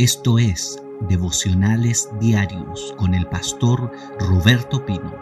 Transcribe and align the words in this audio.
Esto 0.00 0.38
es 0.38 0.82
Devocionales 1.10 2.08
Diarios 2.18 2.94
con 2.96 3.12
el 3.12 3.26
pastor 3.26 3.92
Roberto 4.18 4.86
Pino. 4.86 5.14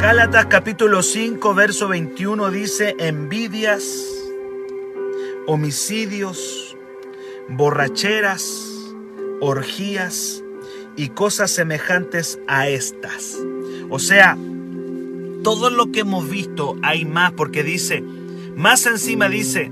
Gálatas 0.00 0.46
capítulo 0.46 1.02
5, 1.02 1.52
verso 1.52 1.86
21 1.86 2.50
dice, 2.50 2.96
envidias, 2.98 3.84
homicidios, 5.46 6.78
borracheras, 7.50 8.72
orgías 9.42 10.42
y 10.96 11.10
cosas 11.10 11.50
semejantes 11.50 12.40
a 12.48 12.68
estas. 12.68 13.36
O 13.90 13.98
sea, 13.98 14.34
todo 15.44 15.68
lo 15.68 15.92
que 15.92 16.00
hemos 16.00 16.26
visto 16.26 16.78
hay 16.82 17.04
más 17.04 17.32
porque 17.32 17.62
dice, 17.62 18.02
más 18.56 18.86
encima 18.86 19.28
dice, 19.28 19.70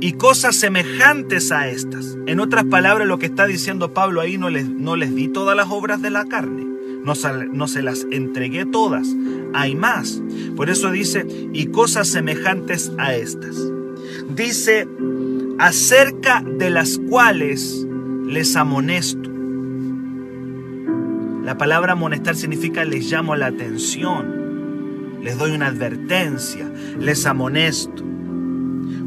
y 0.00 0.12
cosas 0.12 0.56
semejantes 0.56 1.50
a 1.52 1.68
estas. 1.68 2.16
En 2.26 2.40
otras 2.40 2.64
palabras, 2.64 3.06
lo 3.08 3.18
que 3.18 3.26
está 3.26 3.46
diciendo 3.46 3.92
Pablo 3.92 4.20
ahí, 4.20 4.38
no 4.38 4.50
les, 4.50 4.68
no 4.68 4.96
les 4.96 5.14
di 5.14 5.28
todas 5.28 5.56
las 5.56 5.68
obras 5.70 6.02
de 6.02 6.10
la 6.10 6.24
carne, 6.24 6.64
no 7.04 7.14
no 7.52 7.68
se 7.68 7.82
las 7.82 8.06
entregué 8.10 8.64
todas, 8.66 9.08
hay 9.54 9.74
más. 9.74 10.22
Por 10.56 10.70
eso 10.70 10.90
dice, 10.90 11.26
y 11.52 11.66
cosas 11.66 12.08
semejantes 12.08 12.92
a 12.98 13.14
estas. 13.14 13.56
Dice, 14.34 14.86
acerca 15.58 16.42
de 16.42 16.70
las 16.70 16.98
cuales 16.98 17.86
les 18.26 18.56
amonesto. 18.56 19.30
La 21.44 21.56
palabra 21.56 21.92
amonestar 21.92 22.36
significa 22.36 22.84
les 22.84 23.10
llamo 23.10 23.34
la 23.34 23.46
atención, 23.46 25.18
les 25.22 25.38
doy 25.38 25.52
una 25.52 25.68
advertencia, 25.68 26.70
les 27.00 27.24
amonesto 27.24 28.04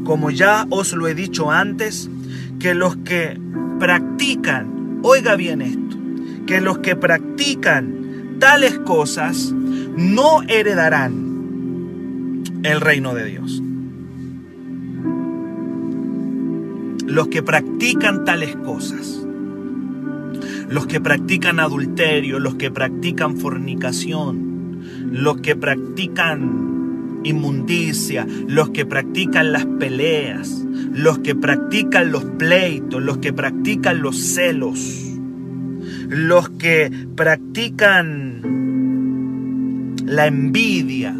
como 0.04 0.30
ya 0.30 0.66
os 0.70 0.92
lo 0.92 1.08
he 1.08 1.14
dicho 1.14 1.50
antes, 1.50 2.10
que 2.58 2.74
los 2.74 2.96
que 2.96 3.38
practican, 3.78 5.00
oiga 5.02 5.36
bien 5.36 5.62
esto, 5.62 5.96
que 6.46 6.60
los 6.60 6.78
que 6.78 6.96
practican 6.96 8.36
tales 8.38 8.78
cosas 8.80 9.52
no 9.52 10.42
heredarán 10.42 12.42
el 12.62 12.80
reino 12.80 13.14
de 13.14 13.24
Dios. 13.24 13.62
Los 17.06 17.28
que 17.28 17.42
practican 17.42 18.24
tales 18.24 18.56
cosas, 18.56 19.24
los 20.68 20.86
que 20.86 21.00
practican 21.00 21.60
adulterio, 21.60 22.38
los 22.38 22.54
que 22.54 22.70
practican 22.70 23.36
fornicación, 23.36 24.80
los 25.10 25.40
que 25.40 25.54
practican 25.54 26.81
inmundicia, 27.24 28.26
los 28.48 28.70
que 28.70 28.86
practican 28.86 29.52
las 29.52 29.66
peleas, 29.66 30.64
los 30.92 31.18
que 31.20 31.34
practican 31.34 32.12
los 32.12 32.24
pleitos, 32.24 33.02
los 33.02 33.18
que 33.18 33.32
practican 33.32 34.02
los 34.02 34.18
celos, 34.18 35.18
los 36.08 36.48
que 36.50 36.90
practican 37.16 38.42
la 40.04 40.26
envidia, 40.26 41.16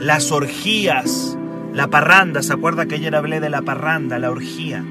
las 0.00 0.32
orgías, 0.32 1.38
la 1.72 1.88
parranda, 1.88 2.42
¿se 2.42 2.52
acuerda 2.52 2.86
que 2.86 2.96
ayer 2.96 3.14
hablé 3.14 3.40
de 3.40 3.50
la 3.50 3.62
parranda, 3.62 4.18
la 4.18 4.30
orgía? 4.30 4.82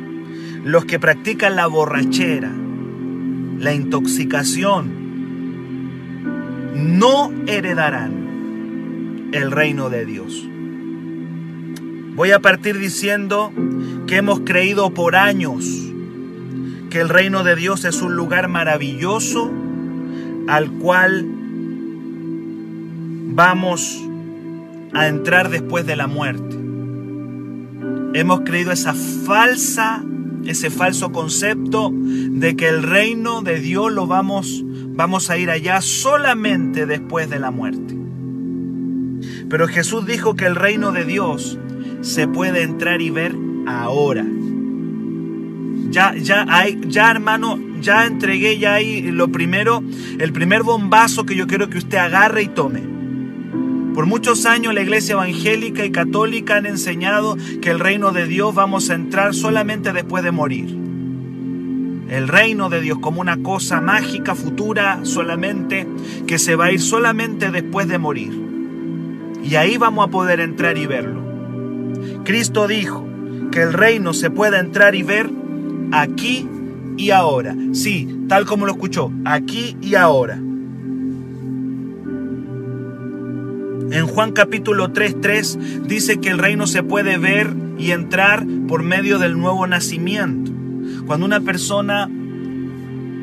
Los 0.64 0.86
que 0.86 1.00
practican 1.00 1.56
la 1.56 1.68
borrachera, 1.68 2.52
la 3.60 3.74
intoxicación, 3.74 5.06
no 6.76 7.32
heredarán 7.48 8.25
el 9.36 9.52
reino 9.52 9.90
de 9.90 10.06
Dios. 10.06 10.48
Voy 12.16 12.32
a 12.32 12.40
partir 12.40 12.78
diciendo 12.78 13.52
que 14.08 14.18
hemos 14.18 14.42
creído 14.42 14.94
por 14.94 15.16
años 15.18 15.66
que 16.90 17.02
el 17.02 17.10
reino 17.10 17.44
de 17.44 17.58
Dios 17.58 17.84
es 17.84 18.02
un 18.02 18.16
lugar 18.16 18.48
maravilloso 18.48 19.52
al 20.48 20.72
cual 20.72 21.26
vamos 23.34 24.02
a 24.94 25.08
entrar 25.08 25.50
después 25.50 25.86
de 25.86 25.98
la 25.98 26.08
muerte. 26.08 26.56
Hemos 28.14 28.42
creído 28.42 28.72
esa 28.72 28.94
falsa, 28.94 30.02
ese 30.46 30.70
falso 30.70 31.12
concepto 31.12 31.92
de 31.94 32.56
que 32.56 32.70
el 32.70 32.84
reino 32.84 33.42
de 33.42 33.60
Dios 33.60 33.92
lo 33.92 34.08
vamos, 34.08 34.64
vamos 34.94 35.30
a 35.30 35.38
ir 35.38 35.50
allá 35.50 35.82
solamente 35.82 36.86
después 36.86 37.30
de 37.30 37.40
la 37.40 37.52
muerte. 37.52 38.05
Pero 39.50 39.68
Jesús 39.68 40.06
dijo 40.06 40.36
que 40.36 40.46
el 40.46 40.56
reino 40.56 40.92
de 40.92 41.06
Dios 41.06 41.60
se 42.02 42.28
puede 42.28 42.64
entrar 42.64 43.02
y 43.02 43.10
ver 43.10 43.36
ahora. 43.68 44.26
Ya, 45.90 46.16
ya, 46.16 46.46
hay, 46.50 46.80
ya 46.88 47.12
hermano, 47.12 47.60
ya 47.80 48.06
entregué 48.06 48.58
ya 48.58 48.74
ahí 48.74 49.02
lo 49.04 49.32
primero, 49.32 49.84
el 50.20 50.34
primer 50.34 50.64
bombazo 50.64 51.26
que 51.26 51.36
yo 51.36 51.48
quiero 51.48 51.70
que 51.70 51.78
usted 51.78 51.98
agarre 51.98 52.44
y 52.44 52.48
tome. 52.48 52.82
Por 53.94 54.08
muchos 54.08 54.46
años 54.46 54.74
la 54.74 54.82
iglesia 54.82 55.14
evangélica 55.14 55.86
y 55.86 55.92
católica 55.92 56.58
han 56.58 56.66
enseñado 56.66 57.38
que 57.62 57.70
el 57.70 57.80
reino 57.80 58.12
de 58.12 58.28
Dios 58.28 58.54
vamos 58.54 58.90
a 58.90 58.96
entrar 58.96 59.34
solamente 59.34 59.94
después 59.94 60.24
de 60.24 60.32
morir. 60.32 60.78
El 62.10 62.28
reino 62.28 62.70
de 62.70 62.82
Dios 62.82 63.00
como 63.00 63.22
una 63.22 63.42
cosa 63.42 63.80
mágica, 63.82 64.36
futura, 64.36 65.00
solamente, 65.04 65.88
que 66.28 66.40
se 66.40 66.56
va 66.56 66.66
a 66.66 66.72
ir 66.72 66.82
solamente 66.82 67.52
después 67.52 67.88
de 67.88 67.98
morir. 67.98 68.45
Y 69.46 69.56
ahí 69.58 69.78
vamos 69.78 70.08
a 70.08 70.12
poder 70.12 70.40
entrar 70.40 70.76
y 70.78 70.88
verlo. 70.88 71.22
Cristo 72.24 72.68
dijo 72.68 73.06
que 73.52 73.62
el 73.62 73.74
reino 73.74 74.14
se 74.14 74.32
puede 74.32 74.58
entrar 74.58 74.96
y 74.96 75.04
ver 75.04 75.30
aquí 75.92 76.50
y 76.98 77.12
ahora. 77.12 77.56
Sí, 77.74 78.22
tal 78.28 78.46
como 78.48 78.66
lo 78.66 78.72
escuchó, 78.72 79.12
aquí 79.24 79.78
y 79.82 79.94
ahora. 79.94 80.42
En 83.92 84.08
Juan 84.08 84.32
capítulo 84.32 84.92
3.3 84.92 85.84
dice 85.84 86.20
que 86.20 86.30
el 86.30 86.40
reino 86.40 86.66
se 86.66 86.82
puede 86.82 87.20
ver 87.20 87.54
y 87.78 87.92
entrar 87.92 88.44
por 88.68 88.82
medio 88.82 89.20
del 89.20 89.38
nuevo 89.38 89.68
nacimiento. 89.68 90.52
Cuando 91.06 91.24
una 91.24 91.42
persona 91.42 92.10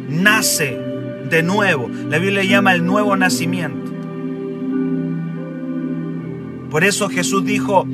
nace 0.08 0.78
de 1.28 1.42
nuevo, 1.42 1.90
la 2.08 2.18
Biblia 2.18 2.44
llama 2.44 2.74
el 2.74 2.86
nuevo 2.86 3.16
nacimiento. 3.16 3.81
Por 6.72 6.82
eso 6.84 7.08
Jesús 7.10 7.44
dijo, 7.44 7.86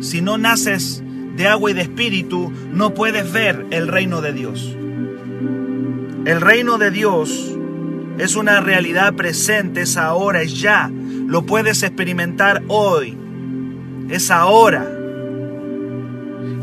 si 0.00 0.22
no 0.22 0.38
naces 0.38 1.04
de 1.36 1.48
agua 1.48 1.70
y 1.70 1.74
de 1.74 1.82
espíritu, 1.82 2.50
no 2.72 2.94
puedes 2.94 3.30
ver 3.30 3.66
el 3.70 3.88
reino 3.88 4.22
de 4.22 4.32
Dios. 4.32 4.74
El 6.24 6.40
reino 6.40 6.78
de 6.78 6.90
Dios 6.90 7.54
es 8.16 8.36
una 8.36 8.62
realidad 8.62 9.12
presente, 9.12 9.82
es 9.82 9.98
ahora, 9.98 10.40
es 10.40 10.62
ya. 10.62 10.90
Lo 11.26 11.44
puedes 11.44 11.82
experimentar 11.82 12.62
hoy, 12.68 13.18
es 14.08 14.30
ahora. 14.30 14.90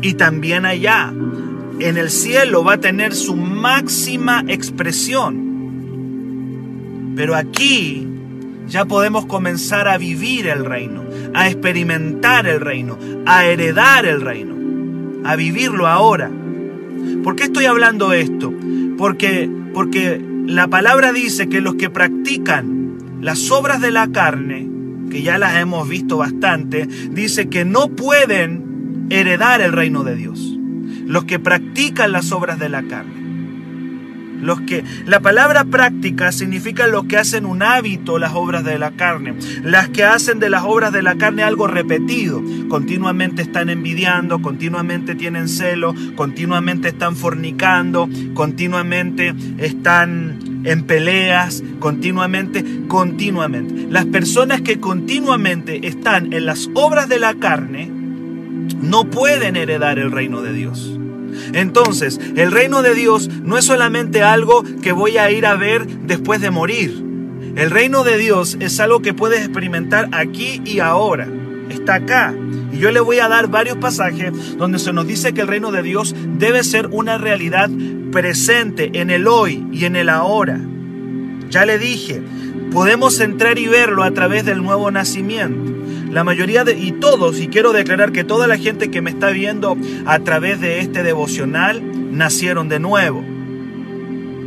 Y 0.02 0.14
también 0.14 0.66
allá, 0.66 1.14
en 1.78 1.98
el 1.98 2.10
cielo 2.10 2.64
va 2.64 2.72
a 2.72 2.80
tener 2.80 3.14
su 3.14 3.36
máxima 3.36 4.42
expresión. 4.48 5.50
Pero 7.14 7.36
aquí 7.36 8.09
ya 8.70 8.84
podemos 8.84 9.26
comenzar 9.26 9.88
a 9.88 9.98
vivir 9.98 10.46
el 10.46 10.64
reino, 10.64 11.04
a 11.34 11.48
experimentar 11.48 12.46
el 12.46 12.60
reino, 12.60 12.96
a 13.26 13.44
heredar 13.44 14.06
el 14.06 14.20
reino, 14.20 14.54
a 15.24 15.34
vivirlo 15.34 15.88
ahora. 15.88 16.30
¿Por 17.24 17.34
qué 17.34 17.44
estoy 17.44 17.66
hablando 17.66 18.12
esto? 18.12 18.52
Porque, 18.96 19.50
porque 19.74 20.24
la 20.46 20.68
palabra 20.68 21.12
dice 21.12 21.48
que 21.48 21.60
los 21.60 21.74
que 21.74 21.90
practican 21.90 23.18
las 23.20 23.50
obras 23.50 23.80
de 23.80 23.90
la 23.90 24.08
carne, 24.12 24.68
que 25.10 25.22
ya 25.22 25.36
las 25.38 25.56
hemos 25.56 25.88
visto 25.88 26.16
bastante, 26.16 26.86
dice 26.86 27.48
que 27.48 27.64
no 27.64 27.88
pueden 27.88 29.06
heredar 29.10 29.60
el 29.60 29.72
reino 29.72 30.04
de 30.04 30.14
Dios. 30.14 30.56
Los 31.06 31.24
que 31.24 31.40
practican 31.40 32.12
las 32.12 32.30
obras 32.30 32.60
de 32.60 32.68
la 32.68 32.84
carne. 32.84 33.19
Los 34.40 34.60
que, 34.62 34.84
la 35.06 35.20
palabra 35.20 35.64
práctica 35.64 36.32
significa 36.32 36.86
los 36.86 37.04
que 37.04 37.16
hacen 37.16 37.46
un 37.46 37.62
hábito 37.62 38.18
las 38.18 38.32
obras 38.34 38.64
de 38.64 38.78
la 38.78 38.92
carne. 38.92 39.34
Las 39.62 39.88
que 39.88 40.04
hacen 40.04 40.38
de 40.38 40.50
las 40.50 40.64
obras 40.64 40.92
de 40.92 41.02
la 41.02 41.16
carne 41.16 41.42
algo 41.42 41.66
repetido. 41.66 42.42
Continuamente 42.68 43.42
están 43.42 43.70
envidiando, 43.70 44.40
continuamente 44.42 45.14
tienen 45.14 45.48
celo, 45.48 45.94
continuamente 46.16 46.88
están 46.88 47.16
fornicando, 47.16 48.08
continuamente 48.34 49.34
están 49.58 50.62
en 50.64 50.82
peleas, 50.84 51.62
continuamente, 51.78 52.64
continuamente. 52.88 53.86
Las 53.90 54.06
personas 54.06 54.60
que 54.60 54.78
continuamente 54.78 55.86
están 55.86 56.32
en 56.32 56.46
las 56.46 56.68
obras 56.74 57.08
de 57.08 57.18
la 57.18 57.34
carne 57.34 57.90
no 58.80 59.04
pueden 59.10 59.56
heredar 59.56 59.98
el 59.98 60.12
reino 60.12 60.42
de 60.42 60.52
Dios. 60.52 60.99
Entonces, 61.52 62.20
el 62.36 62.52
reino 62.52 62.82
de 62.82 62.94
Dios 62.94 63.28
no 63.42 63.58
es 63.58 63.64
solamente 63.64 64.22
algo 64.22 64.64
que 64.82 64.92
voy 64.92 65.18
a 65.18 65.30
ir 65.30 65.46
a 65.46 65.56
ver 65.56 65.86
después 65.86 66.40
de 66.40 66.50
morir. 66.50 67.04
El 67.56 67.70
reino 67.70 68.04
de 68.04 68.16
Dios 68.18 68.56
es 68.60 68.78
algo 68.80 69.02
que 69.02 69.14
puedes 69.14 69.40
experimentar 69.40 70.08
aquí 70.12 70.62
y 70.64 70.80
ahora. 70.80 71.28
Está 71.68 71.96
acá. 71.96 72.34
Y 72.72 72.78
yo 72.78 72.90
le 72.90 73.00
voy 73.00 73.18
a 73.18 73.28
dar 73.28 73.48
varios 73.48 73.76
pasajes 73.78 74.56
donde 74.56 74.78
se 74.78 74.92
nos 74.92 75.06
dice 75.06 75.34
que 75.34 75.42
el 75.42 75.48
reino 75.48 75.72
de 75.72 75.82
Dios 75.82 76.14
debe 76.38 76.62
ser 76.64 76.86
una 76.88 77.18
realidad 77.18 77.68
presente 78.12 78.90
en 79.00 79.10
el 79.10 79.26
hoy 79.26 79.66
y 79.72 79.84
en 79.84 79.96
el 79.96 80.08
ahora. 80.08 80.60
Ya 81.48 81.64
le 81.64 81.78
dije, 81.78 82.22
podemos 82.70 83.18
entrar 83.20 83.58
y 83.58 83.66
verlo 83.66 84.04
a 84.04 84.12
través 84.12 84.44
del 84.44 84.62
nuevo 84.62 84.90
nacimiento. 84.90 85.79
La 86.10 86.24
mayoría 86.24 86.64
de, 86.64 86.76
y 86.76 86.92
todos, 86.92 87.40
y 87.40 87.48
quiero 87.48 87.72
declarar 87.72 88.10
que 88.10 88.24
toda 88.24 88.46
la 88.46 88.58
gente 88.58 88.90
que 88.90 89.00
me 89.00 89.10
está 89.10 89.30
viendo 89.30 89.76
a 90.06 90.18
través 90.20 90.60
de 90.60 90.80
este 90.80 91.02
devocional, 91.02 91.82
nacieron 92.10 92.68
de 92.68 92.80
nuevo. 92.80 93.24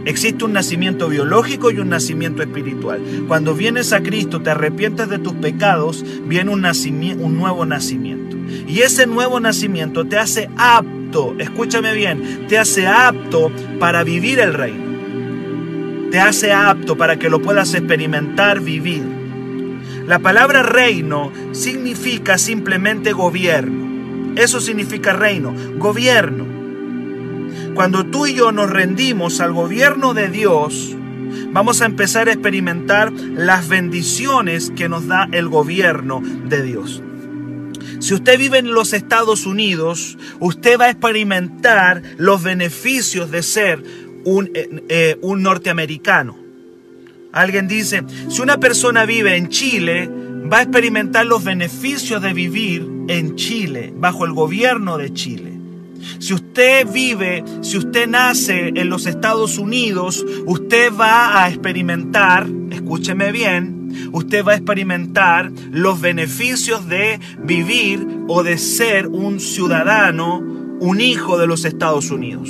Existe 0.05 0.43
un 0.43 0.51
nacimiento 0.51 1.07
biológico 1.07 1.71
y 1.71 1.79
un 1.79 1.87
nacimiento 1.87 2.41
espiritual. 2.41 3.01
Cuando 3.29 3.55
vienes 3.55 3.93
a 3.93 4.03
Cristo, 4.03 4.41
te 4.41 4.49
arrepientes 4.49 5.07
de 5.07 5.19
tus 5.19 5.33
pecados, 5.33 6.03
viene 6.25 6.51
un, 6.51 6.61
nacimiento, 6.61 7.23
un 7.23 7.37
nuevo 7.37 7.65
nacimiento. 7.65 8.35
Y 8.67 8.81
ese 8.81 9.07
nuevo 9.07 9.39
nacimiento 9.39 10.03
te 10.05 10.17
hace 10.17 10.49
apto, 10.57 11.35
escúchame 11.39 11.93
bien, 11.93 12.47
te 12.49 12.57
hace 12.57 12.85
apto 12.87 13.49
para 13.79 14.03
vivir 14.03 14.41
el 14.41 14.53
reino. 14.53 14.83
Te 16.11 16.19
hace 16.19 16.51
apto 16.51 16.97
para 16.97 17.17
que 17.17 17.29
lo 17.29 17.41
puedas 17.41 17.73
experimentar, 17.73 18.59
vivir. 18.59 19.22
La 20.07 20.19
palabra 20.19 20.63
reino 20.63 21.31
significa 21.53 22.37
simplemente 22.37 23.13
gobierno. 23.13 24.33
Eso 24.35 24.59
significa 24.59 25.13
reino, 25.13 25.53
gobierno. 25.77 26.45
Cuando 27.73 28.05
tú 28.05 28.27
y 28.27 28.33
yo 28.33 28.51
nos 28.51 28.69
rendimos 28.69 29.39
al 29.39 29.53
gobierno 29.53 30.13
de 30.13 30.27
Dios, 30.27 30.95
vamos 31.51 31.81
a 31.81 31.85
empezar 31.85 32.27
a 32.27 32.33
experimentar 32.33 33.13
las 33.13 33.69
bendiciones 33.69 34.71
que 34.75 34.89
nos 34.89 35.07
da 35.07 35.29
el 35.31 35.47
gobierno 35.47 36.21
de 36.49 36.61
Dios. 36.63 37.01
Si 37.99 38.13
usted 38.13 38.37
vive 38.37 38.57
en 38.57 38.73
los 38.73 38.91
Estados 38.91 39.45
Unidos, 39.45 40.17
usted 40.39 40.77
va 40.77 40.85
a 40.85 40.89
experimentar 40.89 42.01
los 42.17 42.43
beneficios 42.43 43.31
de 43.31 43.41
ser 43.41 43.81
un, 44.25 44.51
eh, 44.53 44.83
eh, 44.89 45.17
un 45.21 45.41
norteamericano. 45.41 46.42
Alguien 47.33 47.67
dice, 47.67 48.03
si 48.29 48.41
una 48.41 48.59
persona 48.59 49.05
vive 49.05 49.35
en 49.35 49.49
Chile, 49.49 50.07
va 50.51 50.59
a 50.59 50.61
experimentar 50.61 51.25
los 51.25 51.43
beneficios 51.43 52.21
de 52.21 52.31
vivir 52.31 52.87
en 53.07 53.35
Chile, 53.35 53.91
bajo 53.97 54.25
el 54.25 54.33
gobierno 54.33 54.99
de 54.99 55.11
Chile. 55.13 55.57
Si 56.19 56.33
usted 56.33 56.87
vive, 56.91 57.43
si 57.61 57.77
usted 57.77 58.07
nace 58.07 58.67
en 58.75 58.89
los 58.89 59.07
Estados 59.07 59.57
Unidos, 59.57 60.23
usted 60.45 60.93
va 60.93 61.43
a 61.43 61.49
experimentar, 61.49 62.47
escúcheme 62.69 63.31
bien, 63.31 64.09
usted 64.11 64.45
va 64.45 64.51
a 64.51 64.57
experimentar 64.57 65.51
los 65.71 66.01
beneficios 66.01 66.87
de 66.87 67.19
vivir 67.39 68.05
o 68.27 68.43
de 68.43 68.59
ser 68.59 69.07
un 69.07 69.39
ciudadano, 69.39 70.37
un 70.79 71.01
hijo 71.01 71.39
de 71.39 71.47
los 71.47 71.65
Estados 71.65 72.11
Unidos. 72.11 72.49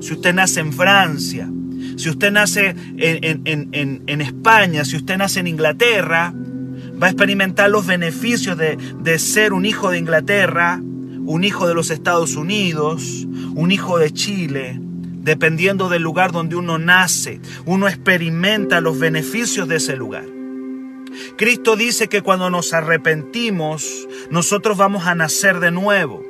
Si 0.00 0.12
usted 0.12 0.34
nace 0.34 0.60
en 0.60 0.72
Francia, 0.72 1.48
si 1.96 2.10
usted 2.10 2.32
nace 2.32 2.74
en, 2.96 4.20
España, 4.20 4.84
si 4.84 4.96
usted 4.96 5.16
nace 5.16 5.40
en 5.40 5.46
Inglaterra, 5.46 6.32
va 7.02 7.08
a 7.08 7.10
experimentar 7.10 7.70
los 7.70 7.86
beneficios 7.86 8.56
de, 8.56 8.76
de 9.00 9.18
ser 9.18 9.52
un 9.52 9.66
hijo 9.66 9.90
de 9.90 9.98
Inglaterra, 9.98 10.80
un 10.82 11.44
hijo 11.44 11.66
de 11.66 11.74
los 11.74 11.90
Estados 11.90 12.36
Unidos, 12.36 13.26
un 13.54 13.72
hijo 13.72 13.98
de 13.98 14.12
Chile, 14.12 14.78
dependiendo 15.24 15.88
del 15.88 16.02
lugar 16.02 16.32
donde 16.32 16.56
uno 16.56 16.78
nace, 16.78 17.40
uno 17.64 17.88
experimenta 17.88 18.80
los 18.80 18.98
beneficios 18.98 19.68
de 19.68 19.76
ese 19.76 19.96
lugar. 19.96 20.24
Cristo 21.36 21.76
dice 21.76 22.08
que 22.08 22.22
cuando 22.22 22.50
nos 22.50 22.72
arrepentimos, 22.72 24.08
nosotros 24.30 24.76
vamos 24.76 25.06
a 25.06 25.14
nacer 25.14 25.60
de 25.60 25.70
nuevo 25.70 26.24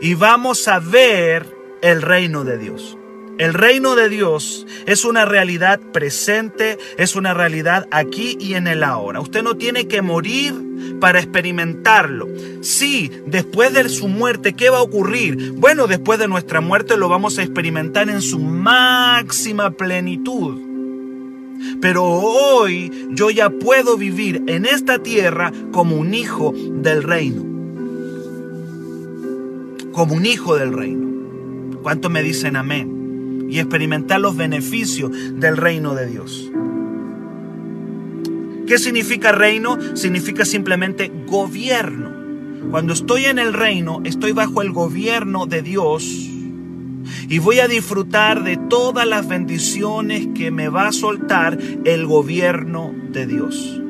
y 0.00 0.14
vamos 0.14 0.68
a 0.68 0.78
ver 0.78 1.46
el 1.82 2.02
reino 2.02 2.44
de 2.44 2.58
Dios. 2.58 2.96
El 3.42 3.54
reino 3.54 3.96
de 3.96 4.08
Dios 4.08 4.68
es 4.86 5.04
una 5.04 5.24
realidad 5.24 5.80
presente, 5.80 6.78
es 6.96 7.16
una 7.16 7.34
realidad 7.34 7.88
aquí 7.90 8.36
y 8.38 8.54
en 8.54 8.68
el 8.68 8.84
ahora. 8.84 9.18
Usted 9.20 9.42
no 9.42 9.56
tiene 9.56 9.88
que 9.88 10.00
morir 10.00 10.54
para 11.00 11.18
experimentarlo. 11.18 12.28
Sí, 12.60 13.10
después 13.26 13.72
de 13.72 13.88
su 13.88 14.06
muerte, 14.06 14.52
¿qué 14.52 14.70
va 14.70 14.78
a 14.78 14.82
ocurrir? 14.82 15.54
Bueno, 15.54 15.88
después 15.88 16.20
de 16.20 16.28
nuestra 16.28 16.60
muerte 16.60 16.96
lo 16.96 17.08
vamos 17.08 17.36
a 17.36 17.42
experimentar 17.42 18.08
en 18.08 18.22
su 18.22 18.38
máxima 18.38 19.72
plenitud. 19.72 20.60
Pero 21.80 22.04
hoy 22.04 23.08
yo 23.10 23.30
ya 23.30 23.50
puedo 23.50 23.96
vivir 23.96 24.44
en 24.46 24.66
esta 24.66 25.00
tierra 25.00 25.50
como 25.72 25.96
un 25.96 26.14
hijo 26.14 26.54
del 26.54 27.02
reino. 27.02 27.42
Como 29.90 30.14
un 30.14 30.26
hijo 30.26 30.54
del 30.54 30.72
reino. 30.72 31.08
¿Cuánto 31.82 32.08
me 32.08 32.22
dicen 32.22 32.54
amén? 32.54 33.01
Y 33.52 33.58
experimentar 33.58 34.18
los 34.18 34.34
beneficios 34.34 35.10
del 35.34 35.58
reino 35.58 35.94
de 35.94 36.06
Dios. 36.06 36.50
¿Qué 38.66 38.78
significa 38.78 39.30
reino? 39.30 39.76
Significa 39.94 40.46
simplemente 40.46 41.12
gobierno. 41.26 42.10
Cuando 42.70 42.94
estoy 42.94 43.26
en 43.26 43.38
el 43.38 43.52
reino, 43.52 44.00
estoy 44.04 44.32
bajo 44.32 44.62
el 44.62 44.72
gobierno 44.72 45.44
de 45.44 45.60
Dios 45.60 46.30
y 47.28 47.38
voy 47.40 47.58
a 47.58 47.68
disfrutar 47.68 48.42
de 48.42 48.56
todas 48.56 49.06
las 49.06 49.28
bendiciones 49.28 50.28
que 50.34 50.50
me 50.50 50.70
va 50.70 50.88
a 50.88 50.92
soltar 50.92 51.58
el 51.84 52.06
gobierno 52.06 52.94
de 53.10 53.26
Dios. 53.26 53.82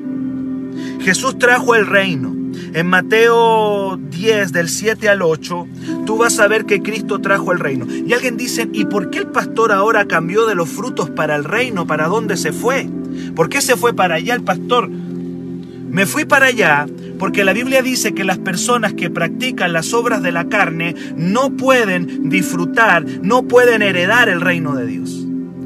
Jesús 1.02 1.38
trajo 1.38 1.76
el 1.76 1.86
reino. 1.86 2.41
En 2.74 2.86
Mateo 2.86 3.96
10, 3.96 4.52
del 4.52 4.68
7 4.68 5.08
al 5.08 5.22
8, 5.22 5.66
tú 6.06 6.16
vas 6.16 6.38
a 6.38 6.48
ver 6.48 6.64
que 6.64 6.82
Cristo 6.82 7.20
trajo 7.20 7.52
el 7.52 7.58
reino. 7.58 7.86
Y 7.86 8.12
alguien 8.12 8.36
dice, 8.36 8.68
¿y 8.72 8.84
por 8.84 9.10
qué 9.10 9.18
el 9.18 9.26
pastor 9.28 9.72
ahora 9.72 10.06
cambió 10.06 10.46
de 10.46 10.54
los 10.54 10.68
frutos 10.68 11.10
para 11.10 11.36
el 11.36 11.44
reino? 11.44 11.86
¿Para 11.86 12.08
dónde 12.08 12.36
se 12.36 12.52
fue? 12.52 12.88
¿Por 13.34 13.48
qué 13.48 13.60
se 13.60 13.76
fue 13.76 13.94
para 13.94 14.16
allá 14.16 14.34
el 14.34 14.42
pastor? 14.42 14.88
Me 14.88 16.06
fui 16.06 16.24
para 16.24 16.46
allá 16.46 16.86
porque 17.18 17.44
la 17.44 17.52
Biblia 17.52 17.82
dice 17.82 18.14
que 18.14 18.24
las 18.24 18.38
personas 18.38 18.94
que 18.94 19.10
practican 19.10 19.72
las 19.72 19.94
obras 19.94 20.22
de 20.22 20.32
la 20.32 20.48
carne 20.48 20.96
no 21.16 21.56
pueden 21.56 22.28
disfrutar, 22.28 23.04
no 23.22 23.44
pueden 23.44 23.82
heredar 23.82 24.28
el 24.28 24.40
reino 24.40 24.74
de 24.74 24.86
Dios. 24.86 25.21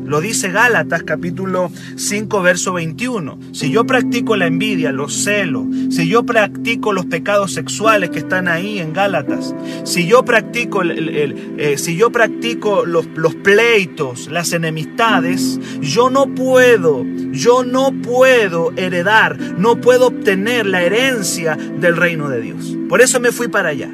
Lo 0.07 0.21
dice 0.21 0.53
Gálatas 0.53 1.03
capítulo 1.03 1.71
5 1.97 2.41
verso 2.41 2.73
21. 2.75 3.41
Si 3.53 3.73
yo 3.73 3.85
practico 3.85 4.37
la 4.37 4.47
envidia, 4.47 4.93
los 4.93 5.13
celos, 5.25 5.67
si 5.91 6.09
yo 6.09 6.25
practico 6.25 6.93
los 6.93 7.07
pecados 7.07 7.53
sexuales 7.53 8.11
que 8.11 8.21
están 8.21 8.47
ahí 8.47 8.79
en 8.79 8.93
Gálatas, 8.93 9.53
si 9.83 10.07
yo 10.07 10.25
practico, 10.25 10.83
el, 10.83 11.57
eh, 11.59 11.77
si 11.77 11.97
yo 11.97 12.13
practico 12.13 12.87
los, 12.87 13.07
los 13.17 13.35
pleitos, 13.35 14.29
las 14.31 14.53
enemistades, 14.53 15.59
yo 15.81 16.09
no 16.09 16.33
puedo, 16.33 17.05
yo 17.33 17.65
no 17.65 17.91
puedo 17.91 18.73
heredar, 18.77 19.37
no 19.59 19.81
puedo 19.81 20.07
obtener 20.07 20.67
la 20.67 20.83
herencia 20.83 21.57
del 21.57 21.97
reino 21.97 22.29
de 22.29 22.41
Dios. 22.41 22.77
Por 22.89 23.01
eso 23.01 23.19
me 23.19 23.33
fui 23.33 23.49
para 23.49 23.71
allá. 23.71 23.91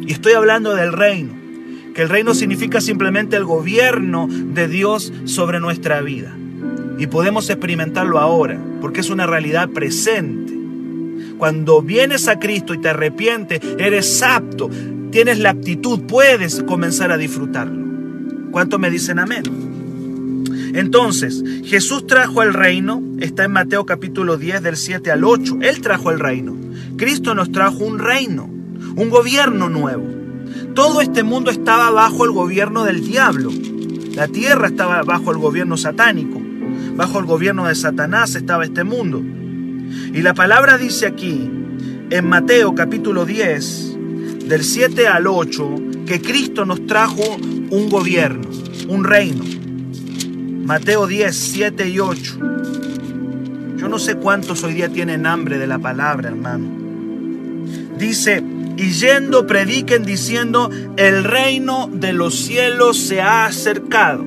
Y 0.00 0.10
estoy 0.12 0.32
hablando 0.32 0.74
del 0.74 0.92
reino 0.92 1.41
que 1.94 2.02
el 2.02 2.08
reino 2.08 2.34
significa 2.34 2.80
simplemente 2.80 3.36
el 3.36 3.44
gobierno 3.44 4.28
de 4.28 4.68
Dios 4.68 5.12
sobre 5.24 5.60
nuestra 5.60 6.00
vida. 6.00 6.34
Y 6.98 7.06
podemos 7.06 7.48
experimentarlo 7.50 8.18
ahora, 8.18 8.58
porque 8.80 9.00
es 9.00 9.10
una 9.10 9.26
realidad 9.26 9.68
presente. 9.70 10.52
Cuando 11.38 11.82
vienes 11.82 12.28
a 12.28 12.38
Cristo 12.38 12.74
y 12.74 12.78
te 12.78 12.90
arrepientes, 12.90 13.60
eres 13.78 14.22
apto, 14.22 14.70
tienes 15.10 15.38
la 15.38 15.50
aptitud, 15.50 16.02
puedes 16.02 16.62
comenzar 16.62 17.10
a 17.10 17.18
disfrutarlo. 17.18 17.82
¿Cuánto 18.50 18.78
me 18.78 18.90
dicen 18.90 19.18
amén? 19.18 19.42
Entonces, 20.74 21.42
Jesús 21.64 22.06
trajo 22.06 22.42
el 22.42 22.54
reino, 22.54 23.02
está 23.20 23.44
en 23.44 23.52
Mateo 23.52 23.84
capítulo 23.84 24.36
10 24.36 24.62
del 24.62 24.76
7 24.76 25.10
al 25.10 25.24
8, 25.24 25.58
Él 25.62 25.80
trajo 25.80 26.10
el 26.10 26.18
reino. 26.18 26.56
Cristo 26.96 27.34
nos 27.34 27.52
trajo 27.52 27.84
un 27.84 27.98
reino, 27.98 28.44
un 28.44 29.10
gobierno 29.10 29.68
nuevo. 29.68 30.21
Todo 30.74 31.02
este 31.02 31.22
mundo 31.22 31.50
estaba 31.50 31.90
bajo 31.90 32.24
el 32.24 32.30
gobierno 32.30 32.84
del 32.84 33.04
diablo. 33.04 33.50
La 34.14 34.26
tierra 34.28 34.68
estaba 34.68 35.02
bajo 35.02 35.30
el 35.30 35.38
gobierno 35.38 35.76
satánico. 35.76 36.40
Bajo 36.96 37.18
el 37.18 37.26
gobierno 37.26 37.66
de 37.66 37.74
Satanás 37.74 38.34
estaba 38.34 38.64
este 38.64 38.82
mundo. 38.82 39.22
Y 40.14 40.22
la 40.22 40.32
palabra 40.32 40.78
dice 40.78 41.06
aquí, 41.06 41.50
en 42.08 42.28
Mateo 42.28 42.74
capítulo 42.74 43.26
10, 43.26 43.96
del 44.48 44.64
7 44.64 45.08
al 45.08 45.26
8, 45.26 45.74
que 46.06 46.22
Cristo 46.22 46.64
nos 46.64 46.86
trajo 46.86 47.22
un 47.70 47.88
gobierno, 47.90 48.48
un 48.88 49.04
reino. 49.04 49.44
Mateo 50.64 51.06
10, 51.06 51.36
7 51.36 51.88
y 51.88 51.98
8. 51.98 52.38
Yo 53.76 53.88
no 53.88 53.98
sé 53.98 54.16
cuántos 54.16 54.62
hoy 54.64 54.74
día 54.74 54.88
tienen 54.88 55.26
hambre 55.26 55.58
de 55.58 55.66
la 55.66 55.78
palabra, 55.78 56.28
hermano. 56.28 56.66
Dice, 57.98 58.42
y 58.76 58.92
yendo 58.92 59.46
prediquen 59.46 60.04
diciendo, 60.04 60.70
el 60.96 61.24
reino 61.24 61.88
de 61.92 62.12
los 62.12 62.34
cielos 62.34 62.98
se 62.98 63.20
ha 63.20 63.46
acercado. 63.46 64.24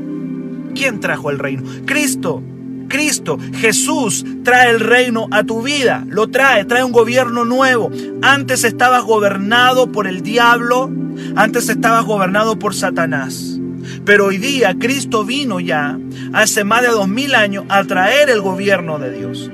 ¿Quién 0.74 1.00
trajo 1.00 1.30
el 1.30 1.40
reino? 1.40 1.64
Cristo. 1.86 2.44
Cristo, 2.88 3.40
Jesús, 3.56 4.24
trae 4.44 4.70
el 4.70 4.80
reino 4.80 5.28
a 5.32 5.44
tu 5.44 5.64
vida. 5.64 6.06
Lo 6.08 6.28
trae, 6.28 6.66
trae 6.66 6.84
un 6.84 6.92
gobierno 6.92 7.44
nuevo. 7.44 7.90
Antes 8.22 8.64
estabas 8.64 9.04
gobernado 9.04 9.92
por 9.92 10.08
el 10.08 10.22
diablo, 10.22 10.92
antes 11.36 11.68
estabas 11.70 12.06
gobernado 12.06 12.60
por 12.60 12.76
Satanás. 12.76 13.60
Pero 14.06 14.28
hoy 14.28 14.38
día 14.38 14.76
Cristo 14.80 15.26
vino 15.26 15.60
ya, 15.60 15.98
hace 16.34 16.64
más 16.64 16.84
de 16.84 16.90
dos 16.90 17.08
mil 17.08 17.36
años, 17.36 17.66
a 17.70 17.84
traer 17.84 18.30
el 18.30 18.42
gobierno 18.42 19.00
de 19.00 19.12
Dios. 19.18 19.52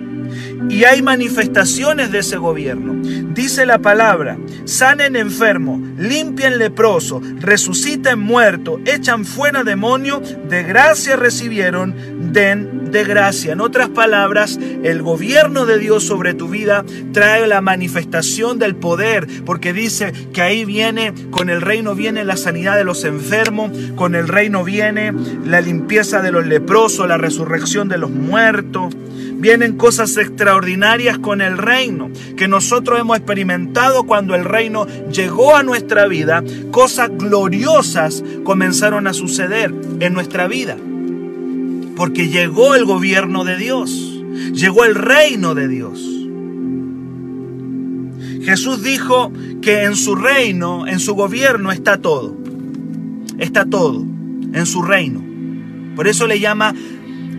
Y 0.70 0.84
hay 0.84 1.02
manifestaciones 1.02 2.12
de 2.12 2.20
ese 2.20 2.38
gobierno. 2.38 2.94
Dice 3.34 3.66
la 3.66 3.80
palabra, 3.80 4.38
sanen 4.66 5.16
enfermo, 5.16 5.82
limpian 5.98 6.58
leproso, 6.58 7.22
resuciten 7.40 8.20
muerto, 8.20 8.80
echan 8.86 9.26
fuera 9.26 9.64
demonio, 9.64 10.22
de 10.50 10.64
gracia 10.64 11.16
recibieron, 11.16 11.96
den 12.32 12.92
de 12.92 13.04
gracia. 13.04 13.54
En 13.54 13.62
otras 13.62 13.90
palabras, 13.90 14.60
el 14.84 15.02
gobierno 15.02 15.66
de 15.66 15.80
Dios 15.80 16.04
sobre 16.04 16.34
tu 16.34 16.50
vida 16.50 16.84
trae 17.14 17.48
la 17.48 17.62
manifestación 17.62 18.60
del 18.60 18.76
poder, 18.76 19.28
porque 19.46 19.74
dice 19.74 20.12
que 20.34 20.42
ahí 20.42 20.66
viene, 20.66 21.14
con 21.32 21.50
el 21.50 21.62
reino 21.62 21.96
viene 21.96 22.24
la 22.24 22.38
sanidad 22.38 22.76
de 22.76 22.84
los 22.84 23.04
enfermos, 23.04 23.72
con 23.96 24.16
el 24.16 24.28
reino 24.28 24.64
viene 24.64 25.14
la 25.46 25.62
limpieza 25.62 26.22
de 26.22 26.32
los 26.32 26.46
leprosos, 26.46 27.08
la 27.08 27.18
resurrección 27.18 27.88
de 27.88 27.98
los 27.98 28.12
muertos. 28.12 28.94
Vienen 29.36 29.78
cosas 29.78 30.18
extraordinarias 30.18 30.51
con 31.22 31.42
el 31.42 31.58
reino 31.58 32.10
que 32.36 32.48
nosotros 32.48 33.00
hemos 33.00 33.18
experimentado 33.18 34.04
cuando 34.04 34.36
el 34.36 34.44
reino 34.44 34.86
llegó 35.12 35.56
a 35.56 35.64
nuestra 35.64 36.08
vida. 36.08 36.44
Cosas 36.72 37.10
gloriosas 37.18 38.24
comenzaron 38.44 39.08
a 39.08 39.14
suceder 39.14 39.74
en 40.00 40.14
nuestra 40.14 40.48
vida. 40.48 40.76
Porque 41.96 42.30
llegó 42.30 42.76
el 42.76 42.86
gobierno 42.86 43.44
de 43.44 43.58
Dios. 43.58 43.92
Llegó 44.54 44.84
el 44.86 44.96
reino 44.96 45.56
de 45.56 45.68
Dios. 45.68 46.00
Jesús 48.44 48.84
dijo 48.84 49.32
que 49.62 49.84
en 49.84 49.96
su 49.96 50.16
reino, 50.16 50.88
en 50.88 51.00
su 51.00 51.16
gobierno 51.16 51.72
está 51.72 51.98
todo. 51.98 52.36
Está 53.38 53.66
todo 53.66 54.04
en 54.54 54.66
su 54.66 54.82
reino. 54.82 55.24
Por 55.96 56.08
eso 56.08 56.28
le 56.28 56.40
llama 56.40 56.74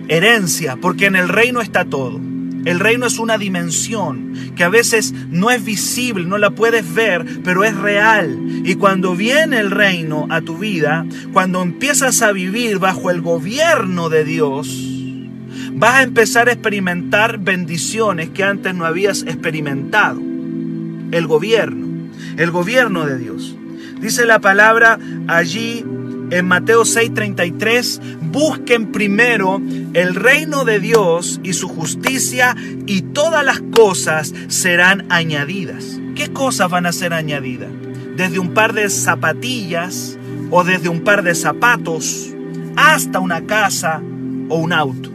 herencia, 0.09 0.77
porque 0.81 1.07
en 1.07 1.17
el 1.17 1.29
reino 1.29 1.61
está 1.61 1.85
todo. 1.85 2.32
El 2.65 2.79
reino 2.81 3.07
es 3.07 3.19
una 3.19 3.39
dimensión 3.39 4.35
que 4.55 4.65
a 4.65 4.69
veces 4.69 5.13
no 5.31 5.51
es 5.51 5.65
visible, 5.65 6.25
no 6.25 6.39
la 6.39 6.51
puedes 6.51 6.95
ver, 6.95 7.25
pero 7.43 7.65
es 7.65 7.77
real. 7.77 8.39
Y 8.65 8.77
cuando 8.77 9.17
viene 9.17 9.59
el 9.59 9.71
reino 9.71 10.27
a 10.31 10.41
tu 10.41 10.59
vida, 10.59 11.05
cuando 11.33 11.63
empiezas 11.63 12.23
a 12.23 12.33
vivir 12.33 12.79
bajo 12.79 13.11
el 13.11 13.21
gobierno 13.21 14.09
de 14.09 14.25
Dios, 14.25 14.69
vas 15.75 15.95
a 15.95 16.03
empezar 16.03 16.49
a 16.49 16.53
experimentar 16.53 17.39
bendiciones 17.39 18.31
que 18.31 18.45
antes 18.45 18.75
no 18.75 18.85
habías 18.85 19.23
experimentado. 19.23 20.21
El 20.21 21.27
gobierno, 21.27 22.09
el 22.37 22.51
gobierno 22.51 23.05
de 23.05 23.19
Dios. 23.19 23.57
Dice 24.01 24.25
la 24.25 24.41
palabra 24.41 24.99
allí 25.27 25.85
en 26.31 26.47
Mateo 26.47 26.85
6:33, 26.85 28.01
busquen 28.33 28.91
primero 28.91 29.61
el 29.93 30.15
reino 30.15 30.65
de 30.65 30.81
Dios 30.81 31.41
y 31.43 31.53
su 31.53 31.69
justicia 31.69 32.57
y 32.87 33.03
todas 33.03 33.45
las 33.45 33.61
cosas 33.61 34.35
serán 34.49 35.07
añadidas. 35.11 36.01
¿Qué 36.17 36.33
cosas 36.33 36.71
van 36.71 36.87
a 36.87 36.93
ser 36.93 37.13
añadidas? 37.13 37.71
Desde 38.17 38.39
un 38.39 38.55
par 38.55 38.73
de 38.73 38.89
zapatillas 38.91 40.19
o 40.51 40.65
desde 40.65 40.89
un 40.89 41.03
par 41.03 41.23
de 41.23 41.35
zapatos 41.35 42.31
hasta 42.77 43.21
una 43.21 43.47
casa 43.47 44.03
o 44.49 44.57
un 44.57 44.73
auto. 44.73 45.11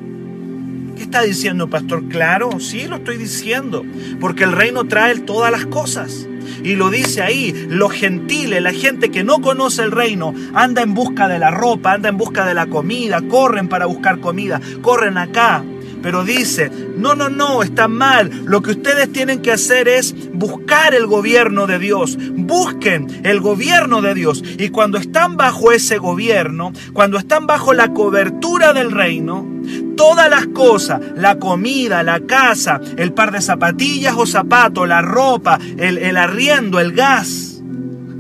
¿Qué 0.95 1.03
está 1.03 1.21
diciendo, 1.21 1.69
pastor? 1.69 2.07
Claro, 2.09 2.59
sí 2.59 2.87
lo 2.87 2.95
estoy 2.95 3.17
diciendo, 3.17 3.83
porque 4.19 4.43
el 4.43 4.51
reino 4.51 4.85
trae 4.85 5.19
todas 5.19 5.51
las 5.51 5.67
cosas. 5.67 6.27
Y 6.67 6.75
lo 6.75 6.89
dice 6.89 7.21
ahí, 7.21 7.65
los 7.69 7.93
gentiles, 7.93 8.61
la 8.61 8.73
gente 8.73 9.09
que 9.09 9.23
no 9.23 9.39
conoce 9.39 9.83
el 9.83 9.91
reino, 9.91 10.33
anda 10.53 10.81
en 10.81 10.93
busca 10.93 11.29
de 11.29 11.39
la 11.39 11.49
ropa, 11.49 11.93
anda 11.93 12.09
en 12.09 12.17
busca 12.17 12.45
de 12.45 12.53
la 12.53 12.67
comida, 12.67 13.21
corren 13.21 13.69
para 13.69 13.85
buscar 13.85 14.19
comida, 14.19 14.59
corren 14.81 15.17
acá. 15.17 15.63
Pero 16.03 16.25
dice, 16.25 16.69
no, 16.97 17.15
no, 17.15 17.29
no, 17.29 17.63
está 17.63 17.87
mal. 17.87 18.43
Lo 18.43 18.61
que 18.61 18.71
ustedes 18.71 19.13
tienen 19.13 19.41
que 19.41 19.53
hacer 19.53 19.87
es 19.87 20.13
buscar 20.33 20.93
el 20.93 21.07
gobierno 21.07 21.67
de 21.67 21.79
Dios. 21.79 22.17
Busquen 22.33 23.07
el 23.23 23.39
gobierno 23.39 24.01
de 24.01 24.13
Dios. 24.13 24.43
Y 24.57 24.67
cuando 24.67 24.97
están 24.97 25.37
bajo 25.37 25.71
ese 25.71 25.99
gobierno, 25.99 26.73
cuando 26.91 27.17
están 27.17 27.47
bajo 27.47 27.73
la 27.73 27.93
cobertura 27.93 28.73
del 28.73 28.91
reino, 28.91 29.56
todas 29.95 30.29
las 30.29 30.47
cosas, 30.47 31.01
la 31.15 31.39
comida, 31.39 32.03
la 32.03 32.19
casa, 32.21 32.79
el 32.97 33.13
par 33.13 33.31
de 33.31 33.41
zapatillas 33.41 34.15
o 34.17 34.25
zapatos, 34.25 34.87
la 34.87 35.01
ropa, 35.01 35.59
el, 35.77 35.97
el 35.97 36.17
arriendo, 36.17 36.79
el 36.79 36.93
gas, 36.93 37.57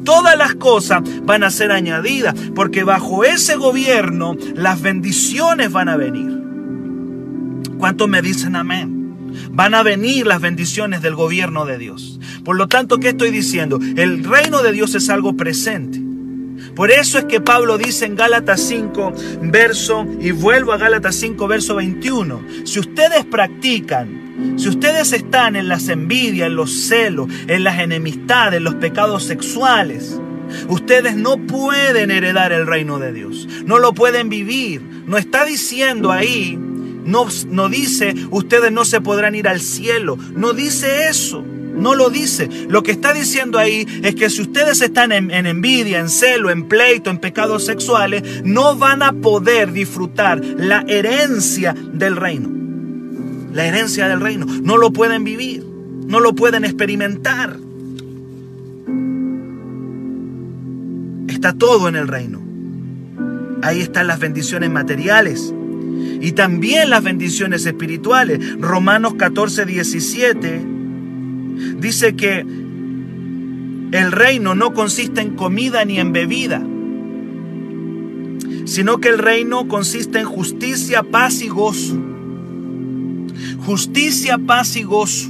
todas 0.07 0.37
las 0.37 0.55
cosas 0.55 1.01
van 1.23 1.43
a 1.43 1.51
ser 1.51 1.71
añadidas, 1.71 2.33
porque 2.55 2.85
bajo 2.85 3.25
ese 3.25 3.57
gobierno 3.57 4.37
las 4.55 4.81
bendiciones 4.81 5.69
van 5.71 5.89
a 5.89 5.97
venir. 5.97 6.41
¿Cuántos 7.77 8.07
me 8.07 8.21
dicen 8.21 8.55
amén? 8.55 8.97
Van 9.51 9.75
a 9.75 9.83
venir 9.83 10.25
las 10.25 10.39
bendiciones 10.39 11.01
del 11.01 11.13
gobierno 11.13 11.65
de 11.65 11.77
Dios. 11.77 12.19
Por 12.45 12.55
lo 12.55 12.69
tanto, 12.69 12.99
¿qué 12.99 13.09
estoy 13.09 13.31
diciendo? 13.31 13.79
El 13.97 14.23
reino 14.23 14.63
de 14.63 14.71
Dios 14.71 14.95
es 14.95 15.09
algo 15.09 15.35
presente. 15.35 16.01
Por 16.77 16.91
eso 16.91 17.17
es 17.17 17.25
que 17.25 17.41
Pablo 17.41 17.79
dice 17.79 18.05
en 18.05 18.15
Gálatas 18.15 18.61
5, 18.61 19.11
verso, 19.41 20.05
y 20.21 20.29
vuelvo 20.29 20.73
a 20.73 20.77
Gálatas 20.77 21.15
5, 21.15 21.47
verso 21.47 21.73
21, 21.73 22.39
si 22.65 22.79
ustedes 22.79 23.25
practican, 23.25 24.55
si 24.57 24.69
ustedes 24.69 25.11
están 25.11 25.55
en 25.55 25.69
las 25.69 25.89
envidias, 25.89 26.45
en 26.45 26.55
los 26.55 26.71
celos, 26.71 27.29
en 27.47 27.63
las 27.63 27.79
enemistades, 27.79 28.57
en 28.57 28.63
los 28.63 28.75
pecados 28.75 29.23
sexuales, 29.23 30.21
ustedes 30.69 31.15
no 31.15 31.37
pueden 31.37 32.11
heredar 32.11 32.51
el 32.51 32.67
reino 32.67 32.99
de 32.99 33.11
Dios, 33.11 33.47
no 33.65 33.79
lo 33.79 33.93
pueden 33.93 34.29
vivir. 34.29 34.83
No 35.07 35.17
está 35.17 35.45
diciendo 35.45 36.11
ahí, 36.11 36.59
no, 36.59 37.25
no 37.49 37.69
dice, 37.69 38.13
ustedes 38.29 38.71
no 38.71 38.85
se 38.85 39.01
podrán 39.01 39.33
ir 39.33 39.47
al 39.47 39.61
cielo, 39.61 40.15
no 40.35 40.53
dice 40.53 41.07
eso. 41.09 41.43
No 41.77 41.95
lo 41.95 42.09
dice. 42.09 42.49
Lo 42.69 42.83
que 42.83 42.91
está 42.91 43.13
diciendo 43.13 43.59
ahí 43.59 43.85
es 44.03 44.15
que 44.15 44.29
si 44.29 44.41
ustedes 44.41 44.81
están 44.81 45.11
en, 45.11 45.31
envidia, 45.31 45.99
en 45.99 46.09
celo, 46.09 46.49
en 46.49 46.67
pleito, 46.67 47.09
en 47.09 47.19
pecados 47.19 47.65
sexuales, 47.65 48.43
no 48.43 48.75
van 48.75 49.03
a 49.03 49.13
poder 49.13 49.71
disfrutar 49.71 50.43
la 50.43 50.83
herencia 50.87 51.73
del 51.93 52.15
reino. 52.15 52.49
La 53.53 53.65
herencia 53.65 54.07
del 54.07 54.21
reino. 54.21 54.45
No 54.45 54.77
lo 54.77 54.91
pueden 54.91 55.23
vivir. 55.23 55.63
No 56.07 56.19
lo 56.19 56.33
pueden 56.33 56.65
experimentar. 56.65 57.57
Está 61.27 61.53
todo 61.53 61.87
en 61.87 61.95
el 61.95 62.07
reino. 62.07 62.41
Ahí 63.61 63.81
están 63.81 64.07
las 64.07 64.19
bendiciones 64.19 64.69
materiales 64.69 65.53
y 66.21 66.31
también 66.31 66.89
las 66.89 67.03
bendiciones 67.03 67.65
espirituales. 67.65 68.39
Romanos 68.59 69.15
14, 69.15 69.65
17 69.65 70.76
dice 71.79 72.15
que 72.15 72.45
el 73.91 74.11
reino 74.11 74.55
no 74.55 74.73
consiste 74.73 75.21
en 75.21 75.35
comida 75.35 75.85
ni 75.85 75.99
en 75.99 76.11
bebida, 76.13 76.61
sino 78.65 78.99
que 78.99 79.09
el 79.09 79.17
reino 79.17 79.67
consiste 79.67 80.19
en 80.19 80.25
justicia, 80.25 81.03
paz 81.03 81.41
y 81.41 81.47
gozo. 81.47 81.97
Justicia, 83.65 84.37
paz 84.37 84.75
y 84.75 84.83
gozo. 84.83 85.29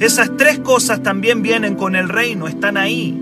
Esas 0.00 0.36
tres 0.36 0.58
cosas 0.58 1.02
también 1.02 1.42
vienen 1.42 1.74
con 1.74 1.96
el 1.96 2.08
reino, 2.08 2.48
están 2.48 2.76
ahí. 2.76 3.18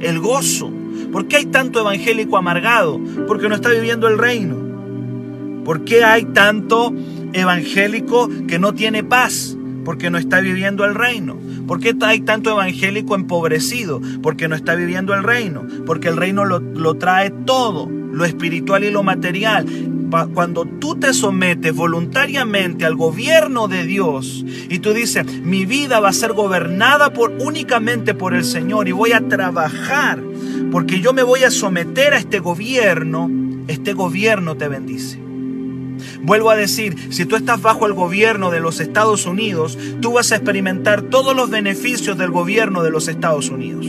El 0.00 0.18
gozo. 0.18 0.72
¿Por 1.12 1.28
qué 1.28 1.36
hay 1.36 1.46
tanto 1.46 1.80
evangélico 1.80 2.36
amargado? 2.36 3.00
Porque 3.26 3.48
no 3.48 3.54
está 3.54 3.70
viviendo 3.70 4.08
el 4.08 4.18
reino. 4.18 4.56
¿Por 5.64 5.84
qué 5.84 6.04
hay 6.04 6.24
tanto 6.24 6.92
evangélico 7.32 8.28
que 8.48 8.58
no 8.58 8.74
tiene 8.74 9.04
paz? 9.04 9.56
Porque 9.84 10.10
no 10.10 10.18
está 10.18 10.40
viviendo 10.40 10.84
el 10.84 10.94
reino. 10.94 11.38
¿Por 11.66 11.80
qué 11.80 11.94
hay 12.00 12.20
tanto 12.20 12.50
evangélico 12.50 13.14
empobrecido? 13.14 14.00
Porque 14.22 14.48
no 14.48 14.54
está 14.54 14.74
viviendo 14.74 15.14
el 15.14 15.22
reino. 15.22 15.66
Porque 15.86 16.08
el 16.08 16.16
reino 16.16 16.44
lo, 16.44 16.60
lo 16.60 16.94
trae 16.94 17.30
todo, 17.30 17.88
lo 17.88 18.24
espiritual 18.24 18.84
y 18.84 18.90
lo 18.90 19.02
material. 19.02 19.66
Cuando 20.34 20.66
tú 20.66 20.96
te 20.96 21.14
sometes 21.14 21.74
voluntariamente 21.74 22.84
al 22.84 22.96
gobierno 22.96 23.66
de 23.66 23.86
Dios 23.86 24.44
y 24.68 24.78
tú 24.80 24.92
dices, 24.92 25.24
mi 25.42 25.64
vida 25.64 26.00
va 26.00 26.10
a 26.10 26.12
ser 26.12 26.34
gobernada 26.34 27.14
por, 27.14 27.32
únicamente 27.40 28.12
por 28.12 28.34
el 28.34 28.44
Señor 28.44 28.88
y 28.88 28.92
voy 28.92 29.12
a 29.12 29.26
trabajar 29.26 30.20
porque 30.72 31.00
yo 31.00 31.12
me 31.12 31.22
voy 31.22 31.44
a 31.44 31.50
someter 31.50 32.14
a 32.14 32.18
este 32.18 32.38
gobierno, 32.38 33.30
este 33.68 33.92
gobierno 33.92 34.56
te 34.56 34.68
bendice. 34.68 35.21
Vuelvo 36.22 36.50
a 36.50 36.56
decir, 36.56 36.96
si 37.10 37.26
tú 37.26 37.36
estás 37.36 37.60
bajo 37.60 37.86
el 37.86 37.92
gobierno 37.92 38.50
de 38.50 38.60
los 38.60 38.80
Estados 38.80 39.26
Unidos, 39.26 39.78
tú 40.00 40.12
vas 40.14 40.32
a 40.32 40.36
experimentar 40.36 41.02
todos 41.02 41.34
los 41.36 41.50
beneficios 41.50 42.18
del 42.18 42.30
gobierno 42.30 42.82
de 42.82 42.90
los 42.90 43.08
Estados 43.08 43.50
Unidos. 43.50 43.86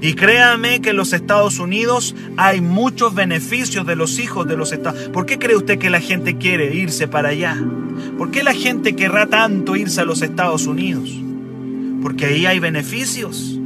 Y 0.00 0.14
créame 0.14 0.80
que 0.80 0.90
en 0.90 0.96
los 0.96 1.12
Estados 1.12 1.58
Unidos 1.58 2.14
hay 2.36 2.60
muchos 2.60 3.14
beneficios 3.14 3.86
de 3.86 3.96
los 3.96 4.18
hijos 4.18 4.46
de 4.46 4.56
los 4.56 4.72
Estados 4.72 5.08
¿Por 5.08 5.26
qué 5.26 5.38
cree 5.38 5.56
usted 5.56 5.78
que 5.78 5.90
la 5.90 6.00
gente 6.00 6.36
quiere 6.36 6.74
irse 6.74 7.08
para 7.08 7.30
allá? 7.30 7.56
¿Por 8.16 8.30
qué 8.30 8.42
la 8.42 8.54
gente 8.54 8.94
querrá 8.94 9.26
tanto 9.26 9.76
irse 9.76 10.00
a 10.00 10.04
los 10.04 10.22
Estados 10.22 10.66
Unidos? 10.66 11.10
Porque 12.02 12.26
ahí 12.26 12.46
hay 12.46 12.60
beneficios. 12.60 13.58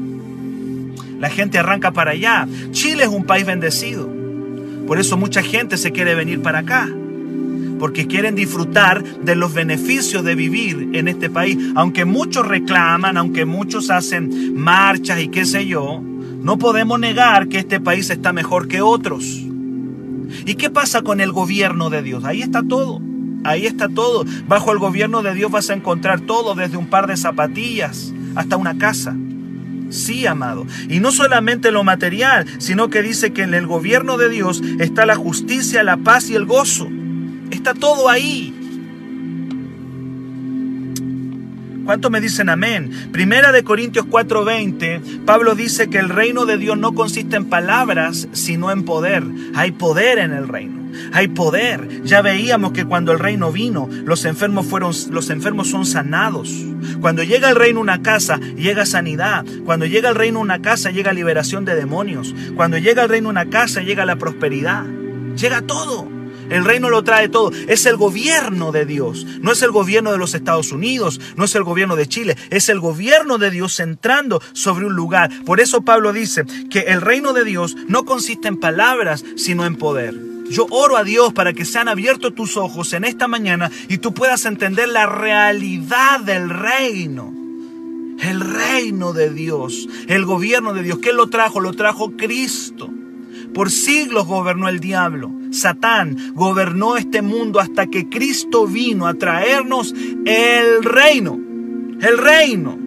La 1.20 1.28
gente 1.28 1.58
arranca 1.58 1.92
para 1.92 2.12
allá. 2.12 2.48
Chile 2.70 3.04
es 3.04 3.10
un 3.10 3.24
país 3.24 3.46
bendecido. 3.46 4.10
Por 4.86 4.98
eso 4.98 5.16
mucha 5.16 5.42
gente 5.42 5.76
se 5.76 5.92
quiere 5.92 6.14
venir 6.14 6.40
para 6.40 6.60
acá 6.60 6.88
porque 7.82 8.06
quieren 8.06 8.36
disfrutar 8.36 9.02
de 9.02 9.34
los 9.34 9.54
beneficios 9.54 10.22
de 10.22 10.36
vivir 10.36 10.90
en 10.92 11.08
este 11.08 11.28
país. 11.28 11.58
Aunque 11.74 12.04
muchos 12.04 12.46
reclaman, 12.46 13.16
aunque 13.16 13.44
muchos 13.44 13.90
hacen 13.90 14.54
marchas 14.54 15.18
y 15.18 15.26
qué 15.26 15.44
sé 15.44 15.66
yo, 15.66 16.00
no 16.00 16.58
podemos 16.58 17.00
negar 17.00 17.48
que 17.48 17.58
este 17.58 17.80
país 17.80 18.08
está 18.10 18.32
mejor 18.32 18.68
que 18.68 18.82
otros. 18.82 19.24
¿Y 20.46 20.54
qué 20.54 20.70
pasa 20.70 21.02
con 21.02 21.20
el 21.20 21.32
gobierno 21.32 21.90
de 21.90 22.04
Dios? 22.04 22.24
Ahí 22.24 22.42
está 22.42 22.62
todo. 22.62 23.00
Ahí 23.42 23.66
está 23.66 23.88
todo. 23.88 24.26
Bajo 24.46 24.70
el 24.70 24.78
gobierno 24.78 25.22
de 25.22 25.34
Dios 25.34 25.50
vas 25.50 25.68
a 25.68 25.74
encontrar 25.74 26.20
todo, 26.20 26.54
desde 26.54 26.76
un 26.76 26.86
par 26.86 27.08
de 27.08 27.16
zapatillas 27.16 28.14
hasta 28.36 28.56
una 28.56 28.78
casa. 28.78 29.16
Sí, 29.90 30.24
amado. 30.24 30.68
Y 30.88 31.00
no 31.00 31.10
solamente 31.10 31.72
lo 31.72 31.82
material, 31.82 32.46
sino 32.58 32.90
que 32.90 33.02
dice 33.02 33.32
que 33.32 33.42
en 33.42 33.54
el 33.54 33.66
gobierno 33.66 34.18
de 34.18 34.28
Dios 34.28 34.62
está 34.78 35.04
la 35.04 35.16
justicia, 35.16 35.82
la 35.82 35.96
paz 35.96 36.30
y 36.30 36.36
el 36.36 36.46
gozo. 36.46 36.88
Está 37.62 37.74
todo 37.74 38.08
ahí. 38.08 38.52
¿Cuánto 41.84 42.10
me 42.10 42.20
dicen 42.20 42.48
amén? 42.48 42.90
Primera 43.12 43.52
de 43.52 43.62
Corintios 43.62 44.04
4:20, 44.06 45.24
Pablo 45.24 45.54
dice 45.54 45.88
que 45.88 45.98
el 45.98 46.08
reino 46.08 46.44
de 46.44 46.58
Dios 46.58 46.76
no 46.76 46.92
consiste 46.92 47.36
en 47.36 47.44
palabras, 47.44 48.26
sino 48.32 48.72
en 48.72 48.84
poder. 48.84 49.22
Hay 49.54 49.70
poder 49.70 50.18
en 50.18 50.32
el 50.32 50.48
reino. 50.48 50.90
Hay 51.12 51.28
poder. 51.28 52.02
Ya 52.02 52.20
veíamos 52.20 52.72
que 52.72 52.84
cuando 52.84 53.12
el 53.12 53.20
reino 53.20 53.52
vino, 53.52 53.88
los 54.04 54.24
enfermos 54.24 54.66
fueron 54.66 54.92
los 55.12 55.30
enfermos 55.30 55.68
son 55.68 55.86
sanados. 55.86 56.52
Cuando 57.00 57.22
llega 57.22 57.48
el 57.48 57.54
reino 57.54 57.78
una 57.80 58.02
casa, 58.02 58.40
llega 58.56 58.86
sanidad. 58.86 59.44
Cuando 59.64 59.86
llega 59.86 60.08
el 60.08 60.16
reino 60.16 60.40
una 60.40 60.60
casa, 60.62 60.90
llega 60.90 61.12
liberación 61.12 61.64
de 61.64 61.76
demonios. 61.76 62.34
Cuando 62.56 62.76
llega 62.78 63.04
el 63.04 63.08
reino 63.08 63.28
una 63.28 63.50
casa, 63.50 63.82
llega 63.82 64.04
la 64.04 64.16
prosperidad. 64.16 64.84
Llega 65.36 65.62
todo. 65.62 66.11
El 66.52 66.64
reino 66.64 66.90
lo 66.90 67.02
trae 67.02 67.28
todo. 67.28 67.50
Es 67.68 67.86
el 67.86 67.96
gobierno 67.96 68.72
de 68.72 68.84
Dios. 68.84 69.24
No 69.40 69.52
es 69.52 69.62
el 69.62 69.70
gobierno 69.70 70.12
de 70.12 70.18
los 70.18 70.34
Estados 70.34 70.70
Unidos. 70.70 71.20
No 71.36 71.44
es 71.44 71.54
el 71.54 71.64
gobierno 71.64 71.96
de 71.96 72.06
Chile. 72.06 72.36
Es 72.50 72.68
el 72.68 72.78
gobierno 72.78 73.38
de 73.38 73.50
Dios 73.50 73.80
entrando 73.80 74.42
sobre 74.52 74.86
un 74.86 74.94
lugar. 74.94 75.30
Por 75.44 75.60
eso 75.60 75.82
Pablo 75.82 76.12
dice 76.12 76.44
que 76.70 76.80
el 76.80 77.00
reino 77.00 77.32
de 77.32 77.44
Dios 77.44 77.76
no 77.88 78.04
consiste 78.04 78.48
en 78.48 78.60
palabras, 78.60 79.24
sino 79.36 79.64
en 79.64 79.76
poder. 79.76 80.14
Yo 80.50 80.66
oro 80.70 80.98
a 80.98 81.04
Dios 81.04 81.32
para 81.32 81.54
que 81.54 81.64
sean 81.64 81.88
abiertos 81.88 82.34
tus 82.34 82.58
ojos 82.58 82.92
en 82.92 83.04
esta 83.04 83.26
mañana 83.26 83.70
y 83.88 83.98
tú 83.98 84.12
puedas 84.12 84.44
entender 84.44 84.88
la 84.88 85.06
realidad 85.06 86.20
del 86.20 86.50
reino. 86.50 87.32
El 88.20 88.40
reino 88.40 89.14
de 89.14 89.30
Dios, 89.30 89.88
el 90.06 90.26
gobierno 90.26 90.74
de 90.74 90.82
Dios. 90.82 90.98
¿Qué 90.98 91.12
lo 91.12 91.28
trajo? 91.28 91.60
Lo 91.60 91.72
trajo 91.72 92.12
Cristo. 92.16 92.90
Por 93.54 93.70
siglos 93.70 94.26
gobernó 94.26 94.68
el 94.68 94.80
diablo. 94.80 95.30
Satán 95.50 96.16
gobernó 96.34 96.96
este 96.96 97.22
mundo 97.22 97.60
hasta 97.60 97.86
que 97.86 98.08
Cristo 98.08 98.66
vino 98.66 99.06
a 99.06 99.14
traernos 99.14 99.94
el 100.24 100.82
reino. 100.82 101.38
El 102.00 102.18
reino. 102.18 102.78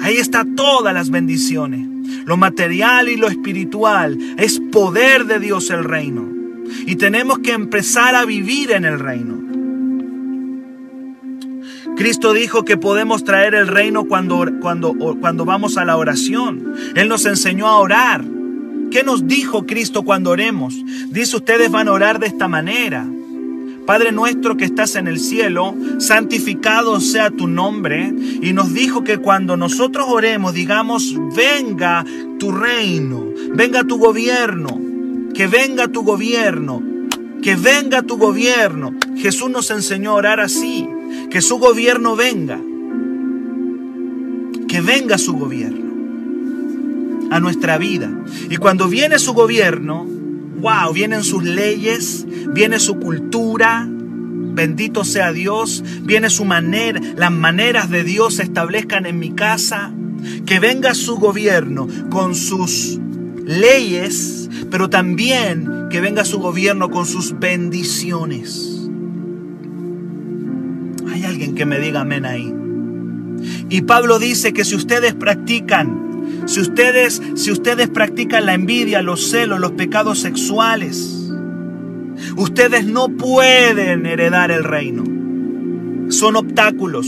Ahí 0.00 0.16
está 0.16 0.46
todas 0.56 0.94
las 0.94 1.10
bendiciones. 1.10 1.86
Lo 2.24 2.36
material 2.36 3.08
y 3.08 3.16
lo 3.16 3.28
espiritual. 3.28 4.18
Es 4.38 4.60
poder 4.72 5.26
de 5.26 5.38
Dios 5.38 5.70
el 5.70 5.84
reino. 5.84 6.26
Y 6.86 6.96
tenemos 6.96 7.38
que 7.40 7.52
empezar 7.52 8.14
a 8.14 8.24
vivir 8.24 8.72
en 8.72 8.84
el 8.84 8.98
reino. 8.98 9.38
Cristo 11.96 12.32
dijo 12.32 12.64
que 12.64 12.76
podemos 12.76 13.24
traer 13.24 13.54
el 13.54 13.66
reino 13.66 14.04
cuando, 14.04 14.46
cuando, 14.60 14.94
cuando 14.94 15.44
vamos 15.44 15.76
a 15.76 15.84
la 15.84 15.96
oración. 15.96 16.74
Él 16.94 17.08
nos 17.08 17.26
enseñó 17.26 17.66
a 17.66 17.78
orar. 17.78 18.24
¿Qué 18.90 19.02
nos 19.02 19.26
dijo 19.26 19.66
Cristo 19.66 20.02
cuando 20.02 20.30
oremos? 20.30 20.74
Dice, 21.10 21.36
ustedes 21.36 21.70
van 21.70 21.88
a 21.88 21.92
orar 21.92 22.18
de 22.18 22.26
esta 22.26 22.48
manera. 22.48 23.06
Padre 23.86 24.12
nuestro 24.12 24.56
que 24.56 24.64
estás 24.64 24.96
en 24.96 25.08
el 25.08 25.18
cielo, 25.18 25.74
santificado 25.98 27.00
sea 27.00 27.30
tu 27.30 27.46
nombre. 27.46 28.12
Y 28.42 28.52
nos 28.52 28.72
dijo 28.72 29.04
que 29.04 29.18
cuando 29.18 29.56
nosotros 29.56 30.06
oremos, 30.08 30.54
digamos, 30.54 31.14
venga 31.34 32.04
tu 32.38 32.52
reino, 32.52 33.24
venga 33.54 33.84
tu 33.84 33.98
gobierno, 33.98 34.80
que 35.34 35.46
venga 35.46 35.88
tu 35.88 36.02
gobierno, 36.02 36.82
que 37.42 37.56
venga 37.56 38.02
tu 38.02 38.16
gobierno. 38.16 38.94
Jesús 39.16 39.50
nos 39.50 39.70
enseñó 39.70 40.12
a 40.12 40.14
orar 40.14 40.40
así, 40.40 40.88
que 41.30 41.40
su 41.40 41.58
gobierno 41.58 42.16
venga, 42.16 42.60
que 44.68 44.80
venga 44.80 45.18
su 45.18 45.34
gobierno 45.34 45.87
a 47.30 47.40
nuestra 47.40 47.78
vida. 47.78 48.10
Y 48.48 48.56
cuando 48.56 48.88
viene 48.88 49.18
su 49.18 49.32
gobierno, 49.34 50.04
wow, 50.60 50.92
vienen 50.92 51.24
sus 51.24 51.42
leyes, 51.44 52.26
viene 52.52 52.78
su 52.78 52.98
cultura, 52.98 53.88
bendito 53.88 55.04
sea 55.04 55.32
Dios, 55.32 55.84
viene 56.02 56.30
su 56.30 56.44
manera, 56.44 57.00
las 57.16 57.30
maneras 57.30 57.90
de 57.90 58.04
Dios 58.04 58.34
se 58.34 58.42
establezcan 58.42 59.06
en 59.06 59.18
mi 59.18 59.30
casa, 59.30 59.92
que 60.46 60.58
venga 60.58 60.94
su 60.94 61.16
gobierno 61.16 61.86
con 62.10 62.34
sus 62.34 62.98
leyes, 63.44 64.50
pero 64.70 64.90
también 64.90 65.88
que 65.90 66.00
venga 66.00 66.24
su 66.24 66.38
gobierno 66.38 66.90
con 66.90 67.06
sus 67.06 67.38
bendiciones. 67.38 68.88
Hay 71.10 71.24
alguien 71.24 71.54
que 71.54 71.64
me 71.64 71.78
diga 71.78 72.00
amén 72.00 72.26
ahí. 72.26 72.52
Y 73.70 73.82
Pablo 73.82 74.18
dice 74.18 74.52
que 74.52 74.64
si 74.64 74.74
ustedes 74.74 75.14
practican 75.14 76.07
si 76.48 76.60
ustedes, 76.60 77.20
si 77.34 77.50
ustedes 77.52 77.90
practican 77.90 78.46
la 78.46 78.54
envidia, 78.54 79.02
los 79.02 79.30
celos, 79.30 79.60
los 79.60 79.72
pecados 79.72 80.20
sexuales, 80.20 81.30
ustedes 82.36 82.86
no 82.86 83.10
pueden 83.10 84.06
heredar 84.06 84.50
el 84.50 84.64
reino. 84.64 85.04
Son 86.10 86.36
obstáculos 86.36 87.06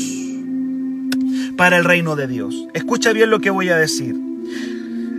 para 1.56 1.78
el 1.78 1.84
reino 1.84 2.16
de 2.16 2.26
Dios. 2.26 2.68
Escucha 2.74 3.14
bien 3.14 3.30
lo 3.30 3.40
que 3.40 3.48
voy 3.48 3.70
a 3.70 3.76
decir. 3.76 4.14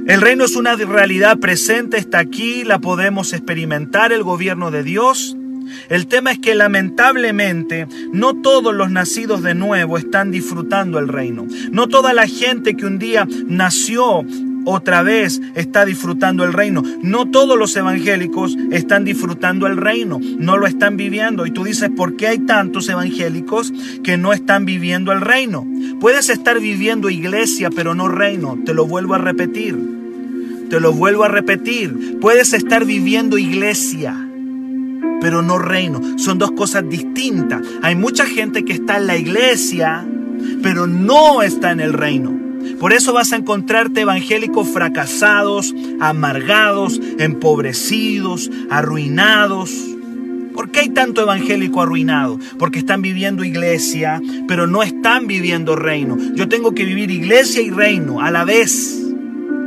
El 0.07 0.21
reino 0.21 0.45
es 0.45 0.55
una 0.55 0.75
realidad 0.75 1.39
presente, 1.39 1.97
está 1.97 2.19
aquí, 2.19 2.63
la 2.63 2.77
podemos 2.77 3.33
experimentar, 3.33 4.11
el 4.11 4.21
gobierno 4.21 4.69
de 4.69 4.83
Dios 4.83 5.35
el 5.89 6.07
tema 6.07 6.31
es 6.31 6.39
que 6.39 6.55
lamentablemente 6.55 7.87
no 8.11 8.41
todos 8.41 8.73
los 8.73 8.91
nacidos 8.91 9.43
de 9.43 9.55
nuevo 9.55 9.97
están 9.97 10.31
disfrutando 10.31 10.99
el 10.99 11.07
reino. 11.07 11.47
No 11.71 11.87
toda 11.87 12.13
la 12.13 12.27
gente 12.27 12.75
que 12.75 12.85
un 12.85 12.99
día 12.99 13.27
nació 13.45 14.25
otra 14.65 15.01
vez 15.01 15.41
está 15.55 15.85
disfrutando 15.85 16.43
el 16.43 16.53
reino. 16.53 16.83
No 17.01 17.29
todos 17.29 17.57
los 17.57 17.75
evangélicos 17.75 18.55
están 18.71 19.03
disfrutando 19.03 19.67
el 19.67 19.77
reino, 19.77 20.19
no 20.37 20.57
lo 20.57 20.67
están 20.67 20.97
viviendo. 20.97 21.45
Y 21.45 21.51
tú 21.51 21.63
dices, 21.63 21.89
¿por 21.95 22.15
qué 22.15 22.27
hay 22.27 22.39
tantos 22.39 22.89
evangélicos 22.89 23.73
que 24.03 24.17
no 24.17 24.33
están 24.33 24.65
viviendo 24.65 25.11
el 25.11 25.21
reino? 25.21 25.65
Puedes 25.99 26.29
estar 26.29 26.59
viviendo 26.59 27.09
iglesia, 27.09 27.69
pero 27.75 27.95
no 27.95 28.07
reino. 28.07 28.59
Te 28.65 28.73
lo 28.73 28.85
vuelvo 28.85 29.15
a 29.15 29.19
repetir. 29.19 29.77
Te 30.69 30.79
lo 30.79 30.93
vuelvo 30.93 31.23
a 31.23 31.27
repetir. 31.27 32.17
Puedes 32.19 32.53
estar 32.53 32.85
viviendo 32.85 33.37
iglesia 33.37 34.27
pero 35.21 35.41
no 35.41 35.59
reino. 35.59 36.01
Son 36.17 36.37
dos 36.37 36.51
cosas 36.51 36.89
distintas. 36.89 37.61
Hay 37.81 37.95
mucha 37.95 38.25
gente 38.25 38.65
que 38.65 38.73
está 38.73 38.97
en 38.97 39.07
la 39.07 39.15
iglesia, 39.15 40.05
pero 40.61 40.87
no 40.87 41.43
está 41.43 41.71
en 41.71 41.79
el 41.79 41.93
reino. 41.93 42.37
Por 42.79 42.93
eso 42.93 43.13
vas 43.13 43.31
a 43.31 43.37
encontrarte 43.37 44.01
evangélicos 44.01 44.67
fracasados, 44.67 45.73
amargados, 45.99 46.99
empobrecidos, 47.19 48.51
arruinados. 48.69 49.71
¿Por 50.53 50.69
qué 50.69 50.81
hay 50.81 50.89
tanto 50.89 51.21
evangélico 51.21 51.81
arruinado? 51.81 52.39
Porque 52.59 52.79
están 52.79 53.01
viviendo 53.01 53.43
iglesia, 53.43 54.21
pero 54.47 54.67
no 54.67 54.83
están 54.83 55.27
viviendo 55.27 55.75
reino. 55.75 56.17
Yo 56.35 56.49
tengo 56.49 56.73
que 56.73 56.85
vivir 56.85 57.09
iglesia 57.09 57.61
y 57.61 57.69
reino 57.69 58.21
a 58.21 58.31
la 58.31 58.43
vez. 58.43 58.99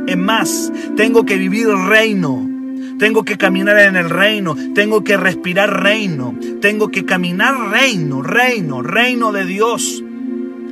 Es 0.07 0.17
más, 0.17 0.71
tengo 0.95 1.25
que 1.25 1.37
vivir 1.37 1.67
reino 1.67 2.54
tengo 2.97 3.23
que 3.23 3.37
caminar 3.37 3.79
en 3.79 3.95
el 3.95 4.09
reino, 4.09 4.55
tengo 4.73 5.03
que 5.03 5.17
respirar 5.17 5.83
reino, 5.83 6.35
tengo 6.61 6.89
que 6.89 7.05
caminar 7.05 7.69
reino, 7.71 8.21
reino, 8.21 8.81
reino 8.81 9.31
de 9.31 9.45
Dios. 9.45 10.03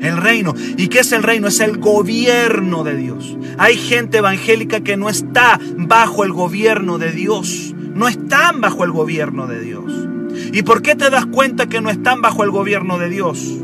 El 0.01 0.17
reino. 0.17 0.53
¿Y 0.77 0.89
qué 0.89 0.99
es 0.99 1.13
el 1.13 1.23
reino? 1.23 1.47
Es 1.47 1.61
el 1.61 1.77
gobierno 1.77 2.83
de 2.83 2.97
Dios. 2.97 3.37
Hay 3.57 3.77
gente 3.77 4.17
evangélica 4.17 4.81
que 4.81 4.97
no 4.97 5.09
está 5.09 5.59
bajo 5.77 6.25
el 6.25 6.33
gobierno 6.33 6.97
de 6.97 7.11
Dios. 7.11 7.73
No 7.77 8.09
están 8.09 8.59
bajo 8.59 8.83
el 8.83 8.91
gobierno 8.91 9.47
de 9.47 9.61
Dios. 9.61 10.09
¿Y 10.51 10.63
por 10.63 10.81
qué 10.81 10.95
te 10.95 11.09
das 11.09 11.25
cuenta 11.25 11.67
que 11.67 11.79
no 11.79 11.89
están 11.89 12.21
bajo 12.21 12.43
el 12.43 12.51
gobierno 12.51 12.97
de 12.97 13.09
Dios? 13.09 13.59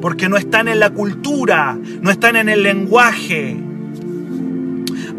Porque 0.00 0.28
no 0.28 0.36
están 0.36 0.66
en 0.66 0.80
la 0.80 0.90
cultura, 0.90 1.78
no 2.00 2.10
están 2.10 2.36
en 2.36 2.48
el 2.48 2.62
lenguaje, 2.62 3.56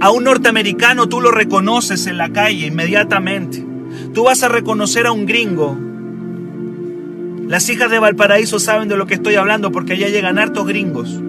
A 0.02 0.12
un 0.12 0.24
norteamericano 0.24 1.10
tú 1.10 1.20
lo 1.20 1.30
reconoces 1.30 2.08
en 2.08 2.18
la 2.18 2.32
calle 2.32 2.68
inmediatamente. 2.68 3.66
Tú 4.14 4.24
vas 4.24 4.44
a 4.44 4.48
reconocer 4.48 5.06
a 5.06 5.12
un 5.12 5.26
gringo. 5.26 5.78
Las 7.48 7.68
hijas 7.70 7.92
de 7.92 8.00
Valparaíso 8.00 8.60
saben 8.60 8.88
de 8.88 8.96
lo 8.96 9.08
que 9.08 9.16
estoy 9.16 9.36
hablando 9.36 9.72
porque 9.72 9.94
allá 9.94 10.08
llegan 10.08 10.40
hartos 10.40 10.66
gringos. 10.66 11.20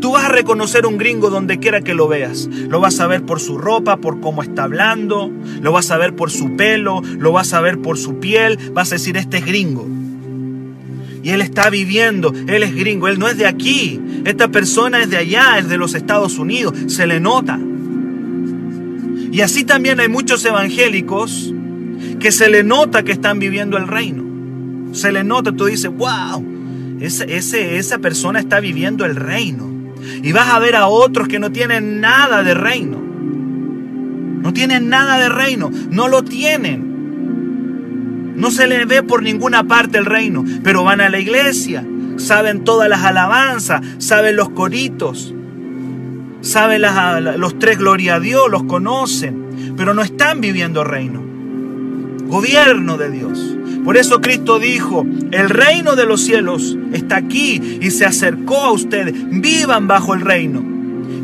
Tú 0.00 0.12
vas 0.12 0.24
a 0.24 0.28
reconocer 0.28 0.84
un 0.84 0.98
gringo 0.98 1.30
donde 1.30 1.58
quiera 1.58 1.80
que 1.80 1.94
lo 1.94 2.06
veas. 2.06 2.46
Lo 2.46 2.80
vas 2.80 3.00
a 3.00 3.06
ver 3.06 3.24
por 3.24 3.40
su 3.40 3.56
ropa, 3.56 3.96
por 3.96 4.20
cómo 4.20 4.42
está 4.42 4.64
hablando, 4.64 5.30
lo 5.62 5.72
vas 5.72 5.90
a 5.90 5.96
ver 5.96 6.14
por 6.14 6.30
su 6.30 6.54
pelo, 6.54 7.00
lo 7.18 7.32
vas 7.32 7.54
a 7.54 7.60
ver 7.60 7.78
por 7.78 7.96
su 7.96 8.20
piel. 8.20 8.58
Vas 8.74 8.92
a 8.92 8.96
decir, 8.96 9.16
este 9.16 9.38
es 9.38 9.46
gringo. 9.46 9.86
Y 11.22 11.30
él 11.30 11.40
está 11.40 11.70
viviendo, 11.70 12.32
él 12.46 12.62
es 12.62 12.74
gringo, 12.74 13.08
él 13.08 13.18
no 13.18 13.28
es 13.28 13.36
de 13.36 13.46
aquí. 13.46 14.00
Esta 14.24 14.48
persona 14.48 15.02
es 15.02 15.10
de 15.10 15.16
allá, 15.16 15.58
es 15.58 15.68
de 15.68 15.78
los 15.78 15.94
Estados 15.94 16.38
Unidos, 16.38 16.74
se 16.86 17.06
le 17.06 17.20
nota. 17.20 17.58
Y 19.30 19.40
así 19.40 19.64
también 19.64 20.00
hay 20.00 20.08
muchos 20.08 20.44
evangélicos 20.44 21.52
que 22.18 22.32
se 22.32 22.48
le 22.48 22.64
nota 22.64 23.02
que 23.02 23.12
están 23.12 23.38
viviendo 23.38 23.76
el 23.76 23.86
reino. 23.86 24.24
Se 24.92 25.12
le 25.12 25.22
nota, 25.24 25.52
tú 25.52 25.66
dices, 25.66 25.90
wow, 25.90 26.44
ese, 27.00 27.76
esa 27.76 27.98
persona 27.98 28.40
está 28.40 28.60
viviendo 28.60 29.04
el 29.04 29.16
reino. 29.16 29.68
Y 30.22 30.32
vas 30.32 30.48
a 30.48 30.58
ver 30.58 30.76
a 30.76 30.86
otros 30.86 31.28
que 31.28 31.38
no 31.38 31.52
tienen 31.52 32.00
nada 32.00 32.42
de 32.42 32.54
reino. 32.54 32.98
No 34.42 34.52
tienen 34.52 34.88
nada 34.88 35.18
de 35.18 35.28
reino. 35.28 35.70
No 35.90 36.08
lo 36.08 36.24
tienen. 36.24 36.87
No 38.38 38.50
se 38.50 38.66
les 38.66 38.86
ve 38.86 39.02
por 39.02 39.22
ninguna 39.22 39.64
parte 39.64 39.98
el 39.98 40.06
reino. 40.06 40.44
Pero 40.62 40.84
van 40.84 41.00
a 41.00 41.10
la 41.10 41.18
iglesia. 41.18 41.84
Saben 42.16 42.64
todas 42.64 42.88
las 42.88 43.04
alabanzas. 43.04 43.82
Saben 43.98 44.36
los 44.36 44.50
coritos. 44.50 45.34
Saben 46.40 46.82
los 47.36 47.58
tres 47.58 47.78
gloria 47.78 48.14
a 48.14 48.20
Dios. 48.20 48.48
Los 48.50 48.62
conocen. 48.64 49.74
Pero 49.76 49.92
no 49.92 50.02
están 50.02 50.40
viviendo 50.40 50.84
reino. 50.84 51.20
Gobierno 52.28 52.96
de 52.96 53.10
Dios. 53.10 53.56
Por 53.84 53.96
eso 53.96 54.20
Cristo 54.20 54.58
dijo, 54.58 55.06
el 55.30 55.48
reino 55.48 55.96
de 55.96 56.04
los 56.04 56.20
cielos 56.20 56.76
está 56.92 57.16
aquí 57.16 57.78
y 57.80 57.90
se 57.90 58.04
acercó 58.04 58.58
a 58.58 58.72
ustedes. 58.72 59.14
Vivan 59.30 59.88
bajo 59.88 60.14
el 60.14 60.20
reino. 60.20 60.77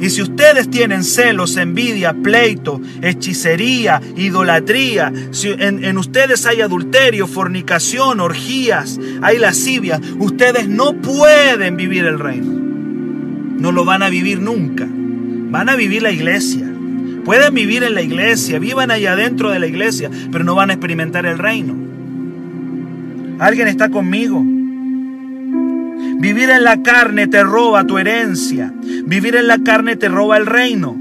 Y 0.04 0.10
si 0.10 0.20
ustedes 0.20 0.68
tienen 0.68 1.02
celos, 1.02 1.56
envidia, 1.56 2.12
pleito, 2.12 2.78
hechicería, 3.00 4.02
idolatría, 4.18 5.10
si 5.30 5.48
en, 5.48 5.96
ustedes 5.96 6.44
hay 6.44 6.60
adulterio, 6.60 7.26
fornicación, 7.26 8.20
orgías, 8.20 9.00
hay 9.22 9.38
lascivia, 9.38 9.98
ustedes 10.18 10.68
no 10.68 10.92
pueden 11.00 11.78
vivir 11.78 12.04
el 12.04 12.18
reino. 12.18 12.52
No 13.58 13.72
lo 13.72 13.86
van 13.86 14.02
a 14.02 14.10
vivir 14.10 14.40
nunca. 14.40 14.86
Van 14.86 15.70
a 15.70 15.74
vivir 15.74 16.02
la 16.02 16.10
iglesia. 16.10 16.70
Pueden 17.24 17.54
vivir 17.54 17.82
en 17.82 17.94
la 17.94 18.02
iglesia, 18.02 18.58
vivan 18.58 18.90
allá 18.90 19.16
dentro 19.16 19.48
de 19.52 19.58
la 19.58 19.68
iglesia, 19.68 20.10
pero 20.30 20.44
no 20.44 20.54
van 20.54 20.68
a 20.68 20.74
experimentar 20.74 21.24
el 21.24 21.38
reino. 21.38 21.74
¿Alguien 23.38 23.68
está 23.68 23.88
conmigo? 23.88 24.44
Vivir 26.24 26.48
en 26.48 26.64
la 26.64 26.82
carne 26.82 27.26
te 27.26 27.42
roba 27.42 27.84
tu 27.84 27.98
herencia. 27.98 28.72
Vivir 29.04 29.36
en 29.36 29.46
la 29.46 29.58
carne 29.58 29.94
te 29.96 30.08
roba 30.08 30.38
el 30.38 30.46
reino. 30.46 30.96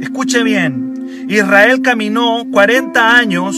Escuche 0.00 0.42
bien. 0.42 1.26
Israel 1.28 1.82
caminó 1.82 2.44
40 2.50 3.16
años 3.16 3.56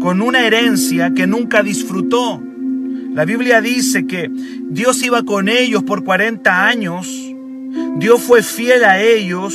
con 0.00 0.22
una 0.22 0.44
herencia 0.44 1.12
que 1.14 1.28
nunca 1.28 1.62
disfrutó. 1.62 2.42
La 3.14 3.24
Biblia 3.24 3.60
dice 3.60 4.08
que 4.08 4.28
Dios 4.28 5.04
iba 5.04 5.22
con 5.22 5.48
ellos 5.48 5.84
por 5.84 6.02
40 6.02 6.66
años. 6.66 7.08
Dios 7.98 8.20
fue 8.20 8.42
fiel 8.42 8.82
a 8.84 9.00
ellos 9.00 9.54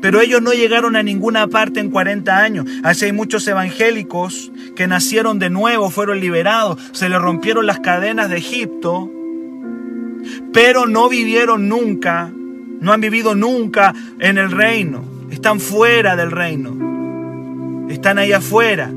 pero 0.00 0.22
ellos 0.22 0.40
no 0.40 0.52
llegaron 0.52 0.96
a 0.96 1.02
ninguna 1.02 1.46
parte 1.46 1.80
en 1.80 1.90
40 1.90 2.38
años. 2.38 2.64
Así 2.82 3.04
hay 3.04 3.12
muchos 3.12 3.46
evangélicos 3.46 4.50
que 4.74 4.86
nacieron 4.86 5.38
de 5.38 5.50
nuevo, 5.50 5.90
fueron 5.90 6.20
liberados, 6.20 6.80
se 6.92 7.10
les 7.10 7.20
rompieron 7.20 7.66
las 7.66 7.80
cadenas 7.80 8.30
de 8.30 8.38
Egipto, 8.38 9.10
pero 10.52 10.86
no 10.86 11.08
vivieron 11.08 11.68
nunca, 11.68 12.30
no 12.80 12.92
han 12.92 13.00
vivido 13.00 13.34
nunca 13.34 13.94
en 14.18 14.38
el 14.38 14.50
reino. 14.50 15.04
Están 15.30 15.60
fuera 15.60 16.16
del 16.16 16.30
reino. 16.30 17.88
Están 17.88 18.18
ahí 18.18 18.32
afuera. 18.32 18.92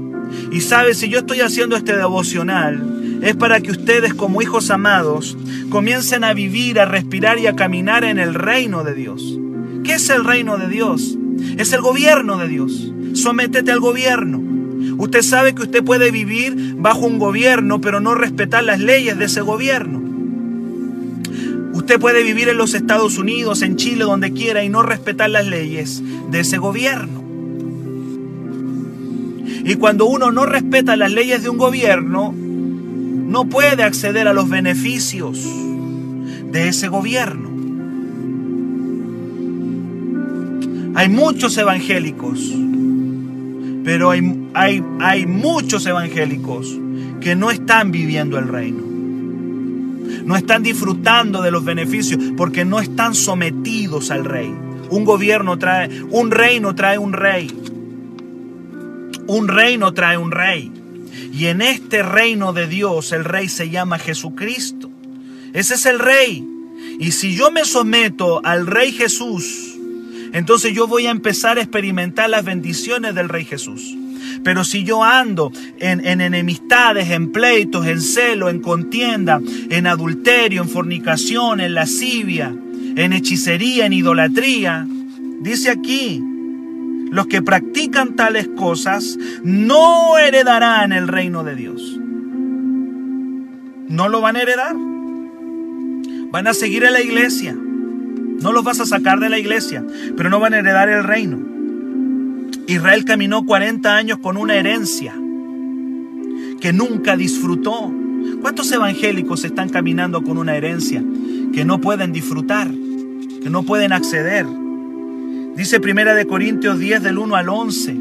Y 0.52 0.62
sabes, 0.62 0.98
si 0.98 1.10
yo 1.10 1.20
estoy 1.20 1.42
haciendo 1.42 1.76
este 1.76 1.96
devocional, 1.96 3.20
es 3.22 3.36
para 3.36 3.62
que 3.62 3.72
ustedes 3.72 4.14
como 4.14 4.42
hijos 4.42 4.70
amados 4.70 5.38
comiencen 5.70 6.24
a 6.24 6.34
vivir, 6.34 6.80
a 6.80 6.86
respirar 6.86 7.40
y 7.40 7.48
a 7.48 7.56
caminar 7.56 8.04
en 8.04 8.20
el 8.20 8.34
reino 8.34 8.84
de 8.84 8.94
Dios. 8.94 9.40
¿Qué 9.84 9.94
es 9.94 10.10
el 10.10 10.26
reino 10.26 10.58
de 10.58 10.68
Dios? 10.68 11.18
Es 11.58 11.72
el 11.74 11.82
gobierno 11.82 12.38
de 12.38 12.48
Dios. 12.48 12.92
Sométete 13.14 13.72
al 13.72 13.80
gobierno. 13.80 14.42
Usted 14.98 15.22
sabe 15.22 15.56
que 15.56 15.64
usted 15.64 15.84
puede 15.84 16.12
vivir 16.12 16.76
bajo 16.78 17.06
un 17.06 17.20
gobierno, 17.20 17.80
pero 17.80 18.00
no 18.00 18.16
respetar 18.16 18.64
las 18.64 18.80
leyes 18.80 19.18
de 19.18 19.26
ese 19.26 19.42
gobierno. 19.42 20.03
Usted 21.74 22.00
puede 22.00 22.24
vivir 22.24 22.50
en 22.50 22.58
los 22.58 22.76
Estados 22.76 23.18
Unidos, 23.18 23.64
en 23.64 23.76
Chile, 23.76 24.04
donde 24.04 24.32
quiera, 24.32 24.64
y 24.64 24.70
no 24.70 24.84
respetar 24.84 25.30
las 25.30 25.48
leyes 25.48 26.02
de 26.30 26.40
ese 26.40 26.58
gobierno. 26.60 27.24
Y 29.66 29.76
cuando 29.76 30.06
uno 30.06 30.32
no 30.32 30.46
respeta 30.46 30.96
las 30.96 31.12
leyes 31.12 31.42
de 31.42 31.50
un 31.50 31.58
gobierno, 31.58 32.34
no 32.34 33.46
puede 33.46 33.82
acceder 33.82 34.28
a 34.28 34.34
los 34.34 34.50
beneficios 34.50 35.44
de 36.52 36.68
ese 36.68 36.88
gobierno. 36.90 37.50
Hay 40.96 41.10
muchos 41.10 41.58
evangélicos, 41.58 42.54
pero 43.84 44.12
hay, 44.12 44.48
hay, 44.54 44.84
hay 45.00 45.26
muchos 45.26 45.86
evangélicos 45.88 46.78
que 47.20 47.36
no 47.36 47.50
están 47.50 47.92
viviendo 47.92 48.38
el 48.38 48.48
reino. 48.48 48.83
No 50.26 50.36
están 50.36 50.64
disfrutando 50.64 51.42
de 51.42 51.52
los 51.52 51.64
beneficios 51.64 52.20
porque 52.38 52.66
no 52.66 52.80
están 52.80 53.16
sometidos 53.16 54.12
al 54.12 54.26
rey. 54.26 54.54
Un 54.90 55.06
gobierno 55.06 55.58
trae, 55.58 56.04
un 56.04 56.32
reino 56.32 56.76
trae 56.76 56.98
un 56.98 57.14
rey. 57.14 57.52
Un 59.28 59.48
reino 59.48 59.94
trae 59.94 60.18
un 60.18 60.32
rey. 60.32 60.72
Y 61.34 61.48
en 61.48 61.62
este 61.62 62.04
reino 62.04 62.54
de 62.54 62.68
Dios 62.68 63.12
el 63.12 63.26
rey 63.26 63.50
se 63.50 63.70
llama 63.70 64.00
Jesucristo. 64.00 64.90
Ese 65.54 65.76
es 65.76 65.86
el 65.86 66.00
rey. 66.00 66.48
Y 67.00 67.12
si 67.12 67.36
yo 67.36 67.52
me 67.52 67.66
someto 67.66 68.42
al 68.44 68.68
rey 68.68 68.92
Jesús, 68.92 69.74
entonces 70.34 70.74
yo 70.74 70.88
voy 70.88 71.06
a 71.06 71.12
empezar 71.12 71.58
a 71.58 71.62
experimentar 71.62 72.30
las 72.30 72.44
bendiciones 72.44 73.14
del 73.14 73.30
Rey 73.30 73.46
Jesús. 73.46 73.96
Pero 74.44 74.64
si 74.64 74.84
yo 74.84 75.04
ando 75.04 75.52
en, 75.80 76.22
enemistades, 76.22 77.10
en 77.10 77.32
pleitos, 77.32 77.86
en 77.86 78.02
celo, 78.02 78.50
en 78.50 78.60
contienda, 78.60 79.42
en 79.70 79.88
adulterio, 79.88 80.62
en 80.62 80.70
fornicación, 80.70 81.60
en 81.60 81.74
lascivia, 81.74 82.56
en 82.96 83.14
hechicería, 83.14 83.86
en 83.86 83.94
idolatría, 83.94 84.88
dice 85.42 85.70
aquí, 85.70 86.22
los 87.12 87.28
que 87.28 87.42
practican 87.42 88.16
tales 88.16 88.50
cosas 88.56 89.18
no 89.44 90.18
heredarán 90.18 90.92
el 90.94 91.08
reino 91.08 91.44
de 91.44 91.56
Dios. 91.56 92.00
No 93.88 94.10
lo 94.10 94.22
van 94.22 94.36
a 94.36 94.42
heredar. 94.42 94.76
Van 96.32 96.48
a 96.48 96.54
seguir 96.54 96.84
en 96.84 96.94
la 96.94 97.02
iglesia 97.02 97.56
no 98.44 98.52
los 98.52 98.64
vas 98.64 98.80
a 98.82 98.86
sacar 98.86 99.20
de 99.20 99.30
la 99.30 99.40
iglesia, 99.40 99.84
pero 100.18 100.30
no 100.30 100.40
van 100.40 100.54
a 100.54 100.60
heredar 100.60 100.90
el 100.90 101.04
reino. 101.04 101.40
Israel 102.68 103.06
caminó 103.06 103.46
40 103.46 103.96
años 103.96 104.18
con 104.20 104.38
una 104.38 104.56
herencia 104.56 105.14
que 106.62 106.74
nunca 106.74 107.18
disfrutó. 107.18 107.92
¿Cuántos 108.42 108.72
evangélicos 108.72 109.44
están 109.44 109.70
caminando 109.70 110.24
con 110.24 110.38
una 110.38 110.56
herencia 110.56 111.04
que 111.54 111.66
no 111.66 111.80
pueden 111.82 112.14
disfrutar, 112.14 112.70
que 112.70 113.50
no 113.50 113.64
pueden 113.64 113.92
acceder? 113.92 114.46
Dice 115.56 115.80
Primera 115.80 116.16
de 116.16 116.26
Corintios 116.26 116.80
10 116.80 117.04
del 117.04 117.18
1 117.18 117.36
al 117.36 117.50
11 117.50 117.98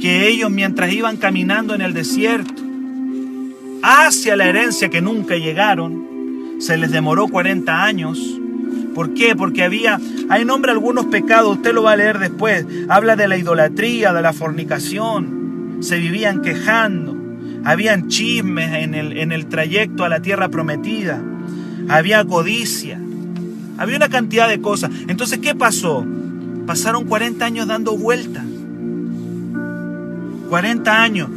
que 0.00 0.28
ellos 0.28 0.50
mientras 0.50 0.92
iban 0.92 1.16
caminando 1.16 1.74
en 1.74 1.80
el 1.80 1.92
desierto 1.92 2.62
hacia 3.82 4.36
la 4.36 4.46
herencia 4.46 4.88
que 4.88 5.00
nunca 5.00 5.36
llegaron, 5.36 6.56
se 6.58 6.76
les 6.76 6.90
demoró 6.90 7.28
40 7.28 7.84
años, 7.84 8.18
¿Por 8.98 9.14
qué? 9.14 9.36
Porque 9.36 9.62
había, 9.62 10.00
hay 10.28 10.44
nombre 10.44 10.72
algunos 10.72 11.06
pecados, 11.06 11.58
usted 11.58 11.72
lo 11.72 11.84
va 11.84 11.92
a 11.92 11.96
leer 11.96 12.18
después. 12.18 12.66
Habla 12.88 13.14
de 13.14 13.28
la 13.28 13.36
idolatría, 13.36 14.12
de 14.12 14.22
la 14.22 14.32
fornicación. 14.32 15.76
Se 15.78 15.98
vivían 15.98 16.42
quejando. 16.42 17.16
Habían 17.62 18.08
chismes 18.08 18.82
en 18.82 18.96
el, 18.96 19.16
en 19.16 19.30
el 19.30 19.46
trayecto 19.46 20.02
a 20.02 20.08
la 20.08 20.20
tierra 20.20 20.48
prometida. 20.48 21.22
Había 21.88 22.24
codicia. 22.24 23.00
Había 23.76 23.98
una 23.98 24.08
cantidad 24.08 24.48
de 24.48 24.60
cosas. 24.60 24.90
Entonces, 25.06 25.38
¿qué 25.38 25.54
pasó? 25.54 26.04
Pasaron 26.66 27.04
40 27.04 27.44
años 27.44 27.68
dando 27.68 27.96
vueltas. 27.96 28.42
40 30.48 31.00
años. 31.00 31.28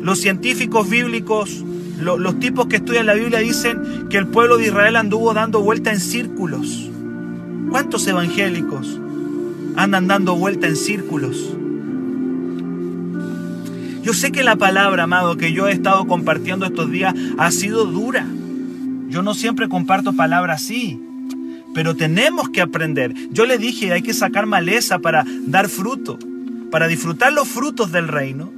Los 0.00 0.20
científicos 0.20 0.88
bíblicos 0.88 1.64
los 1.98 2.38
tipos 2.38 2.66
que 2.66 2.76
estudian 2.76 3.06
la 3.06 3.14
Biblia 3.14 3.38
dicen 3.38 4.08
que 4.08 4.16
el 4.16 4.26
pueblo 4.26 4.56
de 4.56 4.66
Israel 4.66 4.96
anduvo 4.96 5.32
dando 5.34 5.60
vuelta 5.60 5.92
en 5.92 6.00
círculos. 6.00 6.90
¿Cuántos 7.70 8.06
evangélicos 8.06 9.00
andan 9.76 10.06
dando 10.06 10.36
vuelta 10.36 10.66
en 10.66 10.76
círculos. 10.76 11.56
Yo 14.02 14.12
sé 14.12 14.32
que 14.32 14.44
la 14.44 14.56
palabra, 14.56 15.04
amado, 15.04 15.36
que 15.36 15.52
yo 15.52 15.66
he 15.66 15.72
estado 15.72 16.06
compartiendo 16.06 16.66
estos 16.66 16.90
días 16.90 17.14
ha 17.38 17.50
sido 17.50 17.86
dura. 17.86 18.26
Yo 19.08 19.22
no 19.22 19.34
siempre 19.34 19.68
comparto 19.68 20.12
palabras 20.12 20.62
así, 20.62 21.00
pero 21.74 21.96
tenemos 21.96 22.50
que 22.50 22.60
aprender. 22.60 23.14
Yo 23.30 23.46
le 23.46 23.58
dije, 23.58 23.92
hay 23.92 24.02
que 24.02 24.12
sacar 24.12 24.46
maleza 24.46 24.98
para 24.98 25.24
dar 25.46 25.68
fruto, 25.68 26.18
para 26.70 26.86
disfrutar 26.86 27.32
los 27.32 27.48
frutos 27.48 27.92
del 27.92 28.08
reino. 28.08 28.52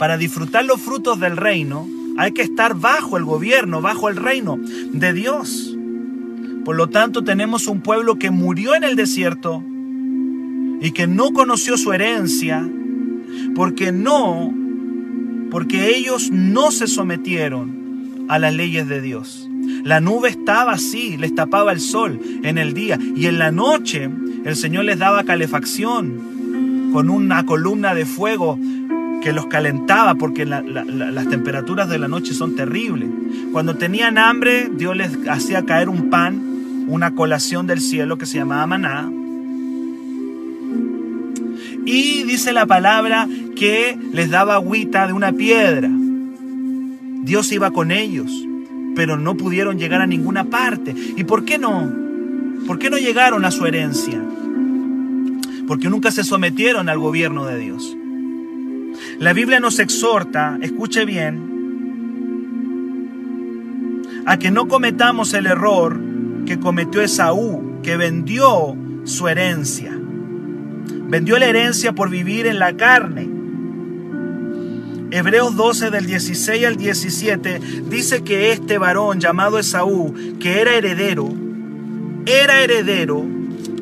Para 0.00 0.16
disfrutar 0.16 0.64
los 0.64 0.80
frutos 0.80 1.20
del 1.20 1.36
reino, 1.36 1.86
hay 2.16 2.32
que 2.32 2.40
estar 2.40 2.74
bajo 2.74 3.18
el 3.18 3.24
gobierno, 3.26 3.82
bajo 3.82 4.08
el 4.08 4.16
reino 4.16 4.58
de 4.94 5.12
Dios. 5.12 5.76
Por 6.64 6.76
lo 6.76 6.88
tanto, 6.88 7.22
tenemos 7.22 7.66
un 7.66 7.82
pueblo 7.82 8.18
que 8.18 8.30
murió 8.30 8.74
en 8.74 8.82
el 8.82 8.96
desierto 8.96 9.62
y 10.80 10.92
que 10.92 11.06
no 11.06 11.32
conoció 11.34 11.76
su 11.76 11.92
herencia, 11.92 12.66
porque 13.54 13.92
no, 13.92 14.54
porque 15.50 15.94
ellos 15.94 16.30
no 16.30 16.70
se 16.70 16.86
sometieron 16.86 18.24
a 18.30 18.38
las 18.38 18.54
leyes 18.54 18.88
de 18.88 19.02
Dios. 19.02 19.50
La 19.84 20.00
nube 20.00 20.30
estaba 20.30 20.72
así, 20.72 21.18
les 21.18 21.34
tapaba 21.34 21.72
el 21.72 21.80
sol 21.80 22.18
en 22.42 22.56
el 22.56 22.72
día 22.72 22.98
y 23.14 23.26
en 23.26 23.38
la 23.38 23.52
noche 23.52 24.08
el 24.46 24.56
Señor 24.56 24.86
les 24.86 24.98
daba 24.98 25.24
calefacción 25.24 26.90
con 26.94 27.10
una 27.10 27.44
columna 27.44 27.94
de 27.94 28.06
fuego 28.06 28.58
que 29.20 29.32
los 29.32 29.46
calentaba 29.46 30.14
porque 30.14 30.46
las 30.46 31.28
temperaturas 31.28 31.88
de 31.88 31.98
la 31.98 32.08
noche 32.08 32.34
son 32.34 32.56
terribles. 32.56 33.08
Cuando 33.52 33.76
tenían 33.76 34.18
hambre, 34.18 34.70
Dios 34.72 34.96
les 34.96 35.18
hacía 35.28 35.64
caer 35.64 35.88
un 35.88 36.10
pan, 36.10 36.86
una 36.88 37.14
colación 37.14 37.66
del 37.66 37.80
cielo 37.80 38.18
que 38.18 38.26
se 38.26 38.38
llamaba 38.38 38.66
maná. 38.66 39.10
Y 41.84 42.24
dice 42.24 42.52
la 42.52 42.66
palabra 42.66 43.28
que 43.56 43.98
les 44.12 44.30
daba 44.30 44.54
agüita 44.54 45.06
de 45.06 45.12
una 45.12 45.32
piedra. 45.32 45.90
Dios 47.22 47.52
iba 47.52 47.70
con 47.70 47.90
ellos, 47.90 48.30
pero 48.94 49.16
no 49.16 49.36
pudieron 49.36 49.78
llegar 49.78 50.00
a 50.00 50.06
ninguna 50.06 50.44
parte. 50.44 50.94
¿Y 51.16 51.24
por 51.24 51.44
qué 51.44 51.58
no? 51.58 51.90
¿Por 52.66 52.78
qué 52.78 52.90
no 52.90 52.98
llegaron 52.98 53.44
a 53.44 53.50
su 53.50 53.66
herencia? 53.66 54.22
Porque 55.66 55.88
nunca 55.88 56.10
se 56.10 56.24
sometieron 56.24 56.88
al 56.88 56.98
gobierno 56.98 57.44
de 57.44 57.58
Dios. 57.58 57.96
La 59.18 59.32
Biblia 59.32 59.60
nos 59.60 59.78
exhorta, 59.78 60.58
escuche 60.60 61.04
bien, 61.04 61.50
a 64.26 64.38
que 64.38 64.50
no 64.50 64.68
cometamos 64.68 65.34
el 65.34 65.46
error 65.46 66.00
que 66.46 66.58
cometió 66.58 67.00
Esaú, 67.00 67.80
que 67.82 67.96
vendió 67.96 68.76
su 69.04 69.28
herencia. 69.28 69.96
Vendió 71.08 71.38
la 71.38 71.46
herencia 71.46 71.92
por 71.92 72.10
vivir 72.10 72.46
en 72.46 72.58
la 72.58 72.76
carne. 72.76 73.28
Hebreos 75.10 75.56
12 75.56 75.90
del 75.90 76.06
16 76.06 76.66
al 76.66 76.76
17 76.76 77.60
dice 77.90 78.22
que 78.22 78.52
este 78.52 78.78
varón 78.78 79.18
llamado 79.18 79.58
Esaú, 79.58 80.14
que 80.38 80.60
era 80.60 80.74
heredero, 80.74 81.28
era 82.26 82.60
heredero 82.60 83.26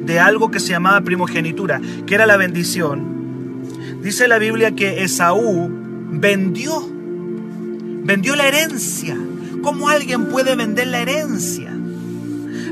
de 0.00 0.20
algo 0.20 0.50
que 0.50 0.61
se 0.61 0.70
llamaba 0.70 1.02
primogenitura, 1.02 1.83
que 2.07 2.14
era 2.14 2.26
la 2.26 2.38
bendición, 2.38 3.17
Dice 4.02 4.28
la 4.28 4.38
Biblia 4.38 4.72
que 4.72 5.02
Esaú 5.02 5.68
vendió, 6.12 6.88
vendió 8.04 8.37
la 8.37 8.46
herencia. 8.46 9.16
¿Cómo 9.62 9.88
alguien 9.88 10.26
puede 10.26 10.54
vender 10.54 10.87
la 10.87 11.00
herencia? 11.00 11.76